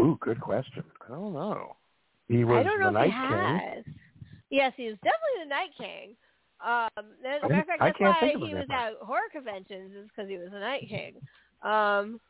[0.00, 0.84] Ooh, good question.
[1.06, 1.76] I don't know.
[2.28, 3.74] He was I don't know the if Night he King.
[3.74, 3.84] has.
[4.50, 6.16] Yes, he was definitely the Night King.
[6.64, 6.88] Um,
[7.24, 9.28] as a I matter of fact, that's why think of a he was at horror
[9.32, 11.14] conventions is because he was the Night King.
[11.62, 12.20] Um,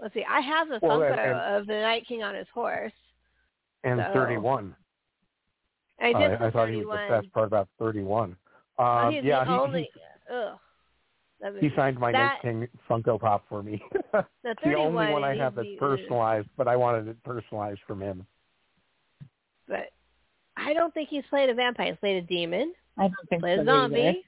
[0.00, 2.48] let's see, I have the Well, Funko and- and- of the Night King on his
[2.52, 2.92] horse.
[3.84, 4.74] And So- 31.
[6.02, 8.36] I I, did I thought he was the best part about 31.
[8.78, 9.90] Oh, Um, he's yeah, the he, only.
[10.32, 10.58] ugh.
[11.40, 13.82] That he, he signed my that, Night King Funko Pop for me.
[14.12, 14.24] The
[14.64, 18.26] the only one I have that's personalized, but I wanted it personalized from him.
[19.66, 19.88] But
[20.56, 21.86] I don't think he's played a vampire.
[21.92, 22.74] He's played a demon.
[22.98, 24.00] I don't think Played so a zombie.
[24.00, 24.18] either.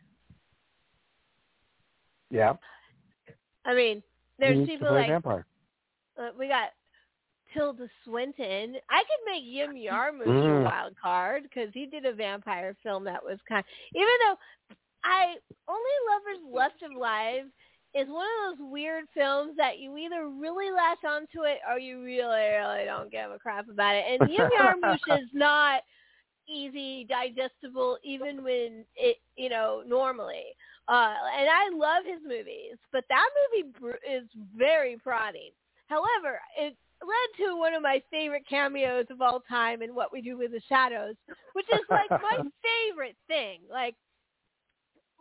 [2.31, 2.55] Yeah.
[3.65, 4.03] I mean, he
[4.39, 5.47] there's needs to people play like vampire.
[6.19, 6.71] uh, we got
[7.53, 8.77] Tilda Swinton.
[8.91, 10.61] I could make Jim Jarmusch Mm.
[10.63, 13.65] a wild card because he did a vampire film that was kind.
[13.95, 14.37] even though
[15.05, 15.35] I
[15.69, 17.45] only Lovers Left Alive
[17.95, 22.03] is one of those weird films that you either really latch onto it or you
[22.03, 24.05] really really don't give a crap about it.
[24.09, 25.83] And Jim Jarmusch is not
[26.49, 30.45] easy digestible even when it you know normally.
[30.89, 34.25] Uh and i love his movies but that movie br- is
[34.57, 35.51] very prodding.
[35.87, 40.23] However it led to one of my favorite cameos of all time in what we
[40.23, 41.15] do with the shadows
[41.53, 42.39] which is like my
[42.89, 43.61] favorite thing.
[43.71, 43.97] Like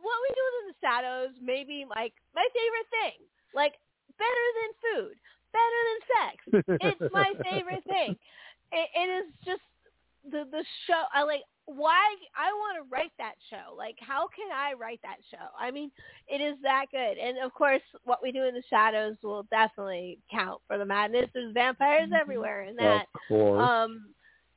[0.01, 3.17] what we do in the shadows maybe like my favorite thing
[3.53, 3.73] like
[4.17, 5.15] better than food
[5.53, 6.35] better than sex
[6.81, 8.15] it's my favorite thing.
[8.71, 9.61] It, it is just
[10.29, 11.03] the the show.
[11.13, 13.75] I like why I want to write that show.
[13.75, 15.45] Like, how can I write that show?
[15.59, 15.91] I mean,
[16.27, 17.17] it is that good.
[17.17, 21.29] And of course, what we do in the shadows will definitely count for the madness.
[21.33, 23.05] There's vampires everywhere in that.
[23.13, 23.61] Of course.
[23.61, 24.05] Um,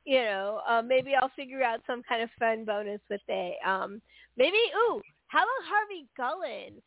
[0.05, 3.55] you know, uh, maybe I'll figure out some kind of fun bonus with it.
[3.65, 4.01] Um,
[4.37, 6.81] maybe ooh, how about Harvey Guillén?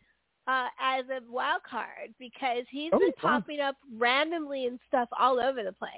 [0.46, 3.42] Uh, as a wild card because he's Oh, been fun.
[3.42, 5.92] popping up randomly and stuff all over the place.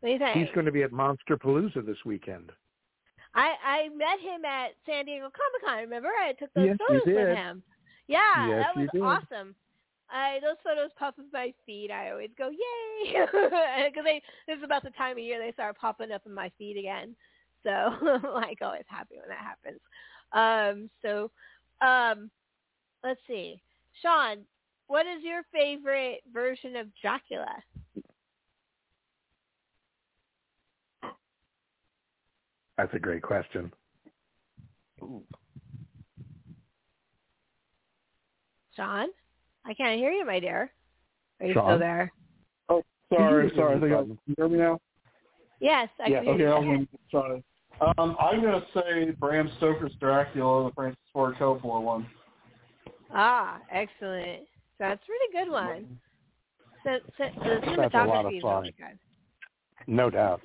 [0.00, 0.36] What do you think?
[0.38, 2.50] He's going to be at Monster Palooza this weekend.
[3.34, 5.78] I I met him at San Diego Comic Con.
[5.80, 7.62] Remember, I took those Yes, photos with him.
[8.06, 9.54] Yeah, Yes, that was awesome.
[10.10, 11.90] I those photos pop up my feed.
[11.90, 13.26] I always go yay
[13.90, 14.04] because
[14.46, 17.14] this is about the time of year they start popping up in my feed again.
[17.64, 19.80] So I'm like always happy when that happens.
[20.32, 21.30] Um, so
[21.80, 22.30] um,
[23.02, 23.60] let's see,
[24.02, 24.38] Shaun,
[24.86, 27.62] what is your favorite version of Dracula?
[32.76, 33.72] That's a great question.
[35.02, 35.22] Ooh.
[38.76, 39.08] Shaun,
[39.64, 40.70] I can't hear you, my dear.
[41.40, 41.64] Are you Shaun?
[41.70, 42.12] still there?
[42.68, 43.76] Oh, sorry, sorry.
[43.76, 44.80] I think I, can you hear me now?
[45.60, 46.22] Yes, I yeah.
[46.22, 46.72] can hear Okay, you.
[46.72, 47.42] I'm gonna try.
[47.80, 52.06] Um, I'm gonna say Bram Stoker's Dracula, the Francis Ford Coppola one.
[53.12, 54.42] Ah, excellent.
[54.78, 55.98] That's a really good one.
[56.84, 58.98] So, so the That's a lot of cinematography is really good.
[59.86, 60.40] No doubt.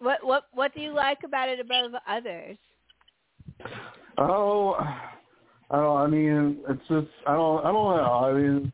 [0.00, 2.56] What what what do you like about it above others?
[4.16, 4.74] Oh,
[5.70, 5.96] I don't.
[5.96, 7.60] I mean, it's just I don't.
[7.64, 8.12] I don't know.
[8.24, 8.72] I mean,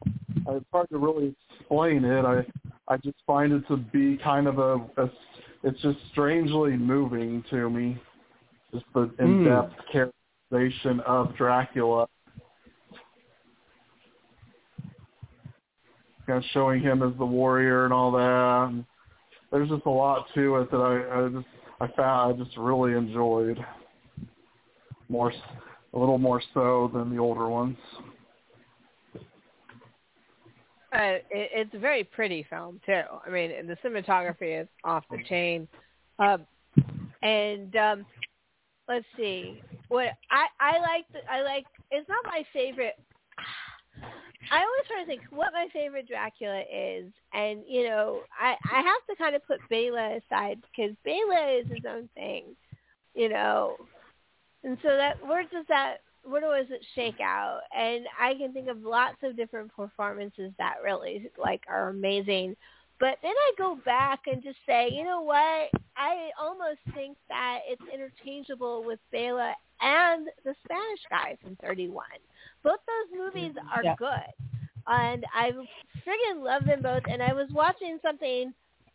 [0.49, 2.25] it's hard to really explain it.
[2.25, 2.45] I
[2.89, 4.75] I just find it to be kind of a.
[5.03, 5.11] a
[5.65, 7.99] it's just strangely moving to me.
[8.73, 9.25] Just the hmm.
[9.25, 12.07] in-depth characterization of Dracula.
[16.27, 18.69] Kind of showing him as the warrior and all that.
[18.71, 18.85] And
[19.51, 21.47] there's just a lot to it that I, I just
[21.81, 23.59] I found I just really enjoyed
[25.09, 25.33] more
[25.93, 27.77] a little more so than the older ones.
[30.95, 33.03] Uh, it, it's a very pretty film too.
[33.27, 35.67] I mean, the cinematography is off the chain.
[36.21, 36.47] Um,
[37.23, 38.07] and um,
[38.89, 41.05] let's see, what I I like.
[41.29, 41.65] I like.
[41.91, 42.95] It's not my favorite.
[44.53, 48.83] I always try to think what my favorite Dracula is, and you know, I I
[48.83, 52.55] have to kind of put Bela aside because Bela is his own thing,
[53.15, 53.77] you know,
[54.63, 57.61] and so that where does that where does it shake out?
[57.77, 62.57] And I can think of lots of different performances that really like are amazing.
[63.01, 65.71] But then I go back and just say, you know what?
[65.97, 72.05] I almost think that it's interchangeable with Bela and the Spanish guy from 31.
[72.63, 73.69] Both those movies mm-hmm.
[73.69, 73.97] are Yeah.
[73.97, 74.49] good.
[74.87, 75.51] And I
[76.07, 77.03] friggin' love them both.
[77.11, 78.53] And I was watching something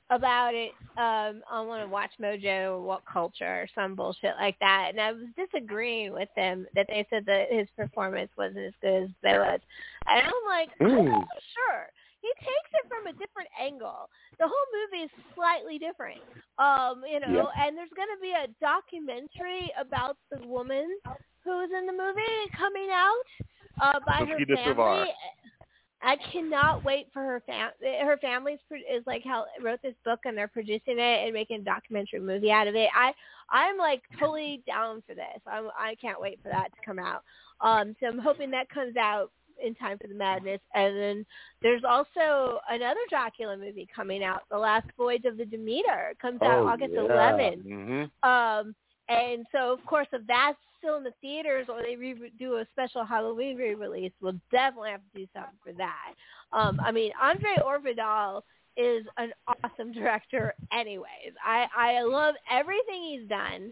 [0.10, 4.58] about it um on one of Watch Mojo or What Culture or some bullshit like
[4.60, 8.74] that, and I was disagreeing with them that they said that his performance wasn't as
[8.82, 9.62] good as Bela's,
[10.08, 11.10] and I'm like, Mm.
[11.12, 11.90] not sure.
[12.22, 14.10] He takes it from a different angle.
[14.40, 16.20] The whole movie is slightly different,
[16.58, 17.50] um, you know.
[17.58, 21.00] And there's going to be a documentary about the woman
[21.46, 23.24] who's in the movie coming out
[23.80, 24.76] uh, by her Lupita Tovar.
[24.76, 25.12] family.
[26.02, 27.72] I cannot wait for her fam.
[27.82, 31.62] Her family's pro- is like how wrote this book and they're producing it and making
[31.62, 32.90] a documentary movie out of it.
[32.96, 33.12] I
[33.50, 35.42] I'm like totally down for this.
[35.46, 37.24] I'm I can't wait for that to come out.
[37.62, 39.32] Um, so I'm hoping that comes out
[39.62, 40.62] in time for the madness.
[40.74, 41.26] And then
[41.62, 46.10] there's also another Dracula movie coming out, The Last Voyage of the Demeter.
[46.12, 47.02] It comes out Oh, August yeah.
[47.02, 47.64] 11th.
[47.64, 48.76] hmm Um,
[49.10, 52.66] and so, of course, if that's still in the theaters or they re- do a
[52.72, 56.14] special Halloween re-release, we'll definitely have to do something for that.
[56.52, 58.42] Um, I mean, André Øvredal
[58.78, 61.34] is an awesome director anyways.
[61.46, 63.72] I, I love everything he's done.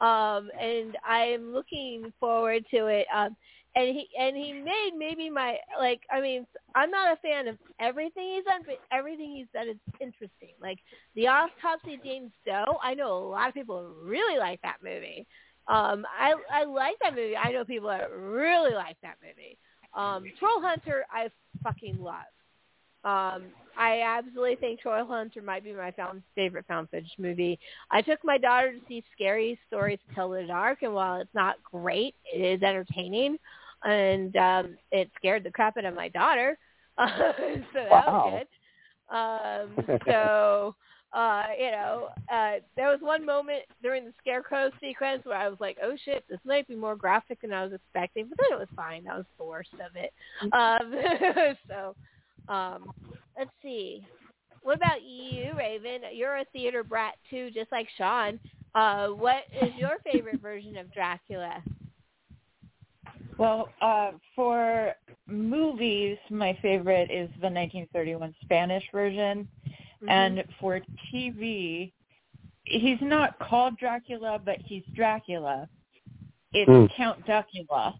[0.00, 3.06] Um, and I'm looking forward to it.
[3.14, 3.36] Um,
[3.76, 7.58] and he and he made maybe my like I mean I'm not a fan of
[7.80, 10.54] everything he's done, but everything he's done is interesting.
[10.60, 10.78] Like
[11.14, 15.26] the autopsy of Jane Doe, I know a lot of people really like that movie.
[15.68, 17.36] Um, I I like that movie.
[17.36, 19.56] I know people that really like that movie.
[19.94, 21.28] Um, Troll Hunter, I
[21.62, 22.14] fucking love.
[23.04, 23.44] Um,
[23.76, 27.58] I absolutely think Troll Hunter might be my found, favorite found footage movie.
[27.90, 31.34] I took my daughter to see Scary Stories to Tell the Dark, and while it's
[31.34, 33.36] not great, it is entertaining,
[33.84, 36.58] and um, it scared the crap out of my daughter.
[36.98, 37.04] so
[37.74, 38.30] that Wow.
[38.32, 38.46] was
[39.10, 39.16] good.
[39.16, 40.74] Um, so
[41.14, 45.60] uh, you know, uh, there was one moment during the scarecrow sequence where I was
[45.60, 48.60] like, "Oh shit, this might be more graphic than I was expecting," but then it
[48.60, 49.04] was fine.
[49.04, 50.12] That was the worst of it.
[50.52, 52.92] Um, so, um,
[53.38, 54.04] let's see.
[54.62, 56.00] What about you, Raven?
[56.12, 58.40] You're a theater brat too, just like Shaun.
[58.74, 61.62] Uh, what is your favorite version of Dracula?
[63.38, 64.94] Well, uh, for
[65.26, 69.48] movies, my favorite is the 1931 Spanish version,
[70.04, 70.10] Mm-hmm.
[70.10, 70.80] and for
[71.12, 71.92] TV,
[72.64, 75.68] he's not called Dracula, but he's Dracula.
[76.52, 76.86] It's Hmm.
[76.96, 77.94] Count Duckula,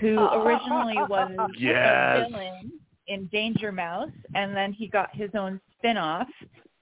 [0.00, 0.42] who Oh.
[0.42, 2.26] originally was Yes.
[2.26, 2.72] a villain
[3.08, 6.28] in Danger Mouse, and then he got his own spin-off.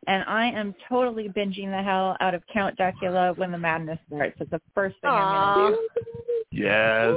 [0.06, 4.34] And I am totally binging the hell out of Count Duckula when the madness starts.
[4.40, 6.54] It's the first thing I'm going to do.
[6.62, 7.16] Yes.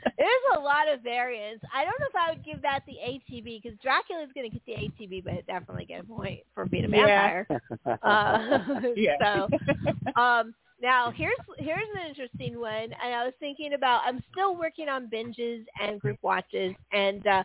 [0.20, 1.64] There's a lot of variants.
[1.74, 4.54] I don't know if I would give that the ATB because Dracula is going to
[4.54, 4.72] get the
[5.06, 7.06] ATB, but it definitely get a point for being a Yeah.
[7.06, 7.46] vampire.
[8.02, 9.16] Uh, Yeah.
[9.22, 14.02] So, um, now here's here's an interesting one, and I was thinking about.
[14.04, 17.42] I'm still working on binges and group watches, and uh,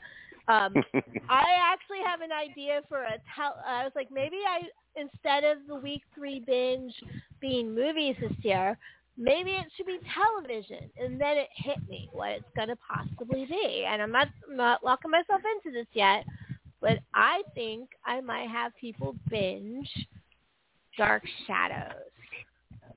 [0.50, 0.74] um,
[1.30, 4.64] I actually have an idea for a tel- I was like maybe I
[5.00, 6.94] instead of the week three binge
[7.42, 8.78] being movies this year,
[9.18, 10.90] maybe it should be television.
[10.98, 13.86] And then it hit me what it's going to possibly be.
[13.88, 16.26] And I'm not, I'm not locking myself into this yet,
[16.82, 19.90] but I think I might have people binge
[20.98, 22.02] Dark Shadows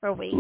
[0.01, 0.37] for weeks.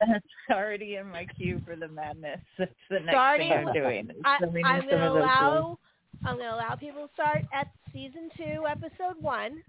[0.00, 2.40] That's already in my queue for the madness.
[2.58, 4.10] That's the next Starting thing I'm doing.
[4.24, 5.78] I, I'm going to of those allow
[6.24, 9.62] I'm going to allow people to start at season two, episode one,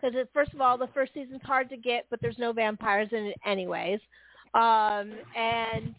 [0.00, 3.26] because first of all, the first season's hard to get, but there's no vampires in
[3.26, 3.98] it anyways.
[4.54, 5.94] Um, and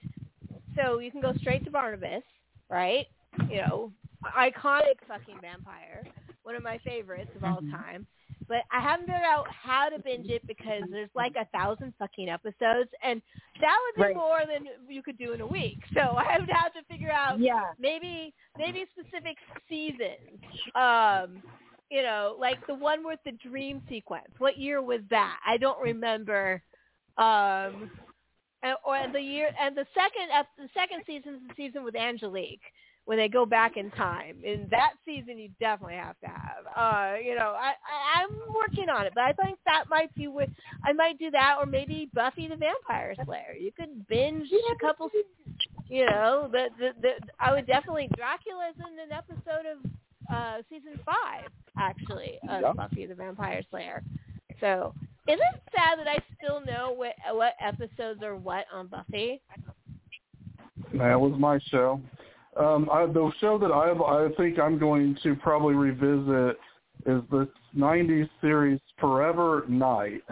[0.76, 2.24] so you can go straight to Barnabas,
[2.69, 3.06] right?
[3.49, 3.91] You know,
[4.38, 6.03] iconic fucking vampire,
[6.44, 8.06] one of my favorites of all time.
[8.48, 12.30] But I haven't figured out how to binge it because there's like a thousand fucking
[12.30, 13.22] episodes, and
[13.60, 14.15] that would be Right.
[14.15, 15.80] more than you could do in a week.
[15.94, 17.72] So I would have to figure out Yeah.
[17.78, 19.36] maybe maybe specific
[19.68, 20.40] seasons.
[20.76, 21.44] Um,
[21.90, 24.30] you know, like the one with the dream sequence.
[24.38, 25.40] What year was that?
[25.45, 26.61] I don't remember.
[27.18, 27.90] Um,
[28.63, 32.61] and, or the year and the second the second season is the season with Angelique
[33.05, 34.38] when they go back in time.
[34.43, 36.65] In that season, you definitely have to have.
[36.75, 40.27] Uh, you know, I, I I'm working on it, but I think that might be
[40.27, 40.49] what
[40.84, 43.55] I might do that, or maybe Buffy the Vampire Slayer.
[43.59, 45.09] You could binge a couple.
[45.88, 49.91] You know, the the, the I would definitely Dracula's in an episode of
[50.34, 52.73] uh season five actually of Yeah.
[52.73, 54.03] Buffy the Vampire Slayer.
[54.59, 54.93] So
[55.28, 59.41] isn't it sad that I still know what what episodes are what on Buffy?
[60.94, 62.02] That was my show.
[62.58, 66.58] Um, I, the show that I I think I'm going to probably revisit
[67.06, 70.24] is the '90s series Forever Knight.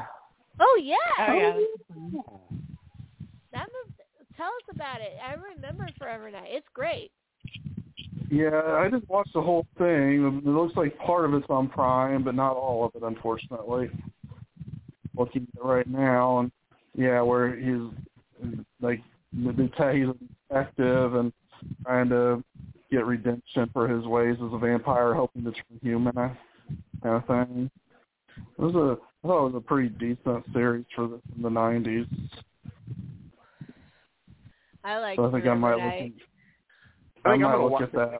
[0.59, 0.95] Oh yeah.
[1.19, 1.53] Oh, yeah.
[3.51, 3.93] That move,
[4.37, 5.13] tell us about it.
[5.23, 6.47] I remember Forever Knight.
[6.47, 7.11] It's great.
[8.31, 10.41] Yeah, I didn't watch the whole thing.
[10.43, 13.89] It looks like part of it's on Prime, but not all of it, unfortunately.
[15.17, 16.51] Looking at it right now, and
[16.93, 17.89] yeah, where he's
[18.81, 19.01] like
[19.33, 21.33] the detective, he's a detective, and
[21.83, 22.43] trying to
[22.91, 26.37] get redemption for his ways as a vampire, hoping to turn human, kind
[27.03, 27.71] of thing.
[28.37, 32.07] It was a, I thought it was a pretty decent series for the, the '90s.
[34.83, 36.03] I like So I think I might Night.
[36.03, 36.13] look.
[37.25, 38.19] I I think I'm might gonna look watch at that.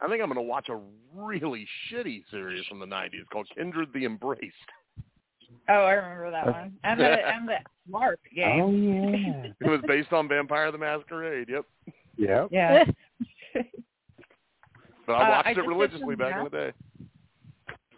[0.00, 0.78] I think I'm going to watch a
[1.14, 4.42] really shitty series from the 90s called Kindred the Embraced.
[5.68, 6.72] Oh, I remember that one.
[6.84, 7.56] And the and the
[7.90, 8.60] LARP game.
[8.60, 9.46] Oh yeah.
[9.60, 11.48] It was based on Vampire the Masquerade.
[11.48, 11.64] Yep.
[12.16, 12.48] Yep.
[12.50, 12.84] Yeah.
[15.06, 16.72] But Uh, I I watched just it did religiously back in the day.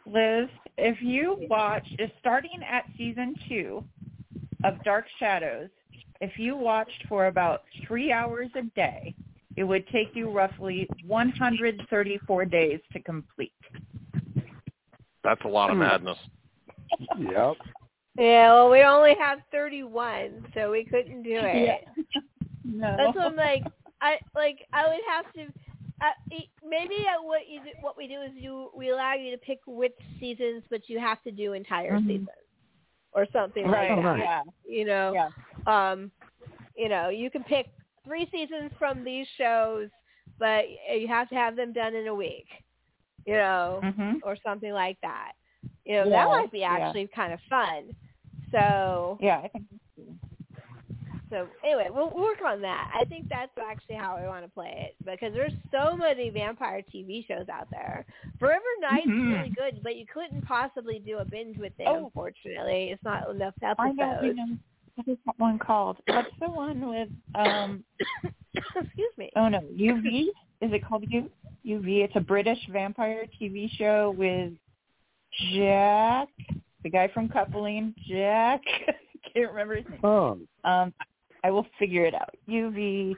[0.07, 3.85] Liz, if you watch, just starting at season two
[4.65, 5.69] of Dark Shadows,
[6.21, 9.15] if you watched for about three hours a day,
[9.57, 13.53] it would take you roughly 134 days to complete.
[15.23, 15.83] That's a lot of Hmm.
[15.85, 16.19] madness.
[17.19, 17.57] Yep.
[18.19, 21.83] Yeah, well, we only have 31, so we couldn't do it.
[21.87, 22.21] Yeah.
[22.69, 22.97] No.
[22.97, 23.63] That's what I'm like.
[24.01, 24.59] I like.
[24.73, 25.43] I would have to.
[26.01, 29.31] Uh, e- maybe uh, what you do, what we do is you we allow you
[29.31, 32.07] to pick which seasons, but you have to do entire Mhm.
[32.09, 32.29] seasons
[33.13, 33.91] or something right.
[33.93, 34.19] like that.
[34.19, 34.43] Yeah.
[34.67, 35.13] You know.
[35.15, 35.31] Yeah.
[35.91, 36.11] Um,
[36.77, 37.67] you know, you can pick
[38.05, 39.89] three seasons from these shows,
[40.39, 42.49] but you have to have them done in a week.
[43.27, 44.19] You know, Mhm.
[44.25, 45.33] or something like that.
[45.87, 46.73] You know, Yeah, that might be yeah.
[46.81, 47.95] actually kind of fun.
[48.53, 49.65] So Yeah, I think.
[51.31, 52.91] so anyway, we'll we'll work on that.
[52.95, 56.83] I think that's actually how I want to play it because there's so many vampire
[56.95, 58.05] TV shows out there.
[58.39, 59.33] Forever Knight's Mhm.
[59.37, 61.87] really good, but you couldn't possibly do a binge with it.
[61.89, 62.07] Oh.
[62.07, 63.99] Unfortunately, it's not enough I episodes.
[63.99, 64.61] don't even.
[64.97, 65.99] What is that one called?
[66.07, 67.09] What's the one with?
[67.35, 67.85] um
[68.55, 69.31] Excuse me.
[69.37, 70.29] Oh no, UV.
[70.63, 71.31] Is it called U-
[71.67, 72.05] UV?
[72.05, 74.53] It's a British vampire TV show with
[75.53, 76.29] Jack,
[76.83, 77.95] the guy from Coupling.
[78.09, 78.61] Jack.
[79.35, 80.01] Can't remember his name.
[80.03, 80.39] Oh.
[80.65, 80.93] Um,
[81.45, 82.35] I will figure it out.
[82.49, 83.15] UV.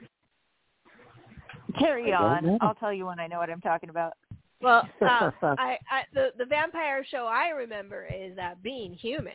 [1.77, 2.57] Carry on.
[2.61, 4.13] I'll tell you when I know what I'm talking about.
[4.61, 9.33] Well, uh, I, I the the vampire show I remember is uh, Being Human,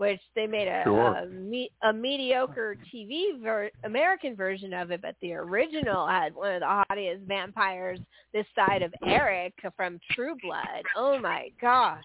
[0.00, 1.14] which they made a Sure.
[1.14, 6.54] a, me, a mediocre TV ver- American version of it, but the original had one
[6.54, 8.00] of the hottest vampires
[8.32, 10.82] this side of Eric from True Blood.
[10.96, 12.02] Oh my gosh.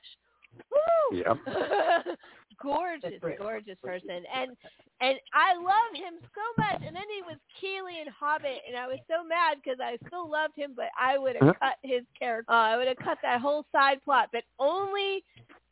[0.71, 1.19] Woo!
[1.19, 1.37] Yep.
[2.61, 4.51] gorgeous, gorgeous person, and
[4.99, 6.81] and I love him so much.
[6.85, 10.29] And then he was Kili in Hobbit, and I was so mad because I still
[10.29, 11.53] loved him, but I would have Huh?
[11.61, 12.51] cut his character.
[12.51, 14.29] Uh, I would have cut that whole side plot.
[14.33, 15.23] But only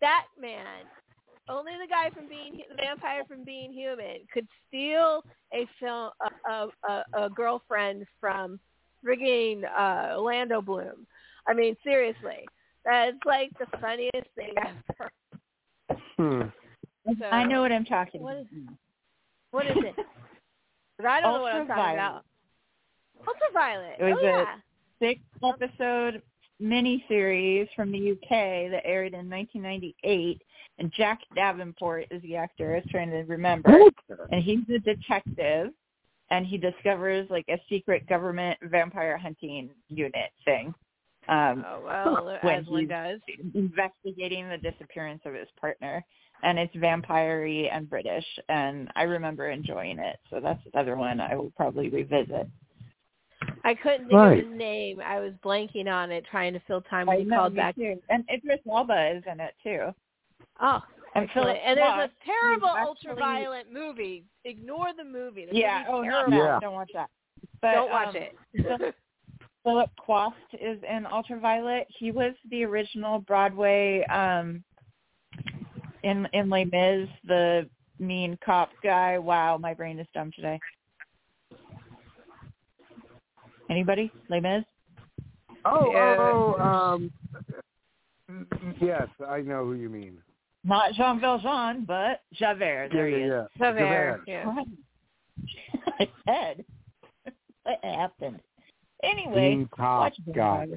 [0.02, 0.88] that man,
[1.50, 6.12] only the guy from being the vampire from Being Human, could steal a film
[6.48, 8.60] a a, a, a girlfriend from
[9.06, 11.06] frigging uh, Orlando Bloom.
[11.48, 12.48] I mean, seriously,
[12.86, 15.12] that's like the funniest thing ever.
[16.18, 16.42] Hmm.
[17.20, 18.46] So, I know what I'm talking What about.
[18.46, 18.68] is,
[19.52, 20.06] what is it?
[21.06, 21.96] I don't know what I'm talking Ultraviolet.
[21.96, 22.26] about.
[23.28, 23.96] Ultraviolet.
[24.00, 24.56] It was oh, a- yeah.
[25.00, 26.22] Six episode
[26.62, 30.42] miniseries from the UK that aired in 1998,
[30.80, 32.74] and Jack Davenport is the actor.
[32.74, 33.80] I was trying to remember,
[34.32, 35.72] and he's a detective,
[36.30, 40.74] and he discovers like a secret government vampire hunting unit thing.
[41.30, 43.20] Um, Oh well, when as one does.
[43.54, 46.04] investigating the disappearance of his partner,
[46.42, 50.18] and it's vampire and British, and I remember enjoying it.
[50.30, 52.48] So that's another one I will probably revisit.
[53.64, 54.40] I couldn't think Right.
[54.40, 55.00] of his name.
[55.00, 57.76] I was blanking on it, trying to fill time I when you know, called back.
[57.76, 58.02] too.
[58.10, 59.94] And Idris Elba is in it too.
[60.64, 60.80] Oh,
[61.16, 61.34] And excellent.
[61.34, 64.24] Philip And there's Roth, a terrible ultraviolet movie.
[64.46, 65.46] Ignore the movie.
[65.46, 65.84] The Yeah.
[65.90, 66.38] Oh no, terrible.
[66.38, 67.10] no, don't watch that.
[67.62, 68.96] But, Don't watch um, it.
[69.64, 71.88] Philip Quast is in Ultraviolet.
[71.98, 74.64] He was the original Broadway um
[76.04, 77.70] in in Les Mis, the
[78.00, 79.18] mean cop guy.
[79.18, 80.60] Wow, my brain is dumb today.
[83.70, 84.12] Anybody?
[84.30, 84.64] Les Mis?
[85.66, 86.16] Oh, Yeah.
[86.20, 87.12] oh, um,
[88.82, 90.18] yes, I know who you mean.
[90.64, 92.90] Not Jean Valjean, but Javert.
[92.94, 93.30] There yeah, he is.
[93.60, 94.22] yeah, Javert, Javert.
[94.28, 94.56] yeah.
[96.00, 96.66] I said.
[97.64, 98.40] What happened?
[99.04, 100.68] Anyway, Mean cop watch guy.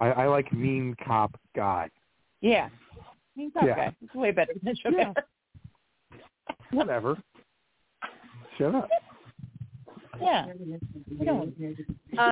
[0.00, 1.88] I, I like mean cop guy.
[2.40, 2.68] Yeah.
[3.36, 3.76] Mean cop Yeah.
[3.76, 3.96] guy.
[4.02, 5.14] It's way better than Javert.
[6.70, 7.16] Whatever.
[8.58, 8.88] Shut up.
[10.20, 10.46] Yeah.
[12.18, 12.30] Uh,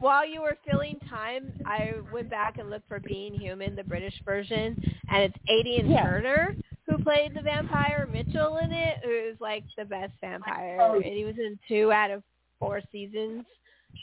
[0.00, 4.14] while you were filling time, I went back and looked for Being Human, the British
[4.24, 4.76] version,
[5.10, 6.02] and it's Aidan Yeah.
[6.02, 6.54] Turner
[6.88, 10.94] who played the vampire Mitchell in it, who's like the best vampire, Oh.
[10.94, 12.22] and he was in two out of
[12.60, 13.44] four seasons.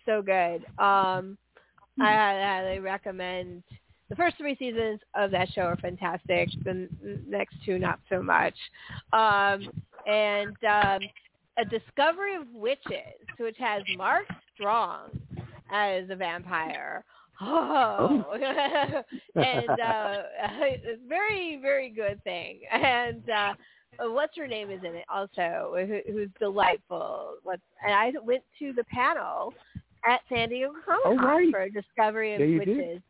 [0.05, 0.65] So good.
[0.79, 1.37] Um,
[1.99, 3.63] I highly recommend.
[4.09, 6.49] The first three seasons of that show are fantastic.
[6.63, 6.89] The
[7.27, 8.55] next two, not so much.
[9.13, 9.69] Um,
[10.05, 10.99] and um,
[11.57, 14.25] a Discovery of Witches, which has Mark
[14.55, 15.11] Strong
[15.73, 17.03] as a vampire.
[17.41, 18.27] Oh,
[19.35, 20.21] and uh,
[20.61, 22.59] it's very, very good thing.
[22.71, 23.53] And uh,
[23.99, 27.37] what's her name is in it also, who, who's delightful.
[27.41, 29.51] What's, and I went to the panel
[30.07, 31.51] at San Diego Comic Con Oh, right.
[31.51, 32.77] for Discovery of Yeah, Witches.
[32.77, 33.03] did.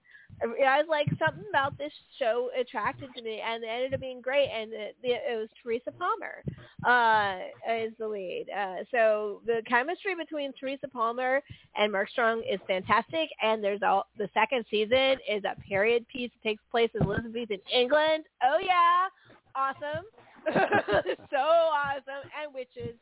[0.44, 4.22] I was like something about this show attracted to me, and it ended up being
[4.22, 4.49] great.
[4.49, 6.44] And it, it was Teresa Palmer
[6.86, 7.40] uh,
[7.72, 8.48] is the lead.
[8.49, 11.41] Uh, so the chemistry between Teresa Palmer
[11.76, 13.30] and Mark Strong is fantastic.
[13.41, 17.60] And there's all the second season is a period piece that takes place in Elizabethan
[17.74, 18.26] England.
[18.44, 19.07] Oh yeah,
[19.56, 20.06] awesome,
[21.32, 22.98] so awesome, and witches.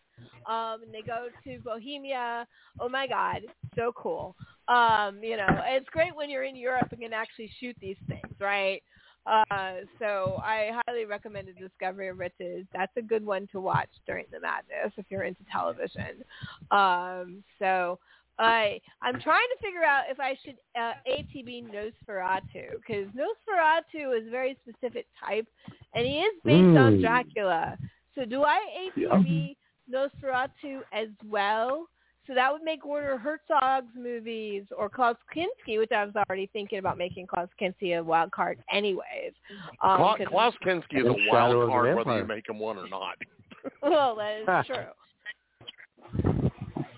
[0.47, 2.47] Um, and they go to Bohemia.
[2.79, 3.41] Oh my God,
[3.75, 4.35] so cool.
[4.71, 8.33] Um, you know, it's great when you're in Europe and can actually shoot these things,
[8.39, 8.81] right?
[9.25, 12.65] Uh, so I highly recommend the Discovery of Witches.
[12.73, 16.23] That's a good one to watch during the madness if you're into television.
[16.71, 17.99] Um, so
[18.39, 24.27] I I'm trying to figure out if I should uh, ATB Nosferatu because Nosferatu is
[24.27, 25.47] a very specific type,
[25.93, 27.01] and he is based on Mm.
[27.01, 27.77] Dracula.
[28.15, 29.55] So do I ATB
[29.93, 31.87] Nosferatu as well?
[32.27, 36.77] So that would make Werner Herzog's movies or Klaus Kinski, which I was already thinking
[36.77, 39.33] about making Klaus Kinski a wild card anyways.
[39.81, 43.15] Um, Kla- Klaus Kinski is a wild card whether you make him one or not.
[43.83, 44.85] well, that is true.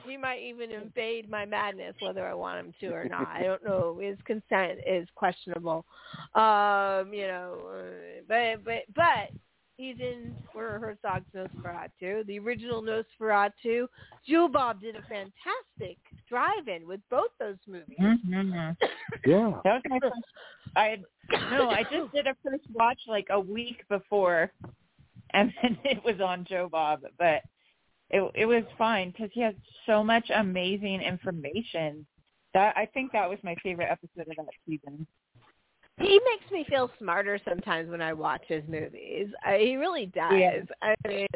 [0.05, 3.27] He might even invade my madness whether I want him to or not.
[3.27, 3.99] I don't know.
[4.01, 5.85] His consent is questionable.
[6.35, 9.29] Um, you know, uh, but but but
[9.77, 13.87] he's in Werner Herzog's Nosferatu, the original Nosferatu.
[14.27, 15.97] Joe Bob did a fantastic
[16.29, 17.97] drive-in with both those movies.
[17.99, 18.75] Mhm.
[19.25, 19.59] Yeah.
[19.63, 20.13] That was my first.
[20.75, 21.03] I had,
[21.51, 24.51] no, I just did a first watch like a week before,
[25.31, 27.41] and then it was on Joe Bob, but
[28.09, 29.55] it it was fine because he has
[29.85, 32.05] so much amazing information.
[32.53, 35.07] That I think that was my favorite episode of that season.
[35.99, 39.27] He makes me feel smarter sometimes when I watch his movies.
[39.45, 40.33] I, he really does.
[40.33, 40.61] Yeah.
[40.81, 41.27] I mean,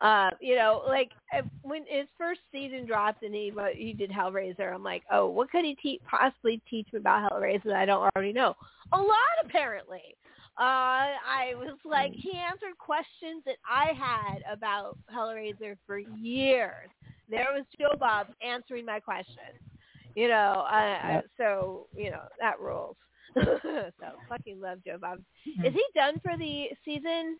[0.00, 4.72] uh, you know, like uh, when his first season dropped and he he did Hellraiser,
[4.72, 8.08] I'm like, oh, what could he te- possibly teach me about Hellraiser that I don't
[8.14, 8.54] already know?
[8.92, 10.16] A lot, apparently.
[10.58, 16.88] Uh, I was like, he answered questions that I had about Hellraiser for years.
[17.30, 19.60] There was Joe Bob answering my questions.
[20.14, 22.96] You know, I, so you know that rules.
[23.44, 23.90] so
[24.28, 25.20] fucking love Joe Bob.
[25.64, 27.38] Is he done for the season?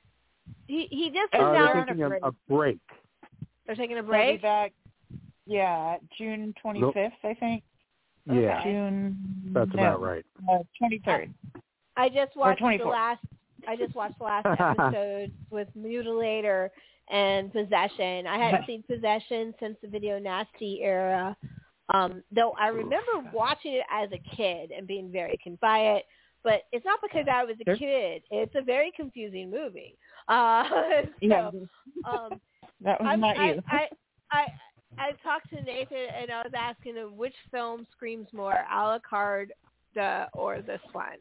[0.66, 2.78] He he just Uh, announced they're taking a, a break.
[3.66, 4.43] they're taking a They'll be break.
[4.43, 4.73] back.
[5.47, 7.62] Yeah, June twenty fifth, I think.
[8.27, 8.62] Yeah.
[8.62, 9.16] June.
[9.52, 10.24] That's no, about right.
[10.78, 11.32] Twenty third.
[11.97, 13.20] I just watched the last.
[13.66, 16.69] I just watched the last episode with Mutilator,
[17.10, 18.27] and Possession.
[18.27, 21.36] I hadn't seen Possession since the Video Nasty era.
[21.93, 26.05] Um, though I remember watching it as a kid and being very confused by it,
[26.44, 28.23] but it's not because I was a kid.
[28.31, 29.97] It's a very confusing movie.
[30.28, 31.51] Uh, so, Yeah.
[32.05, 32.40] um,
[32.82, 33.62] That was I'm- not I, you.
[33.70, 33.89] I,
[34.31, 34.47] I,
[34.98, 39.47] I talked to Nathan and I was asking him which film screams more, a Alucard
[39.94, 41.16] the or this one.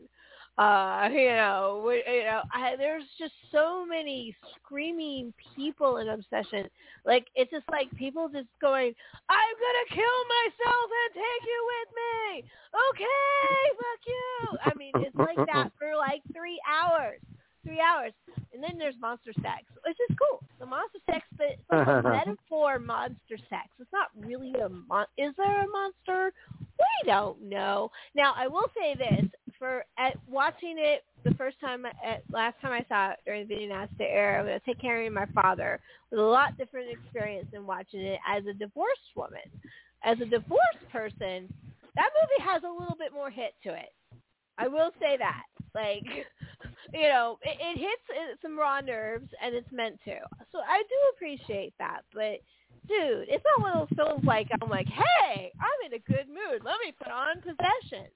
[0.58, 6.70] Uh, you know, you know, I, there's just so many screaming people in Possession.
[7.06, 8.94] Like it's just like people just going,
[9.30, 12.50] "I'm gonna kill myself and take you with me."
[12.90, 14.58] Okay, fuck you.
[14.66, 17.20] I mean, it's like that for like three hours
[17.68, 18.14] three hours.
[18.54, 20.42] And then there's monster sex, which is cool.
[20.60, 23.68] The monster sex, but it's like a metaphor monster sex.
[23.80, 25.06] It's not really a mon.
[25.18, 26.34] Is there a monster?
[26.60, 27.92] We don't know.
[28.16, 29.26] Now, I will say this:
[29.60, 33.56] for at watching it the first time, at last time I saw it during the
[33.56, 35.80] Video Nasty era, when I was take care of my father,
[36.12, 39.42] was a lot different experience than watching it as a divorced woman.
[40.04, 41.52] As a divorced person,
[41.96, 43.94] that movie has a little bit more hit to it.
[44.58, 45.44] I will say that.
[45.76, 46.06] Like,
[46.94, 50.18] you know, it, it hits uh, some raw nerves, and it's meant to.
[50.52, 52.02] So I do appreciate that.
[52.14, 52.40] But,
[52.88, 56.28] dude, it's not one of those films like I'm like, hey, I'm in a good
[56.28, 56.62] mood.
[56.64, 58.08] Let me put on Possession.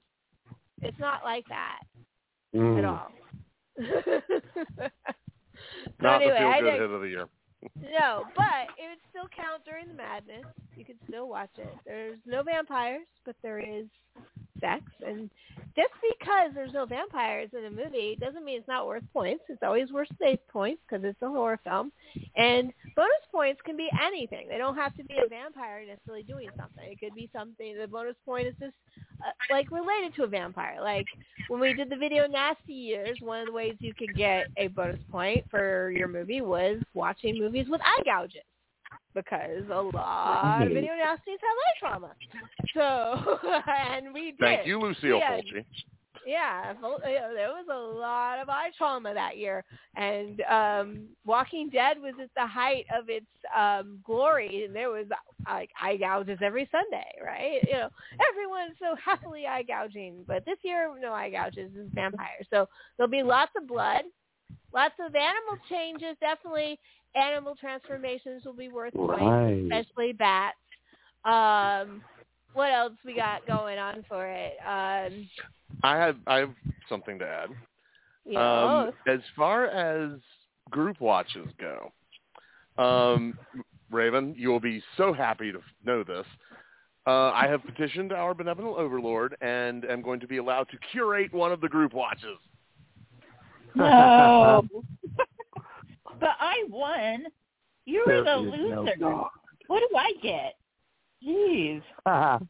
[0.81, 1.79] It's not like that
[2.53, 2.77] Mm.
[2.79, 3.11] at all.
[3.77, 4.89] so
[6.01, 7.27] Not anyway, the I feel good hit of the year.
[7.79, 10.45] no, but it would still count during the madness.
[10.75, 11.73] You could still watch it.
[11.85, 13.85] There's no vampires, but there is
[14.59, 15.29] sex, and
[15.75, 19.43] just because there's no vampires in a movie doesn't mean it's not worth points.
[19.49, 21.91] It's always worth safe points because it's a horror film,
[22.35, 24.47] and bonus points can be anything.
[24.49, 26.83] They don't have to be a vampire necessarily doing something.
[26.83, 27.77] It could be something.
[27.77, 28.75] The bonus point is just
[29.25, 30.77] uh, like related to a vampire.
[30.81, 31.07] Like
[31.47, 34.67] when we did the video nasty years, one of the ways you could get a
[34.67, 38.43] bonus point for your movie was watching movies with eye gouges
[39.13, 40.73] because a lot of Right.
[40.73, 42.15] video nasties have eye trauma.
[42.73, 44.39] So and we did.
[44.39, 45.37] Thank you, Lucio Yeah.
[45.37, 45.65] Fulci.
[46.23, 49.63] Yeah, Fol- yeah, there was a lot of eye trauma that year,
[49.95, 53.25] and um Walking Dead was at the height of its
[53.57, 55.07] um glory, and there was
[55.47, 57.63] like eye gouges every Sunday, right?
[57.67, 57.89] You know,
[58.29, 62.67] everyone's so happily eye gouging, but this year no eye gouges is vampires, so
[62.97, 64.03] there'll be lots of blood,
[64.73, 66.15] lots of animal changes.
[66.19, 66.79] Definitely,
[67.15, 69.63] animal transformations will be worth points, Right.
[69.63, 70.57] especially bats.
[71.25, 72.01] Um,
[72.53, 74.53] what else we got going on for it?
[74.65, 75.27] Um,
[75.83, 76.51] I have I have
[76.89, 77.49] something to add.
[78.25, 80.19] yeah, Um, as far as
[80.69, 81.91] group watches go,
[82.77, 83.35] um,
[83.89, 86.25] Raven, you will be so happy to know this.
[87.07, 91.33] Uh, I have petitioned our benevolent overlord and am going to be allowed to curate
[91.33, 92.37] one of the group watches.
[93.75, 94.63] No.
[96.19, 97.25] but I won.
[97.85, 99.23] You were There the is no loser.
[99.67, 100.55] What do I get?
[101.25, 101.81] Jeez.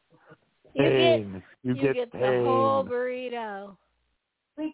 [0.73, 1.43] You get- pain.
[1.63, 2.21] you, you get, pain.
[2.21, 3.75] the whole burrito.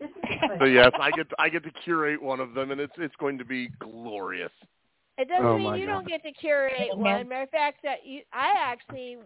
[0.60, 3.38] So yes, I get I get to curate one of them, and it's it's going
[3.40, 4.52] to be glorious.
[5.18, 5.94] It doesn't Oh, mean you God.
[5.94, 6.94] don't get to curate Yeah.
[6.96, 7.28] one.
[7.30, 9.18] Matter of fact, that you, I actually,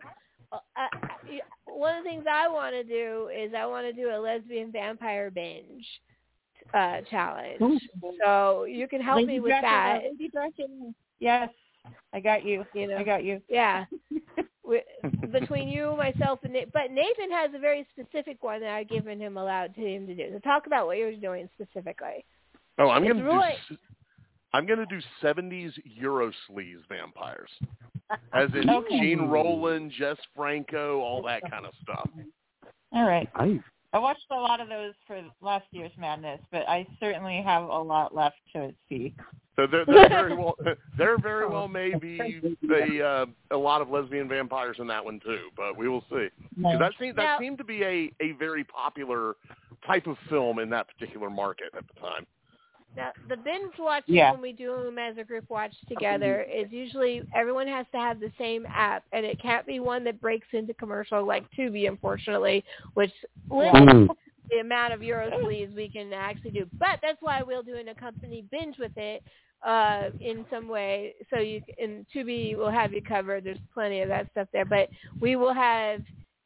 [0.53, 0.87] uh, uh,
[1.65, 4.71] one of the things I want to do is I want to do a lesbian
[4.71, 5.85] vampire binge
[6.73, 7.59] uh challenge.
[8.23, 10.01] So you can help Lady me with Dresser, that.
[10.03, 10.69] Lady Dresser.
[11.19, 11.49] Yes,
[12.13, 12.65] I got you.
[12.73, 13.41] You know, I got you.
[13.49, 13.85] Yeah.
[14.63, 14.83] Wi-
[15.31, 16.69] Between you, myself, and Nathan.
[16.73, 20.15] But Nathan has a very specific one that I've given him allowed to him to
[20.15, 20.29] do.
[20.33, 22.23] So talk about what you're doing specifically.
[22.79, 23.75] Oh, I'm going to really- do.
[23.75, 23.79] s-
[24.53, 27.49] I'm going to do 70s Euro sleaze vampires,
[28.33, 28.99] as in Okay.
[28.99, 32.09] Jean Rollin, Jess Franco, all that kind of stuff.
[32.93, 33.29] All right.
[33.39, 33.59] Nice.
[33.93, 37.77] I watched a lot of those for last year's Madness, but I certainly have a
[37.79, 39.13] lot left to see.
[39.57, 40.55] So there, there very well,
[40.97, 42.19] there very well may be
[42.73, 46.27] a uh, a lot of lesbian vampires in that one too, but we will see.
[46.61, 49.35] 'Cause that seemed that Now- seemed to be a a very popular
[49.85, 52.25] type of film in that particular market at the time.
[52.95, 54.31] Now, the binge watching Yeah.
[54.31, 58.19] when we do them as a group watch together is usually everyone has to have
[58.19, 62.63] the same app, and it can't be one that breaks into commercial like Tubi, unfortunately,
[62.93, 63.13] which
[63.49, 64.09] limits Mm.
[64.49, 66.69] the amount of Euro sleaze we can actually do.
[66.77, 69.23] But that's why we'll do an accompanied binge with it
[69.63, 71.13] uh, in some way.
[71.29, 73.43] So you in Tubi will have you covered.
[73.45, 74.89] There's plenty of that stuff there, but
[75.21, 76.01] we will have,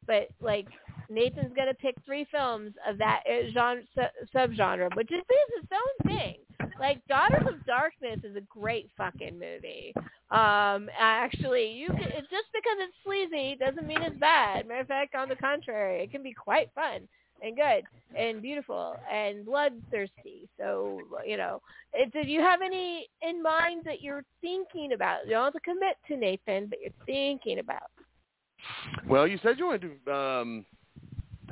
[0.06, 0.66] but like.
[1.08, 6.10] Nathan's gonna pick three films of that uh, genre su- subgenre, which is, its own
[6.10, 6.34] thing.
[6.80, 9.94] Like Daughters of Darkness is a great fucking movie.
[10.32, 14.66] Um, actually, you can, it's just because it's sleazy doesn't mean it's bad.
[14.66, 17.06] Matter of fact, on the contrary, it can be quite fun.
[17.42, 17.84] and good
[18.16, 20.48] and beautiful and bloodthirsty.
[20.58, 21.60] So you know,
[21.92, 25.24] it, did you have any in mind that you're thinking about?
[25.26, 27.90] You don't have to commit to Nathan, but you're thinking about.
[29.08, 30.66] Well, you said you wanted to um,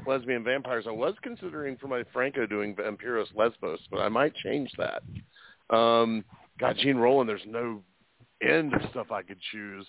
[0.07, 0.85] lesbian vampires.
[0.89, 5.03] I was considering for my Franco doing Vampiros Lesbos, but I might change that.
[5.75, 6.25] Um,
[6.59, 7.83] God, Jean Rollin, there's no
[8.43, 9.87] end of stuff I could choose.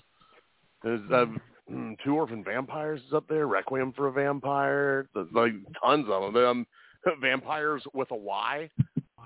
[0.84, 1.26] There's uh,
[1.72, 5.54] mm, Two Orphan Vampires is up there, Requiem for a Vampire, there's like
[5.84, 6.46] tons of them.
[6.46, 6.68] Um,
[7.22, 8.70] Vampires with a Y.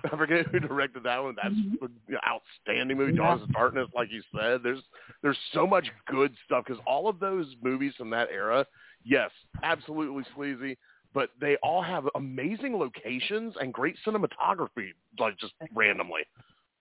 [0.06, 1.36] I forget who directed that one.
[1.42, 2.14] That's Mm-hmm.
[2.14, 3.18] an outstanding movie.
[3.18, 4.62] Daughters of Darkness, like you said.
[4.64, 4.82] There's
[5.22, 8.66] there's so much good stuff because all of those movies from that era,
[9.04, 9.32] yes,
[9.64, 10.78] absolutely sleazy,
[11.14, 16.22] but they all have amazing locations and great cinematography, like just randomly,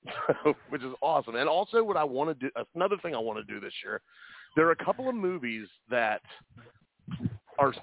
[0.69, 1.37] which is awesome.
[1.37, 4.01] And also, what I want to do, another thing I want to do this year,
[4.57, 6.21] there are a couple of movies that
[7.59, 7.75] are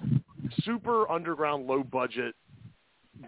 [0.62, 2.34] super underground, low budget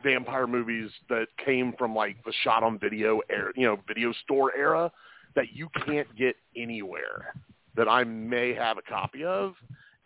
[0.03, 4.55] vampire movies that came from like the shot on video era, you know, video store
[4.57, 4.91] era
[5.35, 7.35] that you can't get anywhere
[7.77, 9.55] that I may have a copy of.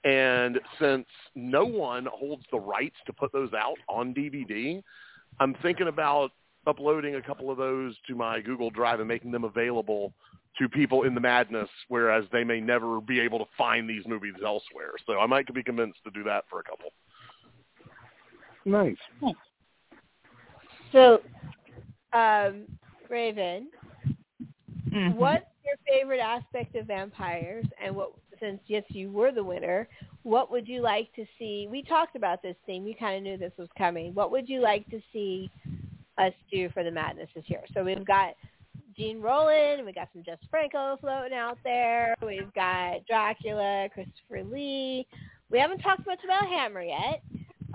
[0.04, 4.82] And since no one holds the rights to put those out on DVD,
[5.40, 6.32] I'm thinking about
[6.66, 10.12] uploading a couple of those to my Google Drive and making them available
[10.58, 14.34] to people in the madness, whereas they may never be able to find these movies
[14.44, 14.92] elsewhere.
[15.06, 16.90] So I might be convinced to do that for a couple.
[18.64, 18.96] Nice.
[19.20, 19.30] Hmm.
[20.92, 21.22] So,
[22.12, 22.66] um,
[23.08, 23.70] Raven,
[24.90, 25.16] Mhm.
[25.16, 27.66] what's your favorite aspect of vampires?
[27.80, 29.88] And what, since yes, you were the winner,
[30.22, 31.66] what would you like to see?
[31.70, 32.86] We talked about this theme.
[32.86, 34.14] You kind of knew this was coming.
[34.14, 35.50] What would you like to see
[36.18, 37.62] us do for the madness this year?
[37.72, 38.34] So we've got
[38.96, 42.14] Jean Rollin, we got some Jess Franco floating out there.
[42.24, 45.06] We've got Dracula, Christopher Lee.
[45.50, 47.22] We haven't talked much about Hammer yet,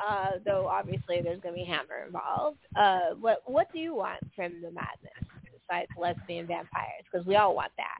[0.06, 2.57] uh, though obviously there's going to be Hammer involved.
[2.76, 5.24] Uh, what what do you want from the madness
[5.68, 7.03] besides lesbian vampires?
[7.11, 7.99] Because we all want that.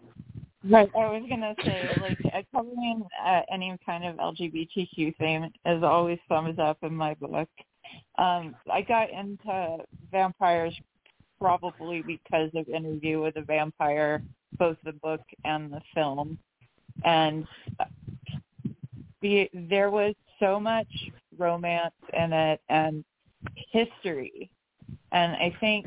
[0.69, 0.90] Right.
[0.95, 6.19] I was gonna say, like, uh, covering uh, any kind of LGBTQ theme is always
[6.28, 7.48] thumbs up in my book.
[8.18, 9.78] Um, I got into
[10.11, 10.74] vampires
[11.40, 14.22] probably because of Interview with a Vampire,
[14.57, 16.38] both the book and the film,
[17.06, 17.48] and
[17.80, 17.86] uh,
[19.22, 20.88] the, there was so much
[21.38, 23.03] romance in it and
[23.72, 24.49] history,
[25.11, 25.85] and I think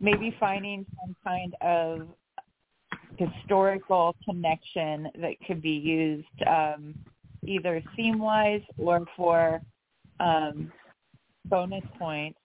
[0.00, 2.08] maybe finding some kind of
[3.16, 6.94] historical connection that could be used um,
[7.44, 9.60] either theme-wise or for
[10.20, 10.72] um,
[11.46, 12.38] bonus points.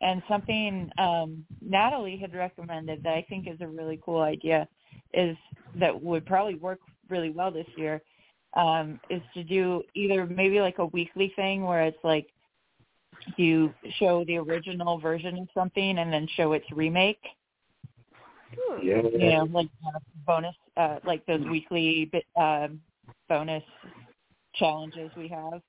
[0.00, 4.68] And something um, Natalie had recommended that I think is a really cool idea
[5.14, 5.36] is
[5.76, 8.02] that would probably work really well this year
[8.56, 12.28] um, is to do either maybe like a weekly thing where it's like
[13.36, 17.22] you show the original version of something and then show its remake
[18.82, 19.02] Yeah.
[19.12, 22.80] you know, like uh, bonus, uh, like those weekly bit, um,
[23.28, 23.62] bonus
[24.54, 25.62] challenges we have.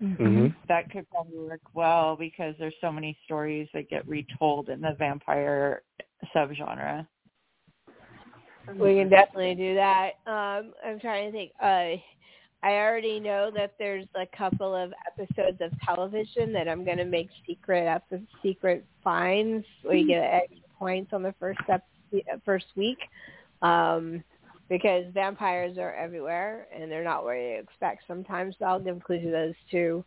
[0.00, 4.80] hmm That could probably work well because there's so many stories that get retold in
[4.80, 5.82] the vampire
[6.34, 7.06] subgenre.
[8.68, 10.12] We can definitely do that.
[10.26, 11.52] Um, I'm trying to think.
[11.60, 11.96] Uh,
[12.62, 17.04] I already know that there's a couple of episodes of television that I'm going to
[17.04, 21.84] make secret after secret finds where you get extra points on the first ep-
[22.44, 22.98] first week.
[23.60, 24.24] Um,
[24.68, 28.56] because vampires are everywhere and they're not where you expect sometimes.
[28.58, 30.04] So I'll give clues to those too.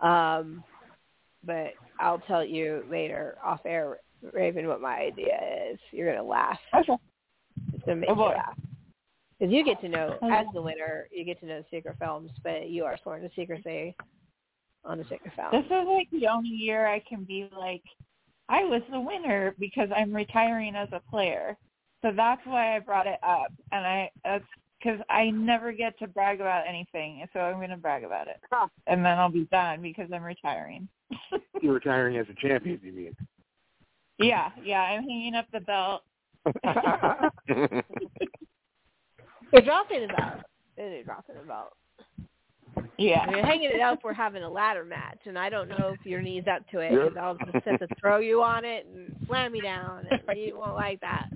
[0.00, 0.64] Um,
[1.44, 3.98] but I'll tell you later off air,
[4.32, 5.38] Raven, what my idea
[5.70, 5.78] is.
[5.92, 6.58] You're gonna laugh.
[6.74, 6.96] Okay.
[7.80, 8.34] It's gonna make Oh, you boy.
[8.36, 8.58] laugh.
[9.38, 12.30] Because you get to know, oh, as the winner, you get to know secret films,
[12.44, 13.96] but you are sworn to secrecy
[14.84, 15.48] on the secret film.
[15.52, 17.82] This is like the only year I can be like,
[18.50, 21.56] I was the winner because I'm retiring as a player.
[22.02, 24.44] So that's why I brought it up, and I that's
[24.78, 28.40] because I never get to brag about anything, so I'm going to brag about it,
[28.86, 30.88] and then I'll be done because I'm retiring.
[31.60, 33.16] You're retiring as a champion, you mean?
[34.18, 36.02] Yeah, yeah, I'm hanging up the belt.
[39.52, 40.40] You're dropping the belt.
[40.76, 41.74] You're dropping the belt.
[42.98, 43.24] Yeah.
[43.24, 46.06] If you're hanging it up, we're having a ladder match, and I don't know if
[46.06, 46.92] your knee's up to it.
[46.92, 47.08] Yep.
[47.08, 50.56] 'cause I'll just have to throw you on it and slam you down, and you
[50.58, 51.28] won't like that.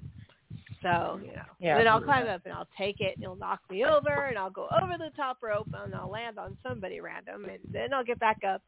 [0.82, 1.43] So, you know.
[1.59, 1.78] Yeah.
[1.78, 4.51] Then I'll climb up and I'll take it, and you'll knock me over, and I'll
[4.51, 8.18] go over the top rope, and I'll land on somebody random, and then I'll get
[8.18, 8.62] back up.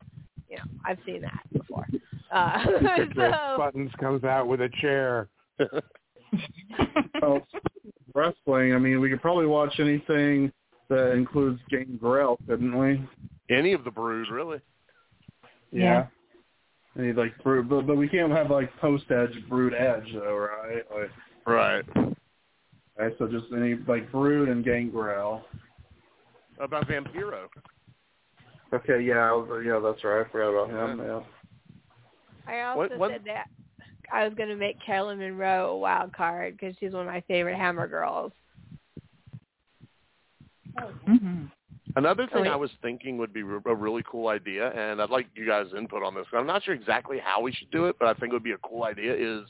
[0.49, 1.87] You know, I've seen that before.
[2.31, 2.65] Uh,
[3.15, 5.29] so, Buttons comes out with a chair.
[7.23, 7.47] Well,
[8.15, 8.75] wrestling.
[8.75, 10.53] I mean, we could probably watch anything
[10.89, 13.01] that includes Gangrel, couldn't we?
[13.51, 14.61] Any of the Brood, really.
[15.73, 16.07] Yeah.
[16.97, 20.35] I need like brood, but but we can't have like post edge, brood edge though,
[20.37, 20.83] right?
[20.95, 21.11] Like
[21.47, 21.85] Right.
[22.99, 25.45] okay, so just any like brood and gangrel.
[26.59, 27.49] About Vampiro.
[28.73, 30.25] Okay, yeah, was- yeah, that's right.
[30.27, 30.99] I forgot about him.
[31.07, 31.21] Yeah.
[32.47, 33.49] I also What- what- said that
[34.13, 37.23] I was going to make Caroline Munro a wild card because she's one of my
[37.29, 38.33] favorite Hammer girls.
[41.07, 41.45] hmm
[41.95, 42.51] Another thing wait.
[42.51, 46.03] I was thinking would be a really cool idea, and I'd like you guys' input
[46.03, 46.27] on this.
[46.35, 48.53] I'm not sure exactly how we should do it, but I think it would be
[48.53, 49.15] a cool idea.
[49.15, 49.49] Is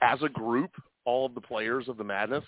[0.00, 0.70] as a group,
[1.04, 2.44] all of the players of the Madness,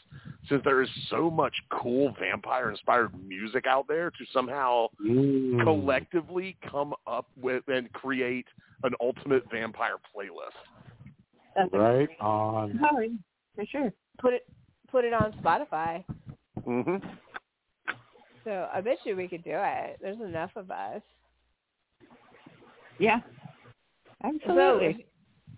[0.48, 5.64] since there is so much cool vampire-inspired music out there, to somehow Mm.
[5.64, 8.46] collectively come up with and create
[8.84, 10.52] an ultimate vampire playlist.
[11.72, 12.80] Right on.
[12.82, 13.08] Oh,
[13.54, 13.92] for sure.
[14.20, 14.46] Put it
[14.90, 16.04] put it on Spotify.
[16.64, 16.96] hmm
[18.44, 19.98] So I bet you we could do it.
[20.00, 21.02] There's enough of us.
[22.98, 23.20] Yeah.
[24.22, 25.06] So Absolutely.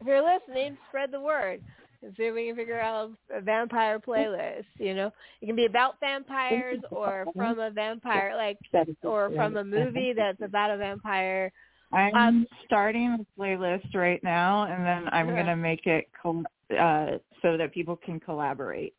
[0.00, 1.60] if you're listening, spread the word.
[2.02, 4.64] And see if we can figure out a vampire playlist.
[4.78, 5.10] You know,
[5.40, 8.58] it can be about vampires or from a vampire, like,
[9.02, 11.50] or from a movie that's about a vampire.
[11.94, 15.36] I'm Um, starting a playlist right now, and then I'm Yeah.
[15.36, 16.44] gonna make it col-
[16.76, 18.94] uh, so that people can collaborate.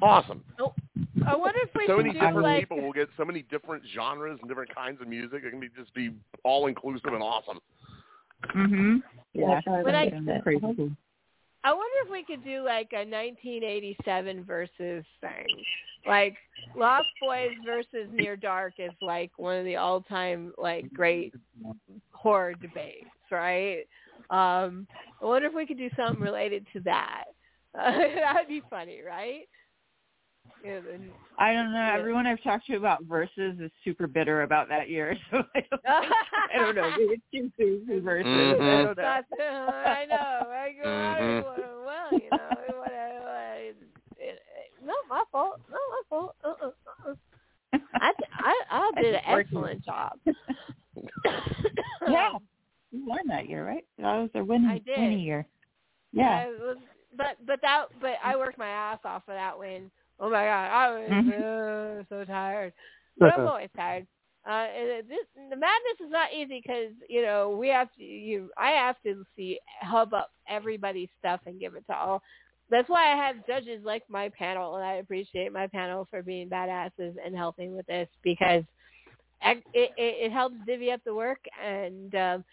[0.00, 0.44] Awesome.
[1.26, 3.42] I wonder if we so should many do different like people will get so many
[3.42, 5.42] different genres and different kinds of music.
[5.44, 6.14] It can be just be
[6.44, 7.60] all inclusive and awesome.
[8.44, 9.02] Mhm.
[9.32, 9.60] Yeah.
[9.66, 10.90] When I- That's pretty cool.
[11.62, 15.46] I wonder if we could do like a 1987 versus thing,
[16.06, 16.36] like
[16.74, 21.34] Lost Boys versus Near Dark is like one of the all-time like great
[22.12, 23.84] horror debates, right?
[24.30, 24.86] Um,
[25.20, 27.24] I wonder if we could do something related to that.
[27.74, 29.46] That'd be funny, right?
[30.64, 31.78] Yeah, then- I don't know.
[31.78, 31.96] Yeah.
[31.98, 35.82] Everyone I've talked to about versus is super bitter about that year, so I don't.
[35.86, 36.90] I don't know.
[36.90, 38.26] Maybe it's too soon for versus.
[38.26, 38.58] I Mhm.
[38.58, 38.94] don't know.
[38.94, 40.16] That's, I know.
[40.50, 41.42] I go, I Mhm.
[41.42, 43.76] go, well, you know, what, I, it,
[44.18, 44.42] it,
[44.84, 45.60] not my fault.
[45.70, 46.36] Not my fault.
[46.44, 46.70] Uh-uh,
[47.06, 47.14] uh-uh.
[47.94, 50.18] I, I, I did an excellent job.
[52.08, 52.32] yeah,
[52.90, 53.84] you won that year, right?
[53.98, 54.98] That was their winning I did.
[54.98, 55.46] winning year.
[56.12, 56.44] Yeah.
[56.44, 56.76] I was,
[57.16, 59.90] but but that but I worked my ass off for that win.
[60.20, 62.72] Oh my god, I was uh, so tired.
[63.18, 64.06] But I'm always tired.
[64.48, 64.66] Uh,
[65.08, 68.02] this the madness is not easy because you know we have to.
[68.04, 72.22] You I have to see hub up everybody's stuff and give it to all.
[72.70, 76.48] That's why I have judges like my panel, and I appreciate my panel for being
[76.48, 78.64] badasses and helping with this because
[79.42, 82.14] it it, it helps divvy up the work and.
[82.14, 82.44] um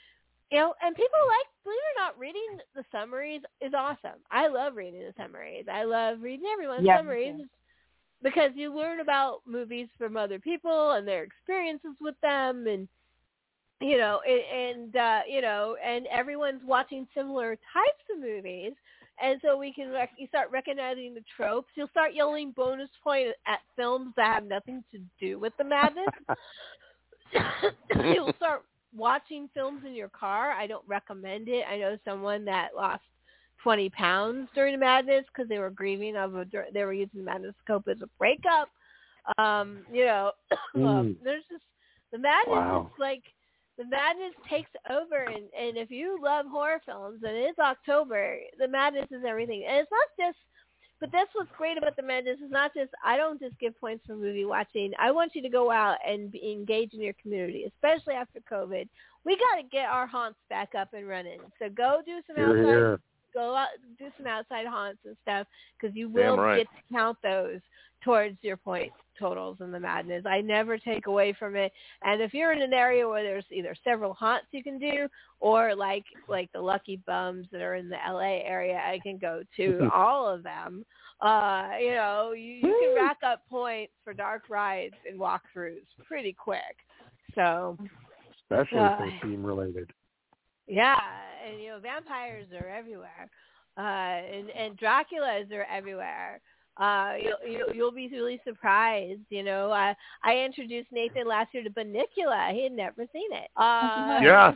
[0.52, 4.20] you know, and people like, believe it or not, reading the summaries is awesome.
[4.32, 5.66] I love reading the summaries.
[5.72, 7.36] I love reading everyone's Yeah, summaries
[8.24, 12.88] because you learn about movies from other people and their experiences with them, and
[13.82, 18.74] you know, and, and uh, you know, and everyone's watching similar types of movies,
[19.22, 21.70] and so we can rec- you start recognizing the tropes.
[21.76, 26.08] You'll start yelling bonus point at films that have nothing to do with the madness.
[28.14, 28.64] You'll start
[28.96, 30.52] watching films in your car.
[30.52, 31.66] I don't recommend it.
[31.70, 33.04] I know someone that lost
[33.64, 37.32] 20 pounds during the madness because they were grieving of a, they were using the
[37.32, 38.70] as a breakup.
[39.38, 40.32] Um, you know,
[40.76, 41.16] um, Mm.
[41.24, 41.64] there's just
[42.12, 42.92] the madness Wow.
[42.94, 43.24] is like
[43.78, 48.68] the madness takes over and and if you love horror films and it's October, the
[48.68, 49.66] madness is everything.
[49.68, 50.38] And it's not just
[51.00, 52.38] but that's what's great about the madness.
[52.44, 54.94] is not just I don't just give points for movie watching.
[55.00, 58.88] I want you to go out and be engage in your community, especially after COVID.
[59.26, 61.40] We got to get our haunts back up and running.
[61.60, 63.00] So go do some Here, outside here.
[63.34, 63.68] go out
[64.00, 65.48] do some outside haunts and stuff
[65.80, 66.58] because you will right.
[66.58, 67.60] get to count those
[68.04, 70.24] towards your point totals and the madness.
[70.28, 71.72] I never take away from it.
[72.04, 75.08] And if you're in an area where there's either several haunts you can do
[75.40, 79.42] or like like the lucky bums that are in the LA area, I can go
[79.58, 80.86] to all of them.
[81.20, 86.32] Uh, you know, you, you can rack up points for dark rides and walkthroughs pretty
[86.34, 86.78] quick.
[87.34, 87.78] So
[88.50, 89.92] Especially Uh, if they're theme related.
[90.68, 91.00] yeah,
[91.46, 93.30] and you know, vampires are everywhere,
[93.78, 96.40] uh, and and Draculas are everywhere.
[96.80, 99.22] Uh, you'll, you'll you'll be really surprised.
[99.30, 102.52] You know, I I introduced Nathan last year to Bunnicula.
[102.54, 103.50] He had never seen it.
[103.56, 104.56] Uh, Yeah.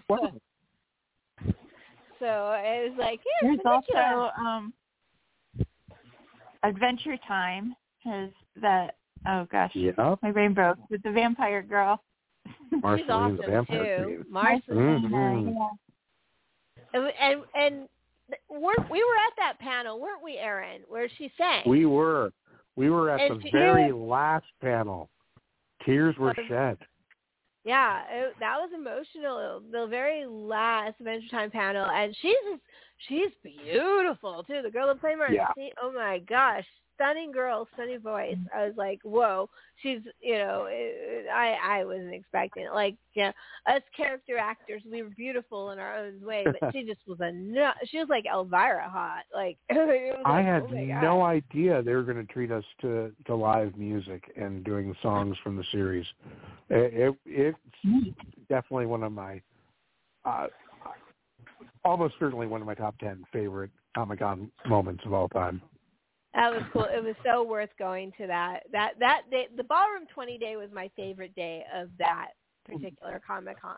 [2.20, 4.30] So it was like, yeah, There's Bunnicula.
[4.30, 4.74] also um,
[6.64, 8.30] Adventure Time has
[8.62, 8.96] that.
[9.28, 10.16] Oh gosh, Yeah.
[10.22, 12.02] my brain broke with the vampire girl.
[12.72, 13.64] She's awesome too.
[13.66, 14.26] queen.
[14.30, 15.10] Marceline.
[15.10, 15.70] Mhm.
[16.94, 17.90] And and, and
[18.50, 20.82] we're, we were at that panel, weren't we, Aaron?
[20.88, 21.64] Where she sang.
[21.66, 22.32] We were.
[22.76, 25.10] We were at And the she- very last panel.
[25.86, 26.78] Tears were Um, shed.
[27.64, 29.62] yeah, it, that was emotional.
[29.72, 32.36] The very last Adventure Time panel, and she's
[33.08, 34.62] she's beautiful too.
[34.64, 35.36] The girl that played Marcy.
[35.36, 35.48] Yeah.
[35.82, 36.66] Oh my gosh,
[36.96, 38.38] stunning girl, stunning voice.
[38.56, 39.50] I was like, whoa.
[39.82, 40.68] She's, you know,
[41.34, 42.74] I I wasn't expecting it.
[42.74, 43.32] Like, yeah,
[43.68, 47.32] us character actors, we were beautiful in our own way, but she just was a
[47.32, 47.76] nut.
[47.86, 49.24] She was like Elvira hot.
[49.34, 53.12] Like, was I like, had oh no idea they were going to treat us to
[53.26, 56.06] to live music and doing songs from the series.
[56.70, 58.16] It, it it's
[58.50, 59.42] definitely one of my,
[60.26, 60.48] uh,
[61.84, 65.62] almost certainly one of my top ten favorite Comic Con moments of all time.
[66.34, 66.86] That was cool.
[66.86, 68.62] It was so worth going to that.
[68.72, 72.30] That that day, the ballroom twenty day was my favorite day of that
[72.66, 73.74] particular Comic Con.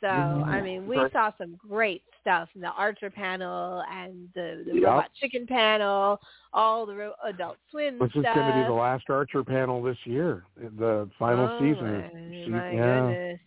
[0.00, 1.12] So I mean, we Right.
[1.12, 4.84] saw some great stuff in the Archer panel and the, the Yep.
[4.84, 6.20] Robot Chicken panel,
[6.52, 9.98] all the ro- Adult Swim This is going to be the last Archer panel this
[10.04, 12.50] year, the final oh, season.
[12.52, 13.00] My, my yeah.
[13.00, 13.40] goodness.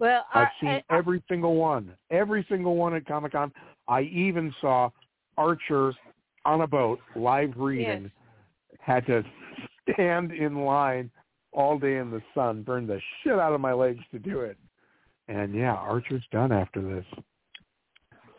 [0.00, 3.52] Well, I've I, seen I, every single one, every single one at Comic Con.
[3.88, 4.90] I even saw
[5.36, 5.92] Archer
[6.44, 8.10] on a boat live reading.
[8.80, 9.22] Had to
[9.92, 11.10] stand in line
[11.52, 14.56] all day in the sun, burn the shit out of my legs to do it.
[15.28, 17.04] And yeah, Archer's done after this.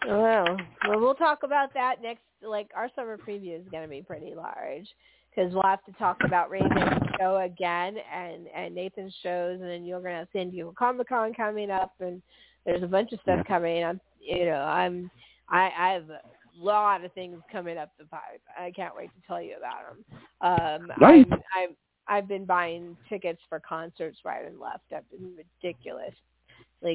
[0.08, 0.58] Well,
[0.88, 2.22] well, we'll talk about that next.
[2.42, 4.88] Like our summer preview is going to be pretty large
[5.30, 9.86] because we'll have to talk about Raven's show again and and Nathan's shows, and then
[9.86, 12.22] you're going to have San Diego Comic Con coming up, and
[12.66, 13.84] there's a bunch of stuff coming.
[13.84, 15.10] I'm, you know, I'm,
[15.50, 16.22] I, I have a
[16.60, 18.42] lot of things coming up the pipe.
[18.58, 20.06] I can't wait to tell you about them.
[20.42, 21.26] Um, Nice.
[21.32, 21.76] I'm, I'm,
[22.08, 24.84] I've been buying tickets for concerts right and left.
[24.96, 26.16] I've been ridiculously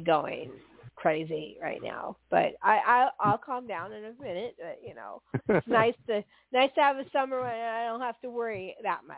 [0.04, 0.50] going
[0.96, 2.16] crazy right now.
[2.30, 4.56] But I, I I'll calm down in a minute.
[4.58, 8.20] But, you know, it's nice to nice to have a summer when I don't have
[8.22, 9.16] to worry that much.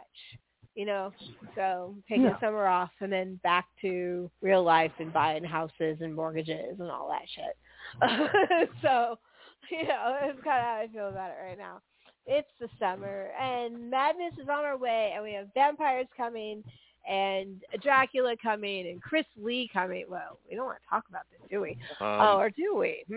[0.75, 1.13] You know,
[1.57, 2.39] so taking Yeah.
[2.41, 7.09] summer off and then back to real life and buying houses and mortgages and all
[7.09, 8.69] that shit.
[8.83, 9.19] so,
[9.71, 11.81] you know, it's kind of how I feel about it right now.
[12.27, 16.63] It's the summer and madness is on our way, and we have vampires coming
[17.09, 20.05] and Dracula coming and Chris Lee coming.
[20.09, 21.71] Well, we don't want to talk about this, do we?
[22.01, 23.05] Um, oh, or do we?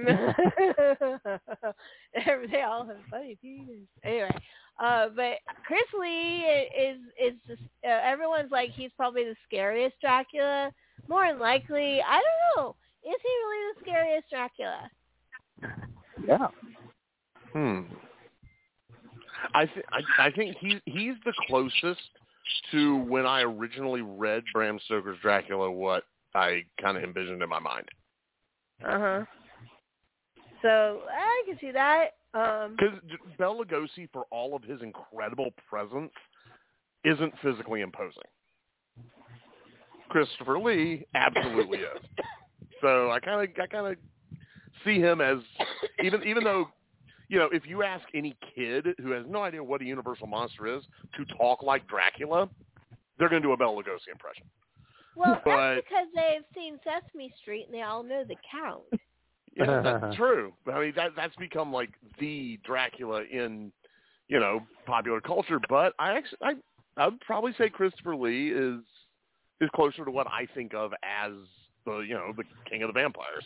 [2.52, 3.80] they all have funny penis.
[4.04, 4.32] Anyway,
[4.82, 6.46] uh, but Chris Lee
[6.80, 10.72] is is just, uh, everyone's like he's probably the scariest Dracula.
[11.10, 12.76] More than likely, I don't know.
[13.04, 14.90] Is he really the scariest Dracula?
[16.28, 16.48] Yeah.
[17.54, 17.82] Hmm.
[19.54, 22.00] I think I, I think he he's the closest
[22.72, 26.04] to when I originally read Bram Stoker's Dracula what
[26.36, 27.88] I kind of envisioned in my mind.
[28.86, 29.26] Uh huh.
[30.62, 32.12] So I can see that.
[32.34, 33.00] Um, Because
[33.38, 36.14] Bela Lugosi, for all of his incredible presence,
[37.04, 38.24] isn't physically imposing.
[40.10, 42.02] Christopher Lee absolutely is.
[42.82, 43.96] So I kind of I kind of
[44.86, 45.38] see him as
[46.04, 46.68] even even though
[47.30, 50.68] you know if you ask any kid who has no idea what a universal monster
[50.68, 50.84] is
[51.18, 52.50] to talk like Dracula,
[53.18, 54.46] they're going to do a Bela Lugosi impression.
[55.16, 58.84] well, but- that's because they've seen Sesame Street and they all know the count.
[59.54, 60.54] Yeah, that's true.
[60.74, 61.90] I mean, that that's become like
[62.22, 63.74] the Dracula in,
[64.30, 65.60] you know, popular culture.
[65.68, 66.54] But I actually, I,
[66.96, 68.80] I would probably say Christopher Lee is
[69.60, 71.34] is closer to what I think of as
[71.86, 73.46] the, you know, the king of the vampires.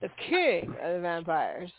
[0.00, 1.70] The king of the vampires.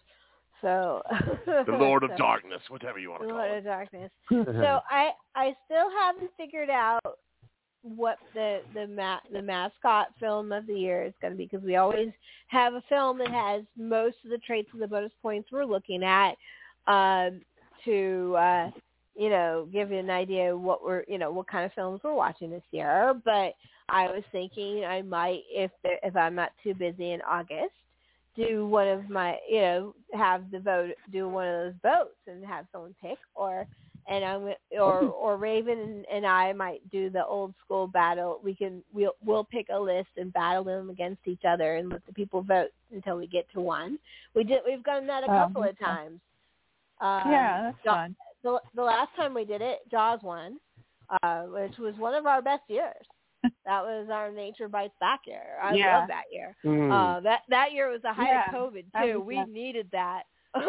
[0.62, 1.02] So
[1.46, 3.58] The Lord of so- Darkness, whatever you want to call Lord it.
[3.60, 4.12] of Darkness.
[4.30, 7.00] so I I still haven't figured out
[7.84, 11.66] what the the ma- the mascot film of the year is going to be because
[11.66, 12.10] we always
[12.48, 16.04] have a film that has most of the traits of the bonus points we're looking
[16.04, 16.34] at
[16.88, 17.42] um,
[17.86, 18.70] to uh,
[19.16, 22.14] you know give you an idea what we're you know what kind of films we're
[22.14, 23.14] watching this year.
[23.26, 23.54] But
[23.90, 27.72] I was thinking I might if there, if I'm not too busy in August
[28.36, 32.46] do one of my you know have the vote do one of those votes and
[32.46, 33.68] have someone pick or
[34.08, 38.40] and I'm or or Raven and, and I might do the old school battle.
[38.44, 42.06] We can we'll we'll pick a list and battle them against each other and let
[42.08, 44.00] the people vote until we get to one.
[44.34, 46.20] We did we've done that a Oh, couple of times.
[47.00, 48.16] Um, yeah, that's fun.
[48.44, 50.58] The the last time we did it, Jaws won,
[51.24, 53.06] uh, which was one of our best years.
[53.66, 55.58] that was our Nature Bites Back year.
[55.62, 56.00] I Yeah.
[56.00, 56.56] love that year.
[56.66, 56.92] Mm.
[56.92, 59.20] Uh, that that year was the height Yeah, of COVID too.
[59.20, 59.54] was We fun.
[59.54, 60.24] needed that.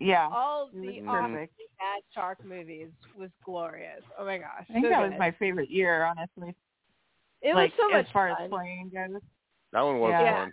[0.00, 0.28] Yeah.
[0.32, 1.54] All It was the perfect.
[1.78, 4.02] bad shark movies was glorious.
[4.18, 6.54] Oh my gosh, I think so that was my favorite year, honestly.
[7.40, 8.42] It like, was so much as far fun.
[8.42, 9.20] as playing goes.
[9.72, 10.44] That one was Yeah.
[10.44, 10.52] fun.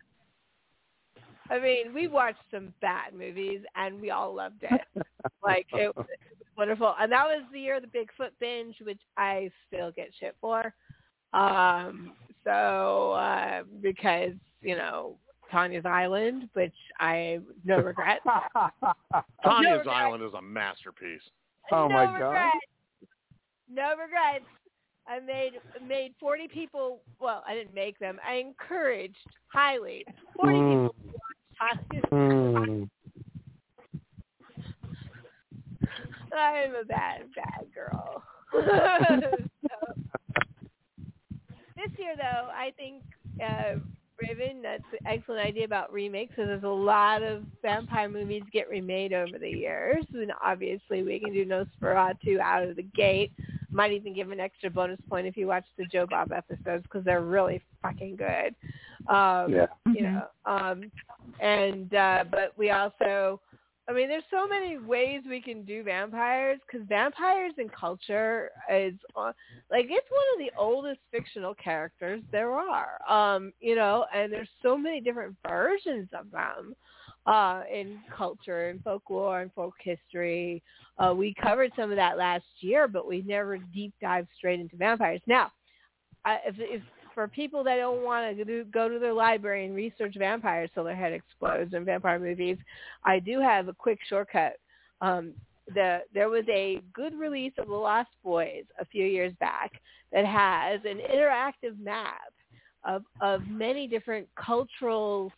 [1.50, 4.82] I mean, we watched some bad movies and we all loved it.
[5.44, 6.06] like it, was
[6.58, 6.94] wonderful.
[7.00, 10.74] And that was the year of the Bigfoot binge, which I still get shit for.
[11.34, 12.14] Um,
[12.44, 15.16] so uh, because you know
[15.52, 18.20] Tanya's Island, which I no regret.
[19.44, 19.90] Tanya's regrets.
[19.90, 21.22] Island is a masterpiece.
[21.72, 22.52] Oh no my God.
[23.72, 24.46] No regrets.
[25.08, 25.54] I made
[25.88, 27.02] made forty people.
[27.20, 28.20] Well, I didn't make them.
[28.28, 29.18] I encouraged
[29.48, 30.06] highly
[30.36, 30.88] forty Mm.
[30.88, 30.96] people
[31.92, 32.90] to Mm.
[36.32, 38.24] I'm a bad, bad girl.
[38.52, 39.94] So,
[41.76, 43.04] this year, though, I think
[43.42, 43.80] uh,
[44.22, 46.34] Raven, that's an excellent idea about remakes.
[46.36, 51.20] So there's a lot of vampire movies get remade over the years, and obviously we
[51.20, 53.32] can do Nosferatu out of the gate.
[53.72, 57.06] Might even give an extra bonus point if you watch the Joe Bob episodes because
[57.06, 58.56] they're really fucking good.
[59.08, 59.68] Um, Yeah.
[59.94, 60.92] You know, um,
[61.40, 63.40] and uh, but we also
[63.90, 68.94] I mean, there's so many ways we can do vampires because vampires in culture is
[69.16, 69.32] uh,
[69.72, 73.00] like it's one of the oldest fictional characters there are.
[73.10, 76.76] Um, you know, and there's so many different versions of them
[77.26, 80.62] uh, in culture and folklore and folk history.
[81.00, 84.76] Uh, we covered some of that last year, but we never deep dive straight into
[84.78, 85.22] vampires.
[85.26, 85.52] Now,
[86.26, 86.84] I, if, if
[87.20, 90.86] for people that don't want to do, go to their library and research vampires till
[90.86, 92.56] their head explodes in vampire movies,
[93.04, 94.54] I do have a quick shortcut.
[95.02, 95.34] Um,
[95.76, 99.70] the there was a good release of The Lost Boys a few years back
[100.14, 102.32] that has an interactive map
[102.86, 105.30] of of many different cultural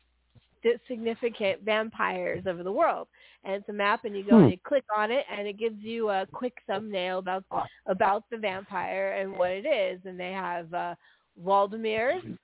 [0.88, 3.08] significant vampires over the world.
[3.44, 4.44] And it's a map, and you go Hmm.
[4.44, 7.44] and you click on it, and it gives you a quick thumbnail about
[7.88, 10.00] about the vampire and what it is.
[10.06, 10.94] And they have uh,
[11.40, 12.38] Wurdalaks,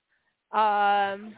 [0.52, 1.34] um,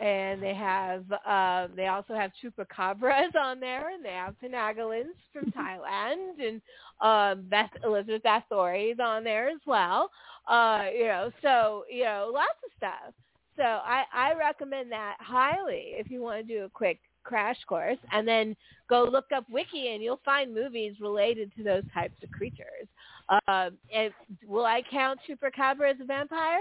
[0.00, 5.50] and they have uh, they also have chupacabras on there, and they have Penanggalans from
[5.52, 6.60] Thailand, and
[7.00, 10.10] um, Beth Elizabeth Bathory is on there as well.
[10.48, 13.14] Uh, you know, so you know, lots of stuff.
[13.56, 17.98] So I, I recommend that highly if you want to do a quick crash course,
[18.12, 18.54] and then
[18.88, 22.86] go look up Wiki, and you'll find movies related to those types of creatures.
[23.28, 24.12] Um, and
[24.46, 26.60] will I count Chupacabra as a vampire?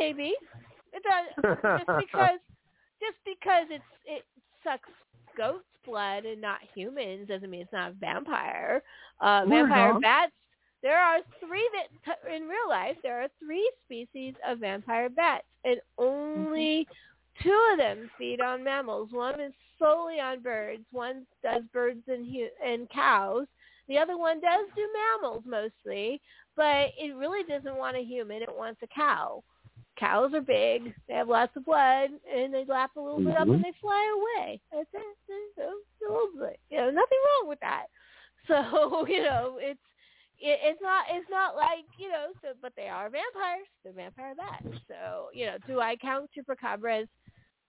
[0.00, 0.34] Maybe.
[0.92, 2.38] It does just because
[3.00, 4.24] just because it's it
[4.64, 4.88] sucks
[5.36, 8.82] goat's blood and not humans doesn't mean it's not a vampire.
[9.20, 10.00] Uh, vampire on.
[10.00, 10.32] bats.
[10.82, 15.80] There are three that in real life there are three species of vampire bats, and
[15.98, 16.86] only
[17.42, 19.10] two of them feed on mammals.
[19.12, 20.84] One is solely on birds.
[20.90, 22.26] One does birds and
[22.64, 23.46] and cows.
[23.90, 26.20] The other one does do mammals mostly,
[26.56, 28.40] but it really doesn't want a human.
[28.40, 29.42] It wants a cow.
[29.98, 30.94] Cows are big.
[31.08, 33.54] They have lots of blood, and they lap a little bit up Mhm.
[33.56, 34.60] and they fly away.
[34.70, 35.16] That's it.
[35.56, 36.60] So, a little bit.
[36.70, 37.86] You know, nothing wrong with that.
[38.46, 39.78] So you know, it's
[40.40, 42.28] it, it's not it's not like you know.
[42.42, 43.66] So, but they are vampires.
[43.84, 44.82] They're vampire bats.
[44.88, 47.08] So you know, do I count chupacabras?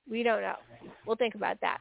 [0.09, 0.55] We don't know.
[1.05, 1.79] We'll think about that.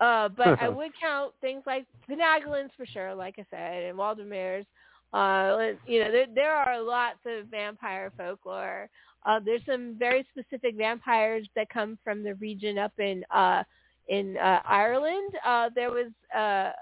[0.00, 4.66] Uh, but I would count things like Penanggalans for sure, like I said, and Wurdalaks.
[5.12, 8.88] Uh, you know, there there are lots of vampire folklore.
[9.24, 13.62] Uh, there's some very specific vampires that come from the region up in uh,
[14.08, 15.32] in uh, Ireland.
[15.44, 16.72] Uh, there was uh,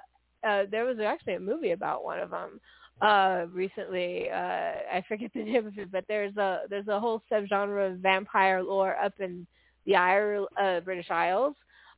[0.47, 2.61] uh, there was actually a movie about one of them
[3.01, 4.31] uh, recently.
[4.31, 7.99] Uh, I forget the name of it, but there's a there's a whole subgenre of
[7.99, 9.47] vampire lore up in
[9.87, 11.55] the Isle, uh, British Isles.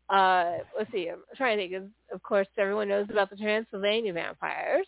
[0.09, 1.09] Uh, let's see.
[1.09, 1.75] I'm trying to think.
[1.75, 4.87] Of, of course, everyone knows about the Transylvania vampires.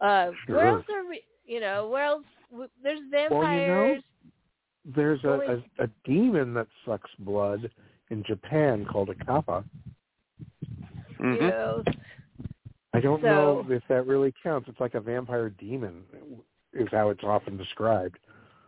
[0.00, 1.22] Uh, Where else are we?
[1.44, 2.24] You know, where else?
[2.50, 3.00] w- There's
[3.30, 3.96] Well, you know.
[4.96, 7.70] There's a, a, a demon that sucks blood
[8.10, 9.64] in Japan called a kappa.
[11.20, 11.82] you know,
[12.92, 14.68] I don't So- know if that really counts.
[14.68, 16.02] It's like a vampire demon,
[16.72, 18.18] is how it's often described.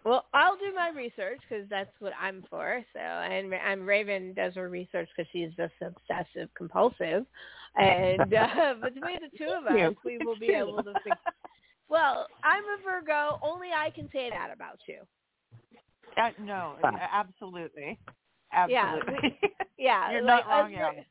[0.07, 2.81] Well, I'll do my research because that's what I'm for.
[2.93, 7.27] So, and and Raven does her research because she's just obsessive compulsive,
[7.75, 9.91] and uh, between the two of us, Yeah.
[10.05, 10.93] we will be able to.
[11.03, 11.17] Fix-
[11.89, 13.41] well, I'm a Virgo.
[13.43, 15.01] Only I can say that about you.
[16.17, 16.77] Uh, no,
[17.13, 17.99] absolutely,
[18.69, 19.39] Yeah, absolutely.
[19.79, 21.05] Yeah, You're like, not wrong, us- Aaron.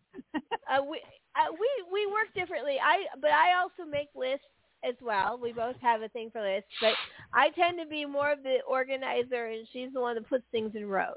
[0.71, 1.01] uh, we
[1.35, 2.77] uh, we we work differently.
[2.81, 4.45] I but I also make lists
[4.87, 5.39] as well.
[5.41, 6.97] We both have a thing for lists, but
[7.33, 10.73] I tend to be more of the organizer, and she's the one that puts things
[10.75, 11.15] in rows.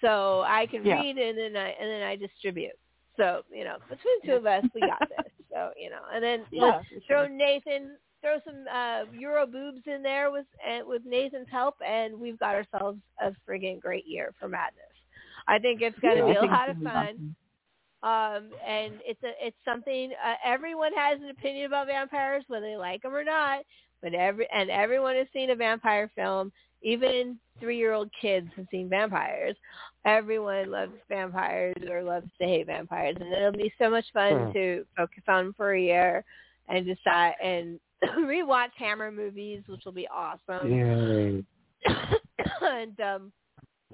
[0.00, 0.94] So I can Yeah.
[0.94, 2.74] read and then I and then I distribute.
[3.16, 5.32] So you know, between the two of us, we got this.
[5.52, 7.28] So you know, and then Yeah, throw sure.
[7.28, 12.38] Nathan, throw some uh, Euro boobs in there with and with Nathan's help, and we've
[12.38, 14.84] got ourselves a friggin' great year for madness.
[15.48, 17.22] I think it's going to Yeah, be I a lot of fun.
[18.04, 22.76] Um, and it's a it's something uh, everyone has an opinion about vampires, whether they
[22.76, 23.60] like them or not.
[24.02, 26.52] But every and everyone has seen a vampire film.
[26.82, 29.56] Even three-year-old kids have seen vampires.
[30.04, 34.52] Everyone loves vampires or loves to hate vampires, and it'll be so much fun Hmm.
[34.52, 36.24] to focus on for a year
[36.68, 37.80] and decide and
[38.18, 40.70] rewatch Hammer movies, which will be awesome.
[40.70, 41.44] Yay.
[42.60, 43.32] and um,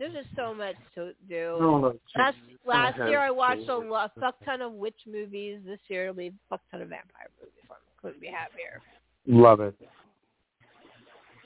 [0.01, 1.59] there's just so much to do.
[1.61, 1.95] Oh, no.
[2.17, 2.37] Last
[2.67, 5.61] last year I watched a lo- fuck ton of witch movies.
[5.65, 7.53] This year it'll be a fuck ton of vampire movies.
[7.69, 8.81] So I couldn't be happier.
[9.27, 9.75] Love it.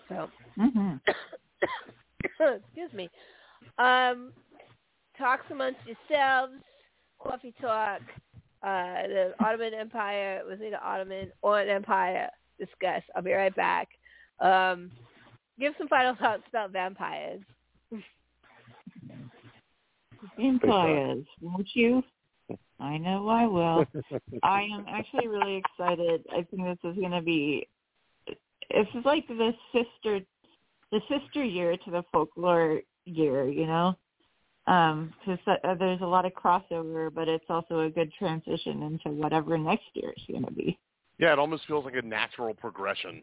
[0.09, 0.95] So hmm
[2.57, 3.11] excuse me.
[3.79, 4.33] Um,
[5.19, 6.53] talks amongst yourselves.
[7.21, 8.03] Coffee talk.
[8.63, 12.29] Uh, the Ottoman Empire was it the Ottoman or an Empire?
[12.61, 13.03] Discuss.
[13.17, 13.89] I'll be right back.
[14.41, 14.93] Um,
[15.59, 17.41] give some final thoughts about vampires.
[20.37, 22.03] Vampires, won't you?
[22.81, 23.85] I know I will.
[24.43, 26.25] I am actually really excited.
[26.31, 27.69] I think this is going to be.
[28.27, 30.21] This is like the sister,
[30.91, 33.49] the sister year to the folklore year.
[33.49, 33.97] You know,
[34.67, 39.57] because uh, there's a lot of crossover, but it's also a good transition into whatever
[39.59, 40.79] next year is going to be.
[41.19, 43.23] Yeah, it almost feels like a natural progression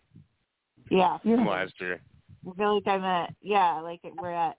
[0.89, 2.01] Yeah, from last year.
[2.49, 4.57] I feel like I'm at yeah, like we're at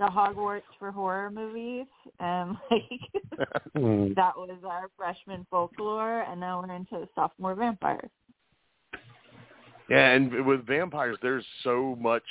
[0.00, 1.86] the Hogwarts for horror movies,
[2.18, 3.00] and like
[3.76, 4.14] Hmm.
[4.14, 8.10] that was our freshman folklore, and now we're into sophomore vampires.
[9.88, 12.22] Yeah, and with vampires, there's so much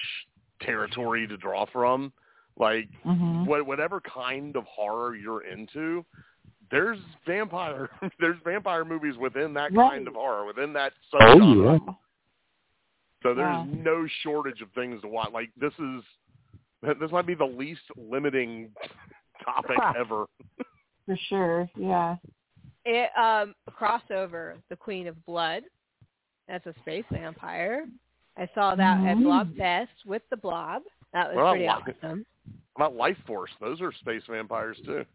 [0.62, 2.12] territory to draw from.
[2.58, 3.46] Like, Mm-hmm.
[3.46, 6.04] what, whatever kind of horror you're into,
[6.72, 7.90] there's vampire
[8.20, 9.92] there's vampire movies within that Right.
[9.92, 11.80] kind of horror, within that Oh subgenre.
[11.86, 11.94] yeah.
[13.24, 13.66] So there's Yeah.
[13.84, 15.32] no shortage of things to watch.
[15.34, 16.04] Like this is
[16.82, 18.70] this might be the least limiting
[19.44, 20.26] topic ever.
[21.06, 22.16] For sure, yeah.
[22.86, 25.64] It um crossover, The Queen of Blood.
[26.48, 27.86] That's a space vampire.
[28.38, 29.24] I saw that at Mm.
[29.24, 30.84] Blob Fest with the Blob.
[31.14, 32.26] That was Well, pretty like awesome.
[32.78, 33.52] How about Life Force?
[33.60, 35.06] Those are space vampires too.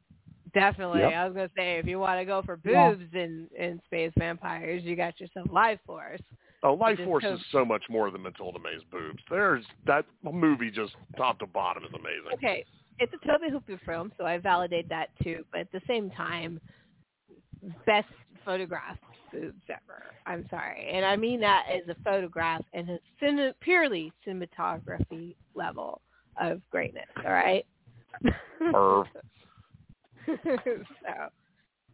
[0.53, 1.01] Definitely.
[1.01, 1.13] Yep.
[1.13, 2.91] I was gonna say if you want to go for Yeah.
[2.93, 6.21] boobs in in space vampires, you got yourself Life Force.
[6.65, 9.23] Oh, Life Force is so much more than Mathilda May's boobs.
[9.29, 12.33] There's that movie just top to bottom is amazing.
[12.33, 12.65] Okay,
[12.99, 15.45] it's a Tobe Hooper film, so I validate that too.
[15.53, 16.59] But at the same time,
[17.85, 18.09] best
[18.47, 20.05] photographed boobs ever.
[20.25, 26.01] I'm sorry, and I mean that as a photograph and a cine- purely cinematography level
[26.41, 27.09] of greatness.
[27.25, 27.67] All right.
[28.73, 29.05] So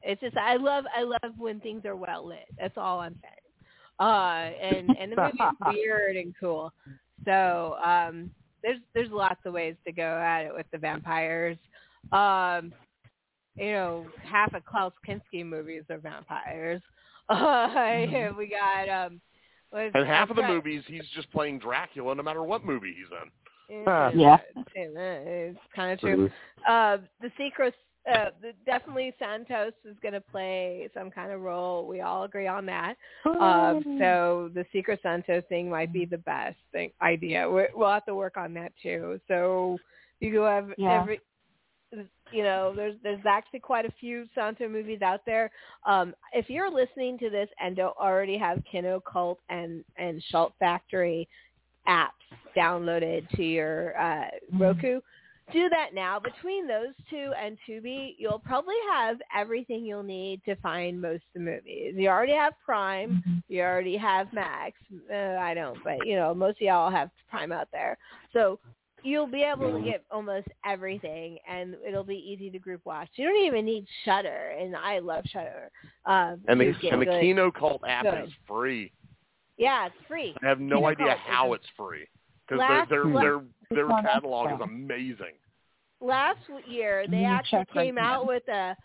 [0.03, 2.47] it's just I love I love when things are well lit.
[2.59, 3.35] That's all I'm saying.
[4.01, 6.73] Uh, and and the movie is weird and cool.
[7.25, 8.31] So um,
[8.63, 11.59] there's there's lots of ways to go at it with the vampires.
[12.13, 12.73] Um,
[13.57, 16.83] you know, half of Klaus Kinski movies are vampires.
[17.31, 19.21] Uh, we got um,
[19.71, 20.09] what is And it?
[20.09, 23.07] half of the Dra- movies, he's just playing Dracula, no matter what movie he's
[23.79, 23.87] in.
[23.87, 24.39] Uh, Yeah.
[24.75, 26.29] It's kind of true.
[26.69, 27.73] Uh, the secret,
[28.15, 28.31] uh,
[28.67, 31.87] definitely Santos is going to play some kind of role.
[31.87, 32.97] We all agree on that.
[33.25, 37.49] Um, so the Secret Santos thing might be the best thing idea.
[37.49, 39.21] we we'll have to work on that too.
[39.29, 39.79] So
[40.21, 41.01] you go have Yeah.
[41.01, 41.21] every,
[42.33, 45.51] you know, there's there's actually quite a few Santo movies out there.
[45.87, 50.53] Um, if you're listening to this and don't already have Kino Cult and and Shout
[50.59, 51.29] Factory
[51.89, 52.09] apps
[52.57, 54.29] downloaded to your uh,
[54.59, 55.01] Roku,
[55.53, 56.19] do that now.
[56.21, 61.35] Between those two and Tubi, you'll probably have everything you'll need to find most of
[61.35, 61.95] the movies.
[61.97, 63.43] You already have Prime.
[63.49, 64.77] You already have Max.
[65.13, 67.99] Uh, I don't, but you know, most of y'all have Prime out there.
[68.33, 68.59] So
[69.03, 73.09] you'll be able to get almost everything, and it'll be easy to group watch.
[73.15, 75.71] You don't even need Shudder, and I love Shudder.
[76.07, 78.25] Um, And the and the good- Kino Cult app good.
[78.25, 78.93] is free.
[79.57, 80.35] Yeah, it's free.
[80.43, 82.07] I have no Kino idea Cult how is it's free
[82.51, 83.41] because Last- their their
[83.71, 85.35] their catalog is amazing.
[86.01, 88.77] last year they actually came out with a,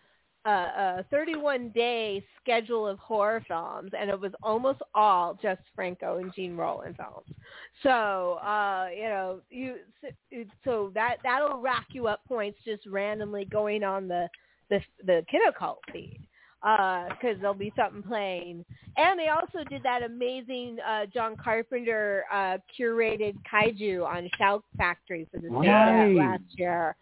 [0.45, 6.17] a, a 31 day schedule of horror films and it was almost all just Franco
[6.17, 7.25] and Jean Rollin films.
[7.81, 9.75] So, uh, you know, you
[10.63, 14.29] so that that'll rack you up points just randomly going on the
[14.69, 16.19] the the Kinocult feed.
[16.65, 18.65] Because there'll be something playing,
[18.97, 25.27] and they also did that amazing uh, John Carpenter uh, curated kaiju on Shout Factory
[25.31, 26.15] for the same Right.
[26.15, 26.95] last year.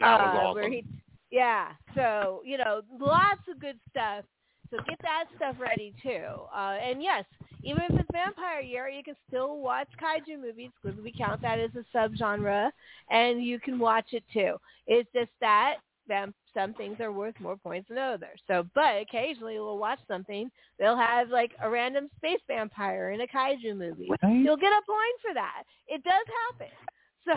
[0.00, 0.54] That was uh, awesome.
[0.54, 0.84] Where he,
[1.30, 4.24] yeah, so you know, lots of good stuff.
[4.70, 6.24] So get that stuff ready too.
[6.56, 7.24] Uh, and yes,
[7.62, 11.58] even if it's Vampire Year, you can still watch kaiju movies because we count that
[11.58, 12.70] as a subgenre,
[13.10, 14.54] and you can watch it too.
[14.86, 15.74] It's just that
[16.08, 18.40] them some things are worth more points than others.
[18.46, 20.50] So, but occasionally we'll watch something.
[20.78, 24.08] They'll have like a random space vampire in a kaiju movie.
[24.22, 24.34] Right.
[24.34, 25.62] You'll get a point for that.
[25.88, 26.72] It does happen.
[27.26, 27.34] So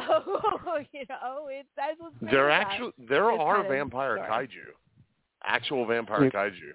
[0.94, 4.48] you know, it's that's what's There actually there this are vampire story.
[4.48, 4.72] kaiju,
[5.44, 6.30] actual vampire Yeah.
[6.30, 6.72] kaiju.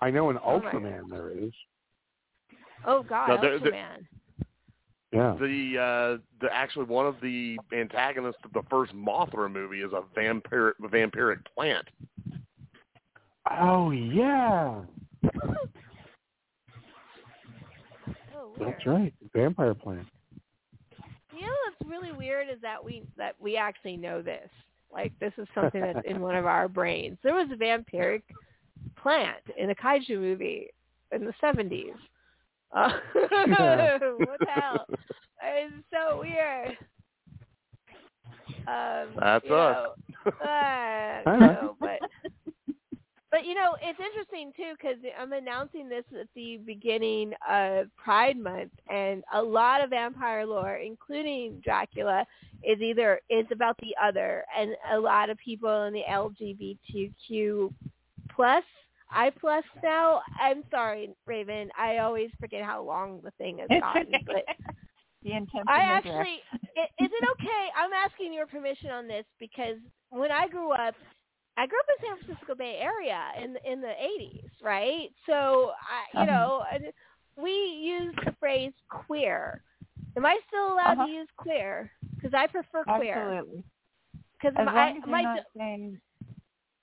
[0.00, 1.52] I know in Oh my Ultraman there is.
[2.86, 4.06] Oh God, No, they're- they're- Ultraman.
[5.14, 5.36] Yeah.
[5.38, 10.02] The uh, the actually one of the antagonists of the first Mothra movie is a
[10.18, 11.86] vampiric vampiric plant.
[13.48, 14.80] Oh yeah.
[18.34, 18.52] Oh.
[18.58, 19.14] That's right.
[19.32, 20.08] Vampire plant.
[21.32, 24.50] You know what's really weird is that we that we actually know this.
[24.92, 27.18] Like this is something that's in one of our brains.
[27.22, 28.22] There was a vampiric
[28.96, 30.70] plant in a kaiju movie
[31.12, 31.94] in the seventies.
[32.74, 34.86] Uh, what the hell?
[35.42, 36.76] It's so weird.
[38.66, 39.50] Um, That's us.
[39.50, 39.94] know,
[40.26, 42.00] uh, I don't know, but
[43.30, 48.38] but you know, it's interesting too because I'm announcing this at the beginning of Pride
[48.38, 52.24] Month, and a lot of vampire lore, including Dracula,
[52.62, 57.72] is either is about the other, and a lot of people in the LGBTQ
[58.30, 58.64] plus
[59.10, 60.22] I plus now.
[60.40, 61.70] I'm sorry, Raven.
[61.78, 64.44] I always forget how long the thing has gotten, but
[65.22, 66.36] the intention I actually,
[66.76, 67.68] is it okay?
[67.76, 69.76] I'm asking your permission on this because
[70.10, 70.94] when I grew up,
[71.56, 75.08] I grew up in San Francisco Bay Area in in the 80s, right?
[75.26, 76.26] So I, you Uh-huh.
[76.26, 76.64] know,
[77.36, 79.62] we used the phrase queer.
[80.16, 81.06] Am I still allowed Uh-huh.
[81.06, 81.90] to use queer?
[82.16, 83.36] Because I prefer queer.
[83.36, 83.64] Absolutely.
[84.40, 86.00] Because my long as you're my not saying,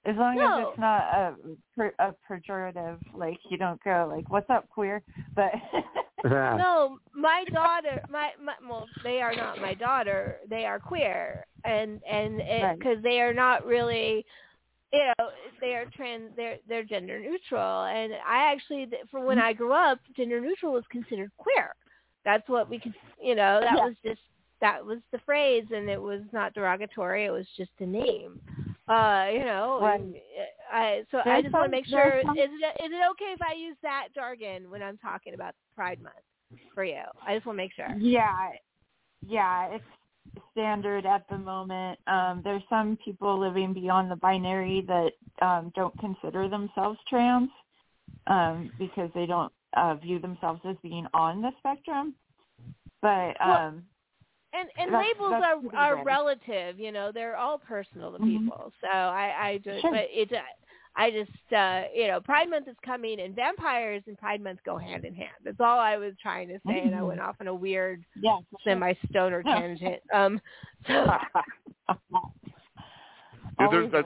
[0.06, 0.60] as long No.
[0.60, 1.36] as it's not a,
[1.76, 5.03] per, a pejorative, like you don't go like, "What's up, queer?"
[5.36, 5.52] But
[6.26, 10.38] no, my daughter, my, my well, they are not my daughter.
[10.49, 12.78] They are queer, and and Right.
[12.78, 14.26] because they are not really,
[14.91, 15.30] you know,
[15.60, 16.32] they are trans.
[16.36, 19.48] They're they're gender neutral, and I actually, for when mm-hmm.
[19.48, 21.73] I grew up, gender neutral was considered queer.
[22.26, 23.86] That's what we could, you know, that Yeah.
[23.86, 24.22] was just
[24.61, 27.26] that was the phrase, and it was not derogatory.
[27.26, 28.40] It was just a name.
[28.91, 30.01] Uh, you know, Right.
[30.01, 33.09] uh, I so I There's just want to make sure there's is it is it
[33.11, 36.15] okay if I use that jargon when I'm talking about Pride Month
[36.76, 37.03] for you?
[37.26, 37.88] I just want to make sure.
[37.97, 38.49] yeah,
[39.26, 39.84] yeah, it's
[40.51, 41.99] standard at the moment.
[42.07, 45.11] Um, there's some people living beyond the binary that
[45.45, 47.49] um, don't consider themselves trans
[48.27, 52.13] um, because they don't uh, view themselves as being on the spectrum.
[53.01, 53.84] But um,
[54.54, 56.05] And and That's- labels that's are are random.
[56.07, 58.39] relative, you know, they're all personal to Mhm.
[58.44, 58.73] people.
[58.81, 59.91] So I I just Sure.
[59.91, 60.31] but it
[60.97, 64.78] I just uh you know, Pride Month is coming and vampires and Pride Month go
[64.78, 65.31] hand in hand.
[65.44, 67.07] That's all I was trying to say and I Mhm.
[67.07, 70.02] went off on a weird yeah, semi stoner tangent.
[70.13, 70.41] Um
[70.88, 71.18] so
[73.60, 74.05] Dude, Always there's,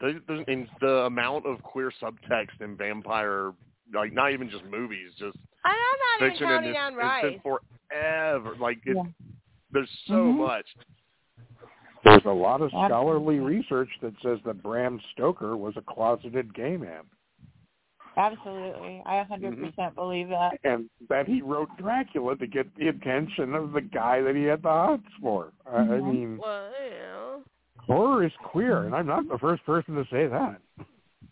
[0.00, 3.52] there's, there's in the amount of queer subtext in vampire,
[3.92, 7.42] like not even just movies, just I'm not even fiction counting and on it's, it's
[7.44, 7.58] been
[7.90, 8.56] forever.
[8.58, 9.02] Like it, Yeah.
[9.72, 10.36] There's so Mhm.
[10.38, 10.66] much.
[12.04, 16.76] There's a lot of scholarly research that says that Bram Stoker was a closeted gay
[16.76, 17.04] man
[18.16, 20.58] Absolutely, I 100% believe that.
[20.64, 24.60] and that he wrote Dracula to get the attention of the guy that he had
[24.62, 25.52] the hots for.
[25.70, 27.42] I, I mean, Well, you know.
[27.78, 30.60] horror is queer, and I'm not the first person to say that.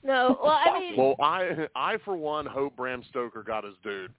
[0.05, 4.13] No, well I mean Well, I I for one hope Bram Stoker got his dude.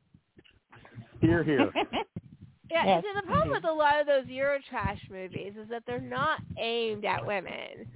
[1.21, 1.71] Here, here.
[2.69, 6.01] Yeah, Yes, see, the problem with a lot of those Eurotrash movies is that they're
[6.01, 7.87] not aimed at women.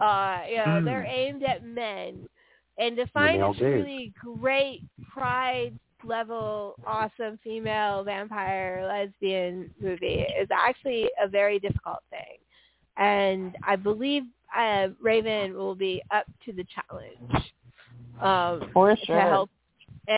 [0.00, 0.84] Uh, you know, Hmm.
[0.84, 2.28] they're aimed at men.
[2.78, 4.82] And to find male a truly great
[5.12, 5.72] pride
[6.04, 12.38] level, awesome female vampire lesbian movie is actually a very difficult thing.
[12.96, 14.24] And I believe
[14.56, 17.52] uh, Raven will be up to the challenge.
[18.20, 19.20] Um, For to sure.
[19.20, 19.50] help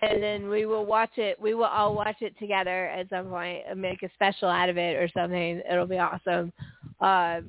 [0.03, 1.41] and then we will watch it.
[1.41, 4.77] We will all watch it together at some point and make a special out of
[4.79, 5.61] it or something.
[5.71, 6.53] It'll be awesome.
[7.01, 7.41] Uh,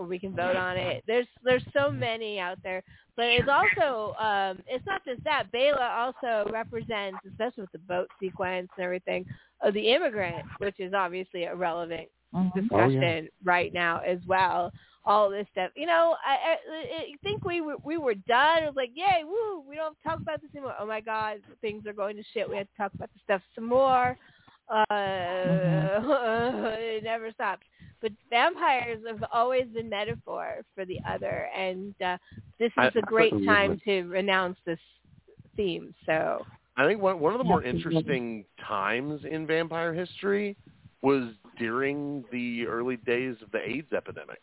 [0.00, 1.02] we can vote on it.
[1.06, 2.82] There's there's so many out there,
[3.16, 5.50] but it's also um, it's not just that.
[5.50, 9.24] Bela also represents, especially with the boat sequence and everything,
[9.62, 12.52] of the immigrant, which is obviously a relevant Mhm.
[12.54, 14.72] discussion right now as well.
[15.06, 16.56] All this stuff, you know, I, I,
[16.96, 18.64] I think we were, we were done.
[18.64, 19.62] It was like, yay, woo!
[19.68, 20.74] We don't have to talk about this anymore.
[20.80, 22.50] Oh my God, things are going to shit.
[22.50, 24.18] We have to talk about this stuff some more.
[24.68, 24.84] Uh,
[26.76, 27.62] it never stops.
[28.02, 32.18] But vampires have always been metaphor for the other, and uh,
[32.58, 34.78] this is I- a great time to renounce this
[35.56, 35.94] theme.
[36.04, 36.44] So,
[36.76, 40.56] I think one one of the more interesting times in vampire history
[41.00, 44.40] was during the early days of the AIDS epidemic.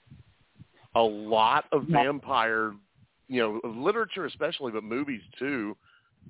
[0.96, 2.74] A lot of vampire
[3.28, 5.76] you know, literature especially, but movies too,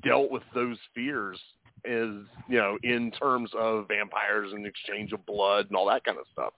[0.03, 1.39] dealt with those fears
[1.85, 6.17] is you know in terms of vampires and exchange of blood and all that kind
[6.17, 6.53] of stuff.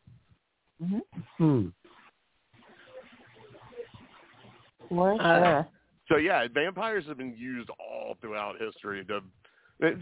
[0.83, 1.43] Mm-hmm.
[1.43, 1.67] Hmm.
[4.89, 5.63] For Uh.
[6.07, 9.21] So yeah, vampires have been used all throughout history to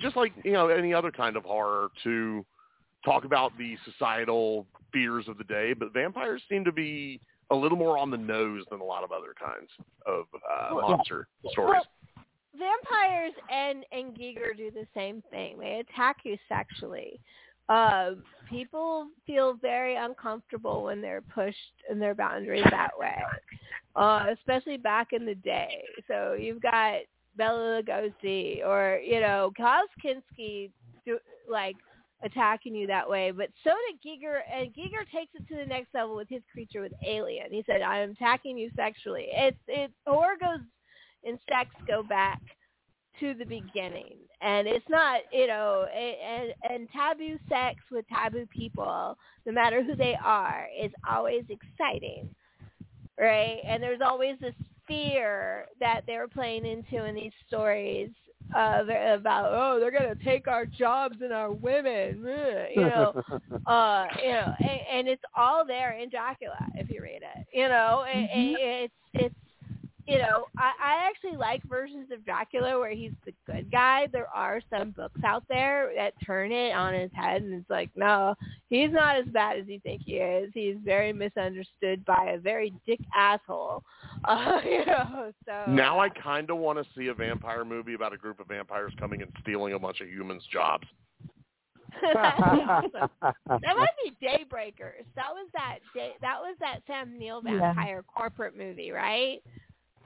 [0.01, 2.45] just like you know any other kind of horror to
[3.05, 7.77] talk about the societal fears of the day, but vampires seem to be a little
[7.77, 9.69] more on the nose than a lot of other kinds
[10.05, 11.83] of uh, Well, monster stories.
[12.57, 15.57] vampires and and Giger do the same thing.
[15.59, 17.19] They attack you sexually.
[17.69, 18.11] Uh,
[18.49, 21.57] people feel very uncomfortable when they're pushed
[21.89, 23.23] in their boundaries that way,
[23.95, 25.83] uh, especially back in the day.
[26.07, 26.99] So you've got
[27.37, 30.71] Bela Lugosi or you know Klaus Kinski,
[31.05, 31.17] do,
[31.49, 31.75] like
[32.23, 33.31] attacking you that way.
[33.31, 36.81] But so did Giger, and Giger takes it to the next level with his creature
[36.81, 37.51] with Alien.
[37.51, 40.61] He said, "I am attacking you sexually." It's it horror goes
[41.23, 42.41] and sex go back
[43.19, 48.45] to the beginning and it's not you know a- and and taboo sex with taboo
[48.47, 52.33] people no matter who they are is always exciting
[53.19, 54.55] right and there's always this
[54.87, 58.09] fear that they're playing into in these stories
[58.53, 62.23] they're about oh they're going to take our jobs and our women
[62.75, 63.13] you know
[63.65, 67.67] uh you know and, and it's all there in dracula if you read it you
[67.67, 69.35] know and, and it's it's
[70.05, 74.07] you know, I, I actually like versions of Dracula where he's the good guy.
[74.11, 77.89] There are some books out there that turn it on his head, and it's like,
[77.95, 78.35] no,
[78.69, 80.51] he's not as bad as you think he is.
[80.53, 83.83] He's very misunderstood by a very dick asshole.
[84.25, 88.13] Uh, you know, so Now I kind of want to see a vampire movie about
[88.13, 90.85] a group of vampires coming and stealing a bunch of humans' jobs.
[92.01, 93.09] That'd be awesome.
[93.21, 95.05] That might be Daybreakers.
[95.15, 97.59] That was that day, that was that Sam Neill Yeah.
[97.73, 99.41] vampire corporate movie, right?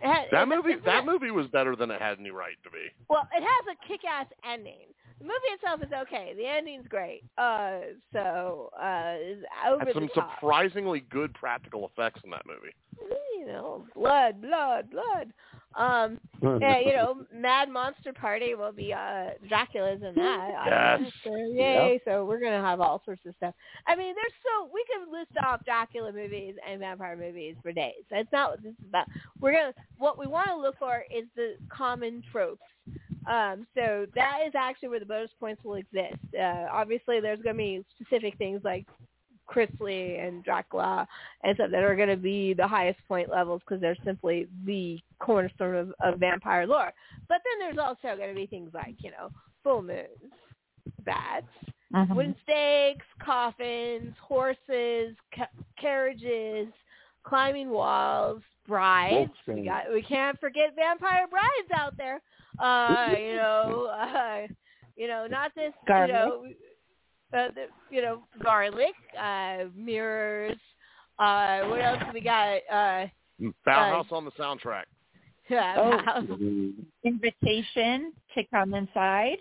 [0.01, 2.87] That movie, that movie was better than it had any right to be.
[3.09, 4.87] Well, it has a kick-ass ending.
[5.19, 6.33] The movie itself is okay.
[6.37, 7.23] The ending's great.
[7.37, 7.79] Uh,
[8.13, 9.15] so uh,
[9.71, 10.35] over Had some top.
[10.35, 12.75] surprisingly good practical effects in that movie.
[13.39, 15.33] you know, blood, blood, blood.
[15.77, 20.49] Um, yeah, you know, Mad Monster Party will be uh Dracula's in that.
[20.65, 21.11] Yes.
[21.23, 21.93] So, yay!
[21.93, 22.01] Yep.
[22.05, 23.53] So we're gonna have all sorts of stuff.
[23.85, 28.03] I mean, there's so we could list off Dracula movies and vampire movies for days.
[28.09, 29.05] That's not what this is about.
[29.39, 32.63] We're gonna what we want to look for is the common tropes.
[33.27, 36.15] Um, so that is actually where the bonus points will exist.
[36.33, 38.85] Uh, obviously, there's going to be specific things like
[39.47, 41.07] Chris Lee and Dracula
[41.43, 44.99] and stuff that are going to be the highest point levels because they're simply the
[45.19, 46.91] cornerstone of, of vampire lore.
[47.27, 49.31] But then there's also going to be things like, you know,
[49.63, 50.31] full moons,
[51.05, 51.47] bats,
[51.93, 52.15] Mhm.
[52.15, 55.47] wooden stakes, coffins, horses, ca-
[55.79, 56.67] carriages,
[57.23, 59.31] climbing walls, brides.
[59.47, 62.21] We got we can't forget vampire brides out there.
[62.59, 64.47] Uh, you know, uh,
[64.97, 66.09] you know, not this, Garlic.
[66.09, 66.45] you know,
[67.33, 70.57] uh, the, you know, garlic, uh, mirrors.
[71.19, 72.57] Uh, what else do we got?
[72.71, 73.07] Uh,
[73.67, 74.83] Bauhaus on the soundtrack.
[75.49, 76.73] yeah, Oh.
[77.03, 79.37] Invitation to come inside.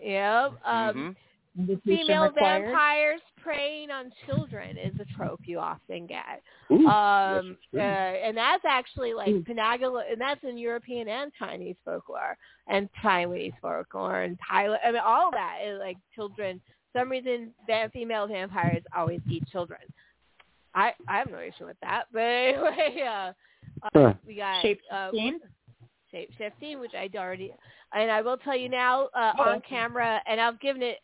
[0.00, 0.52] Yep.
[0.64, 1.16] Um,
[1.58, 1.74] Mm-hmm.
[1.84, 2.66] Female required.
[2.66, 6.40] vampires preying on children is a trope you often get.
[6.70, 11.74] Ooh, um, yes, uh, and that's actually like Penagula, and that's in European and Chinese
[11.84, 12.36] folklore,
[12.68, 14.78] and Chinese folklore, and Thailand.
[14.84, 16.60] I mean, all that is like children.
[16.92, 19.80] For some reason, va- female vampires always eat children.
[20.74, 23.32] I I have no issue with that, but anyway, uh,
[23.98, 25.40] uh, we got uh, Shape-shifting.
[26.10, 27.52] shape shifting, which I already,
[27.92, 29.42] and I will tell you now uh, Oh.
[29.50, 30.98] on camera, and I've given it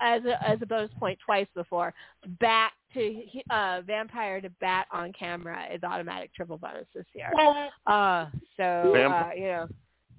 [0.00, 1.92] as a as a bonus point twice before.
[2.40, 7.30] Bat to uh, vampire to bat on camera is automatic triple bonus this year.
[7.86, 9.68] Uh, so Vamp- uh, you know,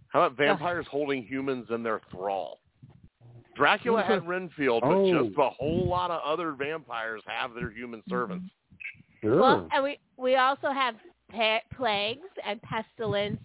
[0.10, 2.60] How about vampires holding humans in their thrall?
[3.56, 5.24] Dracula had Renfield, but Oh.
[5.26, 8.52] just a whole lot of other vampires have their human servants.
[9.22, 9.40] Sure.
[9.40, 10.96] well, and we we also have
[11.32, 13.40] pa- plagues and pestilence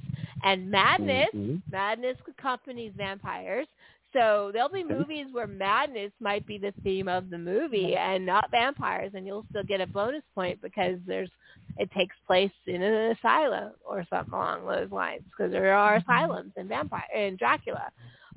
[0.45, 1.31] and madness.
[1.35, 1.63] Mhm.
[1.71, 3.67] Madness accompanies vampires.
[4.13, 8.51] So there'll be movies where madness might be the theme of the movie and not
[8.51, 11.31] vampires, and you'll still get a bonus point because there's
[11.79, 16.53] it takes place in an asylum or something along those lines because there are asylums
[16.57, 17.91] in vampire in Dracula.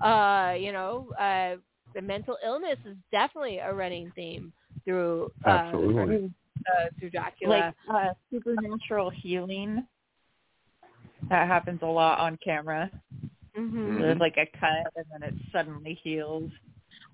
[0.04, 1.56] Uh, you know, uh,
[1.96, 4.54] the mental illness is definitely a running theme
[4.86, 6.34] through uh, Absolutely.
[6.68, 7.74] uh, through Dracula.
[7.90, 9.88] Like uh, supernatural healing.
[11.30, 12.92] That happens a lot on camera.
[13.58, 14.00] Mhm.
[14.00, 16.52] There's like a cut and then it suddenly heals.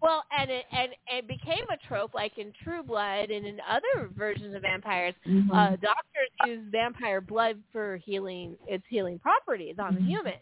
[0.02, 4.10] Well, and it and it became a trope, like in True Blood and in other
[4.16, 5.52] versions of vampires, Mhm.
[5.52, 10.34] uh, doctors use vampire blood for healing its healing properties on the human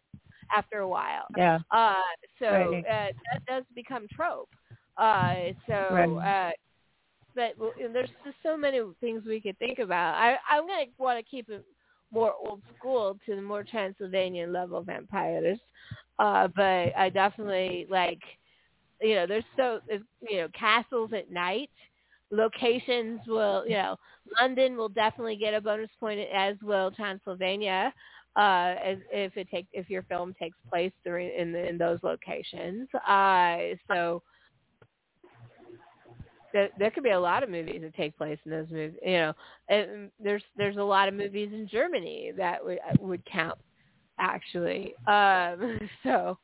[0.56, 1.26] after a while.
[1.36, 1.60] Yeah.
[1.72, 2.02] Uh,
[2.40, 2.86] so Right.
[2.86, 4.50] uh, that does become trope.
[4.98, 6.10] Uh, so, Right.
[6.10, 6.52] uh,
[7.36, 7.54] but
[7.94, 10.16] there's just so many things we could think about.
[10.16, 11.64] I, I'm gonna want to keep it
[12.12, 15.60] more old school to the more Transylvanian level vampires.
[16.20, 18.22] Uh, but I definitely like,
[19.02, 21.70] you know, there's so there's, you know castles at night.
[22.32, 23.96] Locations will, you know,
[24.42, 27.94] London will definitely get a bonus point as will Transylvania,
[28.38, 28.76] uh,
[29.12, 32.88] if it takes if your film takes place during in the, in those locations.
[33.08, 34.22] Uh, so
[36.54, 38.98] there, there could be a lot of movies that take place in those movies.
[39.04, 39.34] You know,
[39.70, 43.58] and there's there's a lot of movies in Germany that would would count
[44.20, 44.94] actually.
[45.08, 46.38] Um, so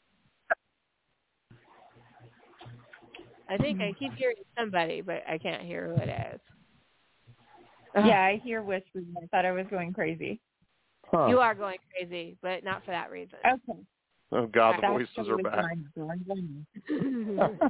[3.49, 6.39] I think I keep hearing somebody, but I can't hear who it is.
[7.95, 9.03] Yeah, I hear whispers.
[9.21, 10.39] I thought I was going crazy.
[11.13, 11.27] Huh.
[11.27, 13.37] You are going crazy, but not for that reason.
[13.45, 13.79] Okay.
[14.31, 15.77] Oh God, the That's voices are back.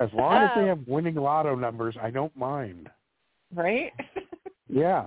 [0.00, 0.60] As long as Oh.
[0.60, 2.90] they have winning lotto numbers, I don't mind.
[3.54, 3.92] Right?
[4.70, 5.06] Yeah.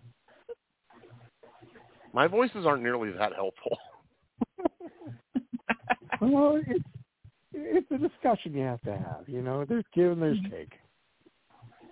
[2.14, 3.78] My voices aren't nearly that helpful.
[6.20, 6.84] Well, it's
[7.54, 9.28] it's a discussion you have to have.
[9.28, 10.74] You know, there's give and there's take.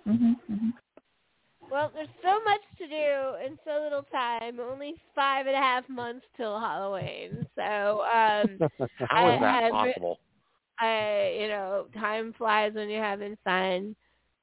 [0.04, 0.70] hmm hmm
[1.70, 4.58] Well, there's so much to do in so little time.
[4.60, 7.46] Only five and a half months till Halloween.
[7.56, 8.60] So, um,
[9.08, 10.18] How is I- that possible?
[10.80, 13.94] I, you know, time flies when you're having fun.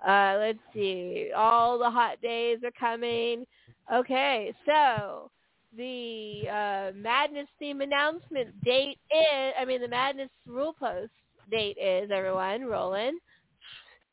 [0.07, 1.31] Uh, let's see.
[1.35, 3.45] All the hot days are coming.
[3.93, 5.31] Okay, so
[5.75, 11.11] the uh, Madness theme announcement date is, I mean, the Madness rule post
[11.49, 13.17] date is, everyone, rolling,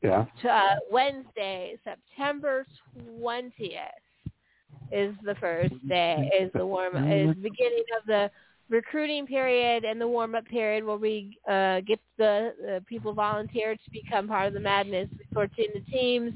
[0.05, 0.26] Yeah.
[0.42, 2.66] to, uh, Wednesday, September
[2.99, 3.89] 20th
[4.92, 8.31] is the first day, is the warm, is the beginning of the
[8.68, 13.74] recruiting period and the warm up period where we uh, get the, the people volunteer
[13.74, 15.08] to become part of the madness.
[15.18, 16.34] We sort into teams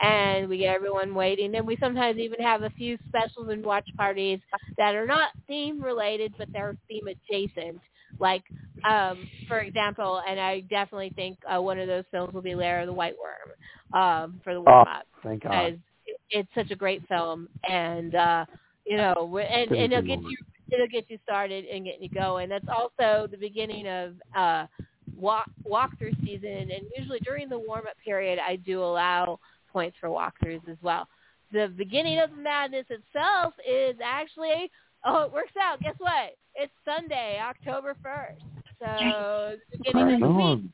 [0.00, 1.54] and we get everyone waiting.
[1.56, 4.40] And we sometimes even have a few specials and watch parties
[4.76, 7.80] that are not theme related, but they're theme adjacent.
[8.18, 8.44] Like,
[8.84, 12.80] um, for example, and I definitely think uh, one of those films will be Lair
[12.80, 15.06] of the White Worm um, for the Oh, warm up.
[15.16, 15.54] Oh, thank God.
[15.54, 15.80] it-
[16.30, 18.44] it's such a great film and uh
[18.86, 20.36] you know and and it'll get you
[20.70, 22.48] it'll get you started and getting you going.
[22.48, 24.66] That's also the beginning of uh
[25.16, 29.38] walk walkthrough season and usually during the warm up period i do allow
[29.72, 31.06] points for walkthroughs as well.
[31.52, 34.70] The beginning of the madness itself is actually
[35.04, 35.80] oh it works out.
[35.80, 38.42] Guess what it's sunday october 1st
[38.80, 40.70] so it's the beginning of the week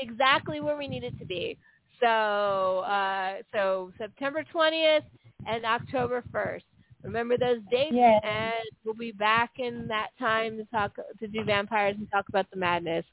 [0.00, 1.56] exactly where we need it to be.
[2.00, 5.02] So uh, so September 20th
[5.46, 6.62] and October 1st.
[7.02, 8.18] Remember those dates, Yeah.
[8.24, 8.52] and
[8.84, 12.56] we'll be back in that time to talk to do vampires and talk about the
[12.56, 13.04] madness.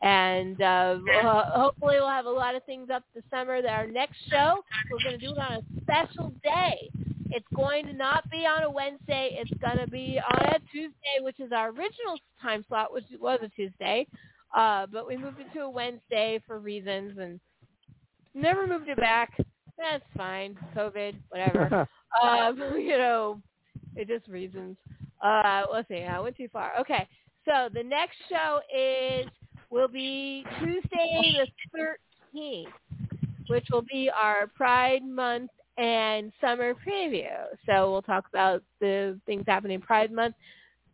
[0.00, 3.60] And uh, uh, hopefully we'll have a lot of things up this summer.
[3.68, 6.90] Our next show, we're going to do it on a special day.
[7.34, 9.38] It's going to not be on a Wednesday.
[9.40, 13.40] It's going to be on a Tuesday, which is our original time slot, which was
[13.42, 14.06] a Tuesday.
[14.54, 17.40] Uh, but we moved it to a Wednesday for reasons and
[18.34, 19.32] never moved it back.
[19.78, 20.56] That's fine.
[20.76, 21.88] COVID, whatever.
[22.22, 23.40] um, you know,
[23.96, 24.76] it just reasons.
[25.22, 26.02] Uh, let's see.
[26.02, 26.72] I went too far.
[26.80, 27.08] Okay.
[27.44, 29.26] So the next show is
[29.70, 31.38] will be Tuesday
[31.72, 31.96] the
[32.38, 32.66] 13th,
[33.48, 37.30] which will be our Pride Month and summer preview.
[37.66, 40.34] So we'll talk about the things happening Pride Month.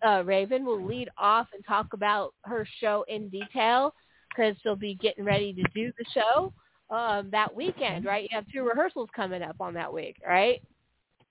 [0.07, 3.95] Uh, Raven will lead off and talk about her show in detail
[4.29, 6.53] because she'll be getting ready to do the show
[6.95, 8.23] um, that weekend, right?
[8.23, 10.63] You have two rehearsals coming up on that week, right?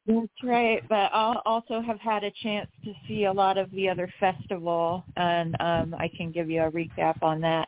[0.05, 3.89] That's right, but I'll also have had a chance to see a lot of the
[3.89, 7.67] other festival, and um, I can give you a recap on that.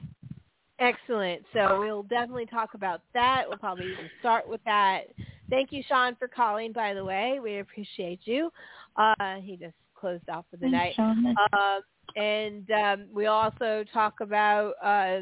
[0.80, 1.44] Excellent.
[1.54, 3.44] So we'll definitely talk about that.
[3.48, 5.08] We'll probably even start with that.
[5.50, 7.40] Thank you, Shaun, for calling, by the way.
[7.42, 8.52] We appreciate you.
[8.96, 10.94] Uh, he just closed off for the night.
[10.96, 11.22] Thanks,
[11.54, 11.78] Shauna.
[11.78, 11.82] Um,
[12.16, 15.22] and um, we also talk about uh,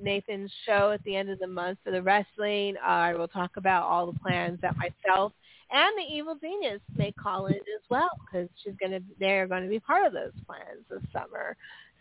[0.00, 2.76] Nathan's show at the end of the month for the wrestling.
[2.78, 5.32] Uh, we'll talk about all the plans that myself
[5.70, 9.68] and the Evil Genius may call in as well because she's gonna they're going to
[9.68, 11.56] be part of those plans this summer.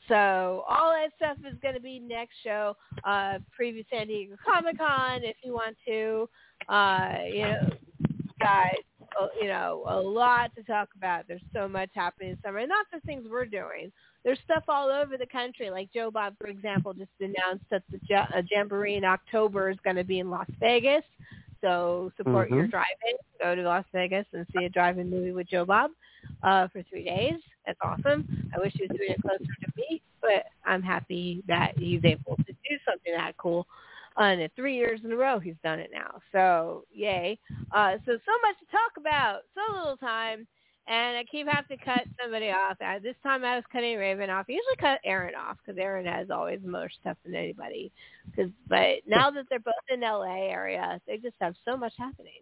[0.07, 2.75] So all that stuff is going to be next show.
[3.03, 6.29] Uh, preview San Diego Comic Con if you want to.
[6.69, 7.69] Uh, you know,
[8.39, 8.71] got
[9.19, 11.25] uh, you know, a lot to talk about.
[11.27, 13.91] There's so much happening this summer, and not the things we're doing.
[14.23, 15.69] There's stuff all over the country.
[15.69, 19.95] Like Joe Bob, for example, just announced that the uh, Jamboree in October is going
[19.95, 21.03] to be in Las Vegas.
[21.61, 22.71] So support your Mhm.
[22.71, 23.17] driving.
[23.41, 25.91] Go to Las Vegas and see a drive-in movie with Joe Bob
[26.43, 27.41] uh, for three days.
[27.65, 28.27] That's awesome.
[28.55, 32.37] I wish he was doing it closer to me, but I'm happy that he's able
[32.37, 33.67] to do something that cool.
[34.17, 36.19] Uh, and three years in a row he's done it now.
[36.31, 37.37] So yay.
[37.71, 40.47] Uh, so so much to talk about, so little time,
[40.87, 42.77] and I keep having to cut somebody off.
[42.81, 44.45] Uh, this time I was cutting Raven off.
[44.47, 47.91] I usually cut Aaron off because Aaron has always more stuff than anybody.
[48.35, 52.41] Cause, but now that they're both in LA area, they just have so much happening.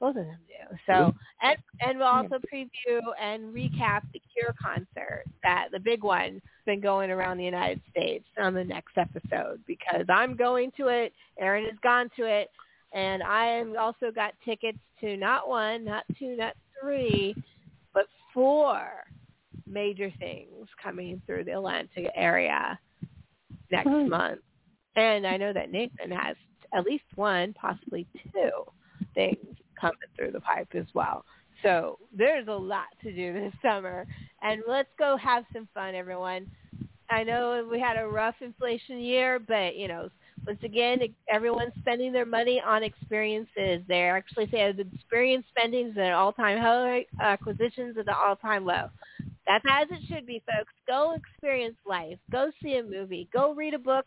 [0.00, 0.76] Both of them do.
[0.86, 6.32] So and and we'll also preview and recap the Cure concert that the big one
[6.34, 10.88] has been going around the United States on the next episode because I'm going to
[10.88, 11.12] it.
[11.38, 12.50] Aaron has gone to it,
[12.92, 17.36] and I am also got tickets to not one, not two, not three,
[17.94, 19.04] but four
[19.66, 22.78] major things coming through the Atlanta area
[23.70, 24.08] next hmm.
[24.08, 24.40] month.
[24.96, 26.36] And I know that Nathan has
[26.72, 28.50] at least one, possibly two
[29.14, 31.24] things coming through the pipe as well.
[31.62, 34.06] So there's a lot to do this summer.
[34.42, 36.50] And let's go have some fun, everyone.
[37.10, 40.08] I know we had a rough inflation year, but, you know,
[40.46, 43.82] once again, everyone's spending their money on experiences.
[43.88, 48.64] They actually say the experience spending is at an all-time high, acquisitions at an all-time
[48.64, 48.88] low.
[49.46, 50.72] That's as it should be, folks.
[50.86, 52.18] Go experience life.
[52.30, 53.28] Go see a movie.
[53.32, 54.06] Go read a book.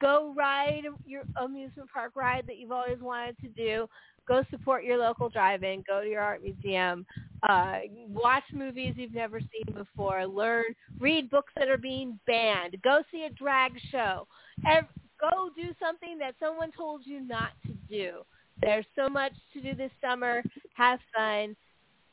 [0.00, 3.86] Go ride your amusement park ride that you've always wanted to do.
[4.26, 5.84] Go support your local drive-in.
[5.86, 7.04] Go to your art museum.
[7.46, 10.26] Uh, watch movies you've never seen before.
[10.26, 10.64] Learn,
[10.98, 12.76] read books that are being banned.
[12.82, 14.26] Go see a drag show.
[14.66, 14.84] Ev-
[15.20, 18.22] go do something that someone told you not to do.
[18.60, 20.42] There's so much to do this summer.
[20.74, 21.56] Have fun.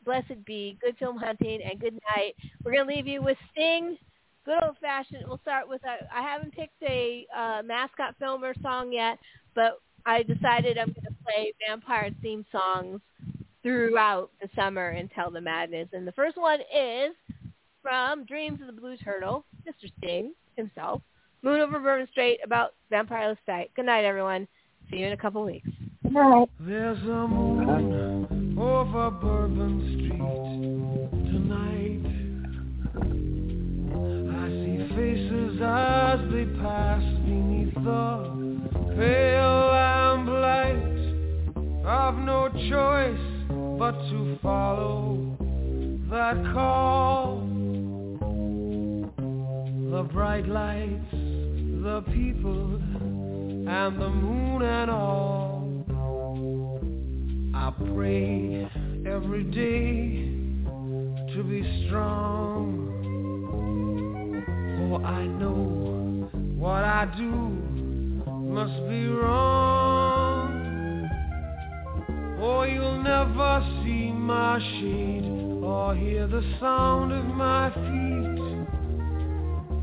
[0.06, 0.78] Blessed be.
[0.82, 2.36] Good film hunting and good night.
[2.64, 3.98] We're going to leave you with Sting.
[4.46, 5.26] Good old fashioned.
[5.28, 9.20] We'll start with a, I haven't picked a uh, mascot film or song yet,
[9.56, 13.02] but I decided I'm going to play vampire theme songs
[13.62, 15.90] throughout the summer until the madness.
[15.92, 17.12] And the first one is
[17.82, 19.92] from Dreams of the Blue Turtle, Mr.
[19.98, 21.02] Sting himself.
[21.44, 23.72] Moon over Bourbon Street about Vampire Sight.
[23.76, 24.48] Good night, everyone.
[24.90, 25.70] See you in a couple weeks.
[26.04, 26.50] Good night.
[26.60, 30.18] There's a moon over Bourbon Street
[31.32, 32.02] tonight.
[34.34, 40.98] I see faces as they pass beneath the pale lamplight.
[41.86, 43.26] I've no choice
[43.78, 45.38] but to follow
[46.10, 47.46] that call.
[49.92, 51.14] The bright lights,
[51.82, 52.76] the people,
[53.70, 55.70] and the moon and all.
[57.54, 58.70] I pray
[59.06, 60.32] every day
[61.34, 62.86] to be strong.
[64.78, 67.34] For I know what I do
[68.28, 70.54] must be wrong.
[72.40, 75.26] Or you'll never see my shade
[75.64, 78.08] or hear the sound of my feet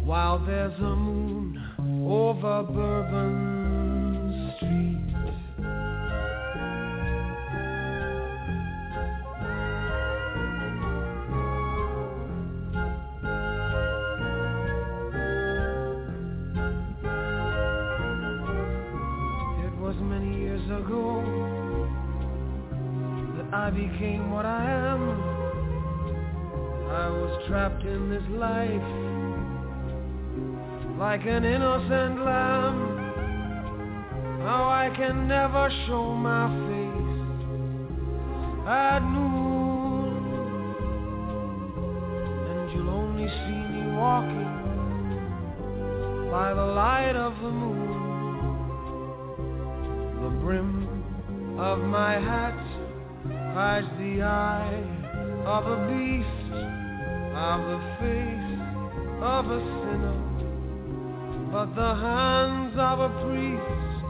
[0.04, 1.33] while there's a moon
[2.06, 5.00] over Bourbon Street.
[19.64, 21.22] It was many years ago
[23.36, 25.10] that I became what I am.
[26.90, 29.13] I was trapped in this life
[31.10, 32.78] like an innocent lamb.
[34.38, 37.42] Now I can never show my face
[38.66, 40.14] at noon,
[42.48, 44.54] and you'll only see me walking
[46.30, 47.90] by the light of the moon.
[50.22, 50.72] The brim
[51.58, 52.58] of my hat
[53.52, 54.82] hides the eye
[55.44, 56.46] of a beast,
[57.50, 58.54] of the face
[59.20, 60.13] of a sinner
[61.54, 64.02] but the hands of a priest.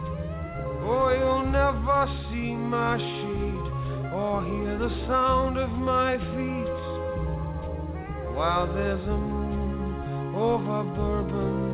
[0.81, 6.79] Oh, you'll never see my shade or hear the sound of my feet
[8.35, 11.74] while there's a moon over Bourbon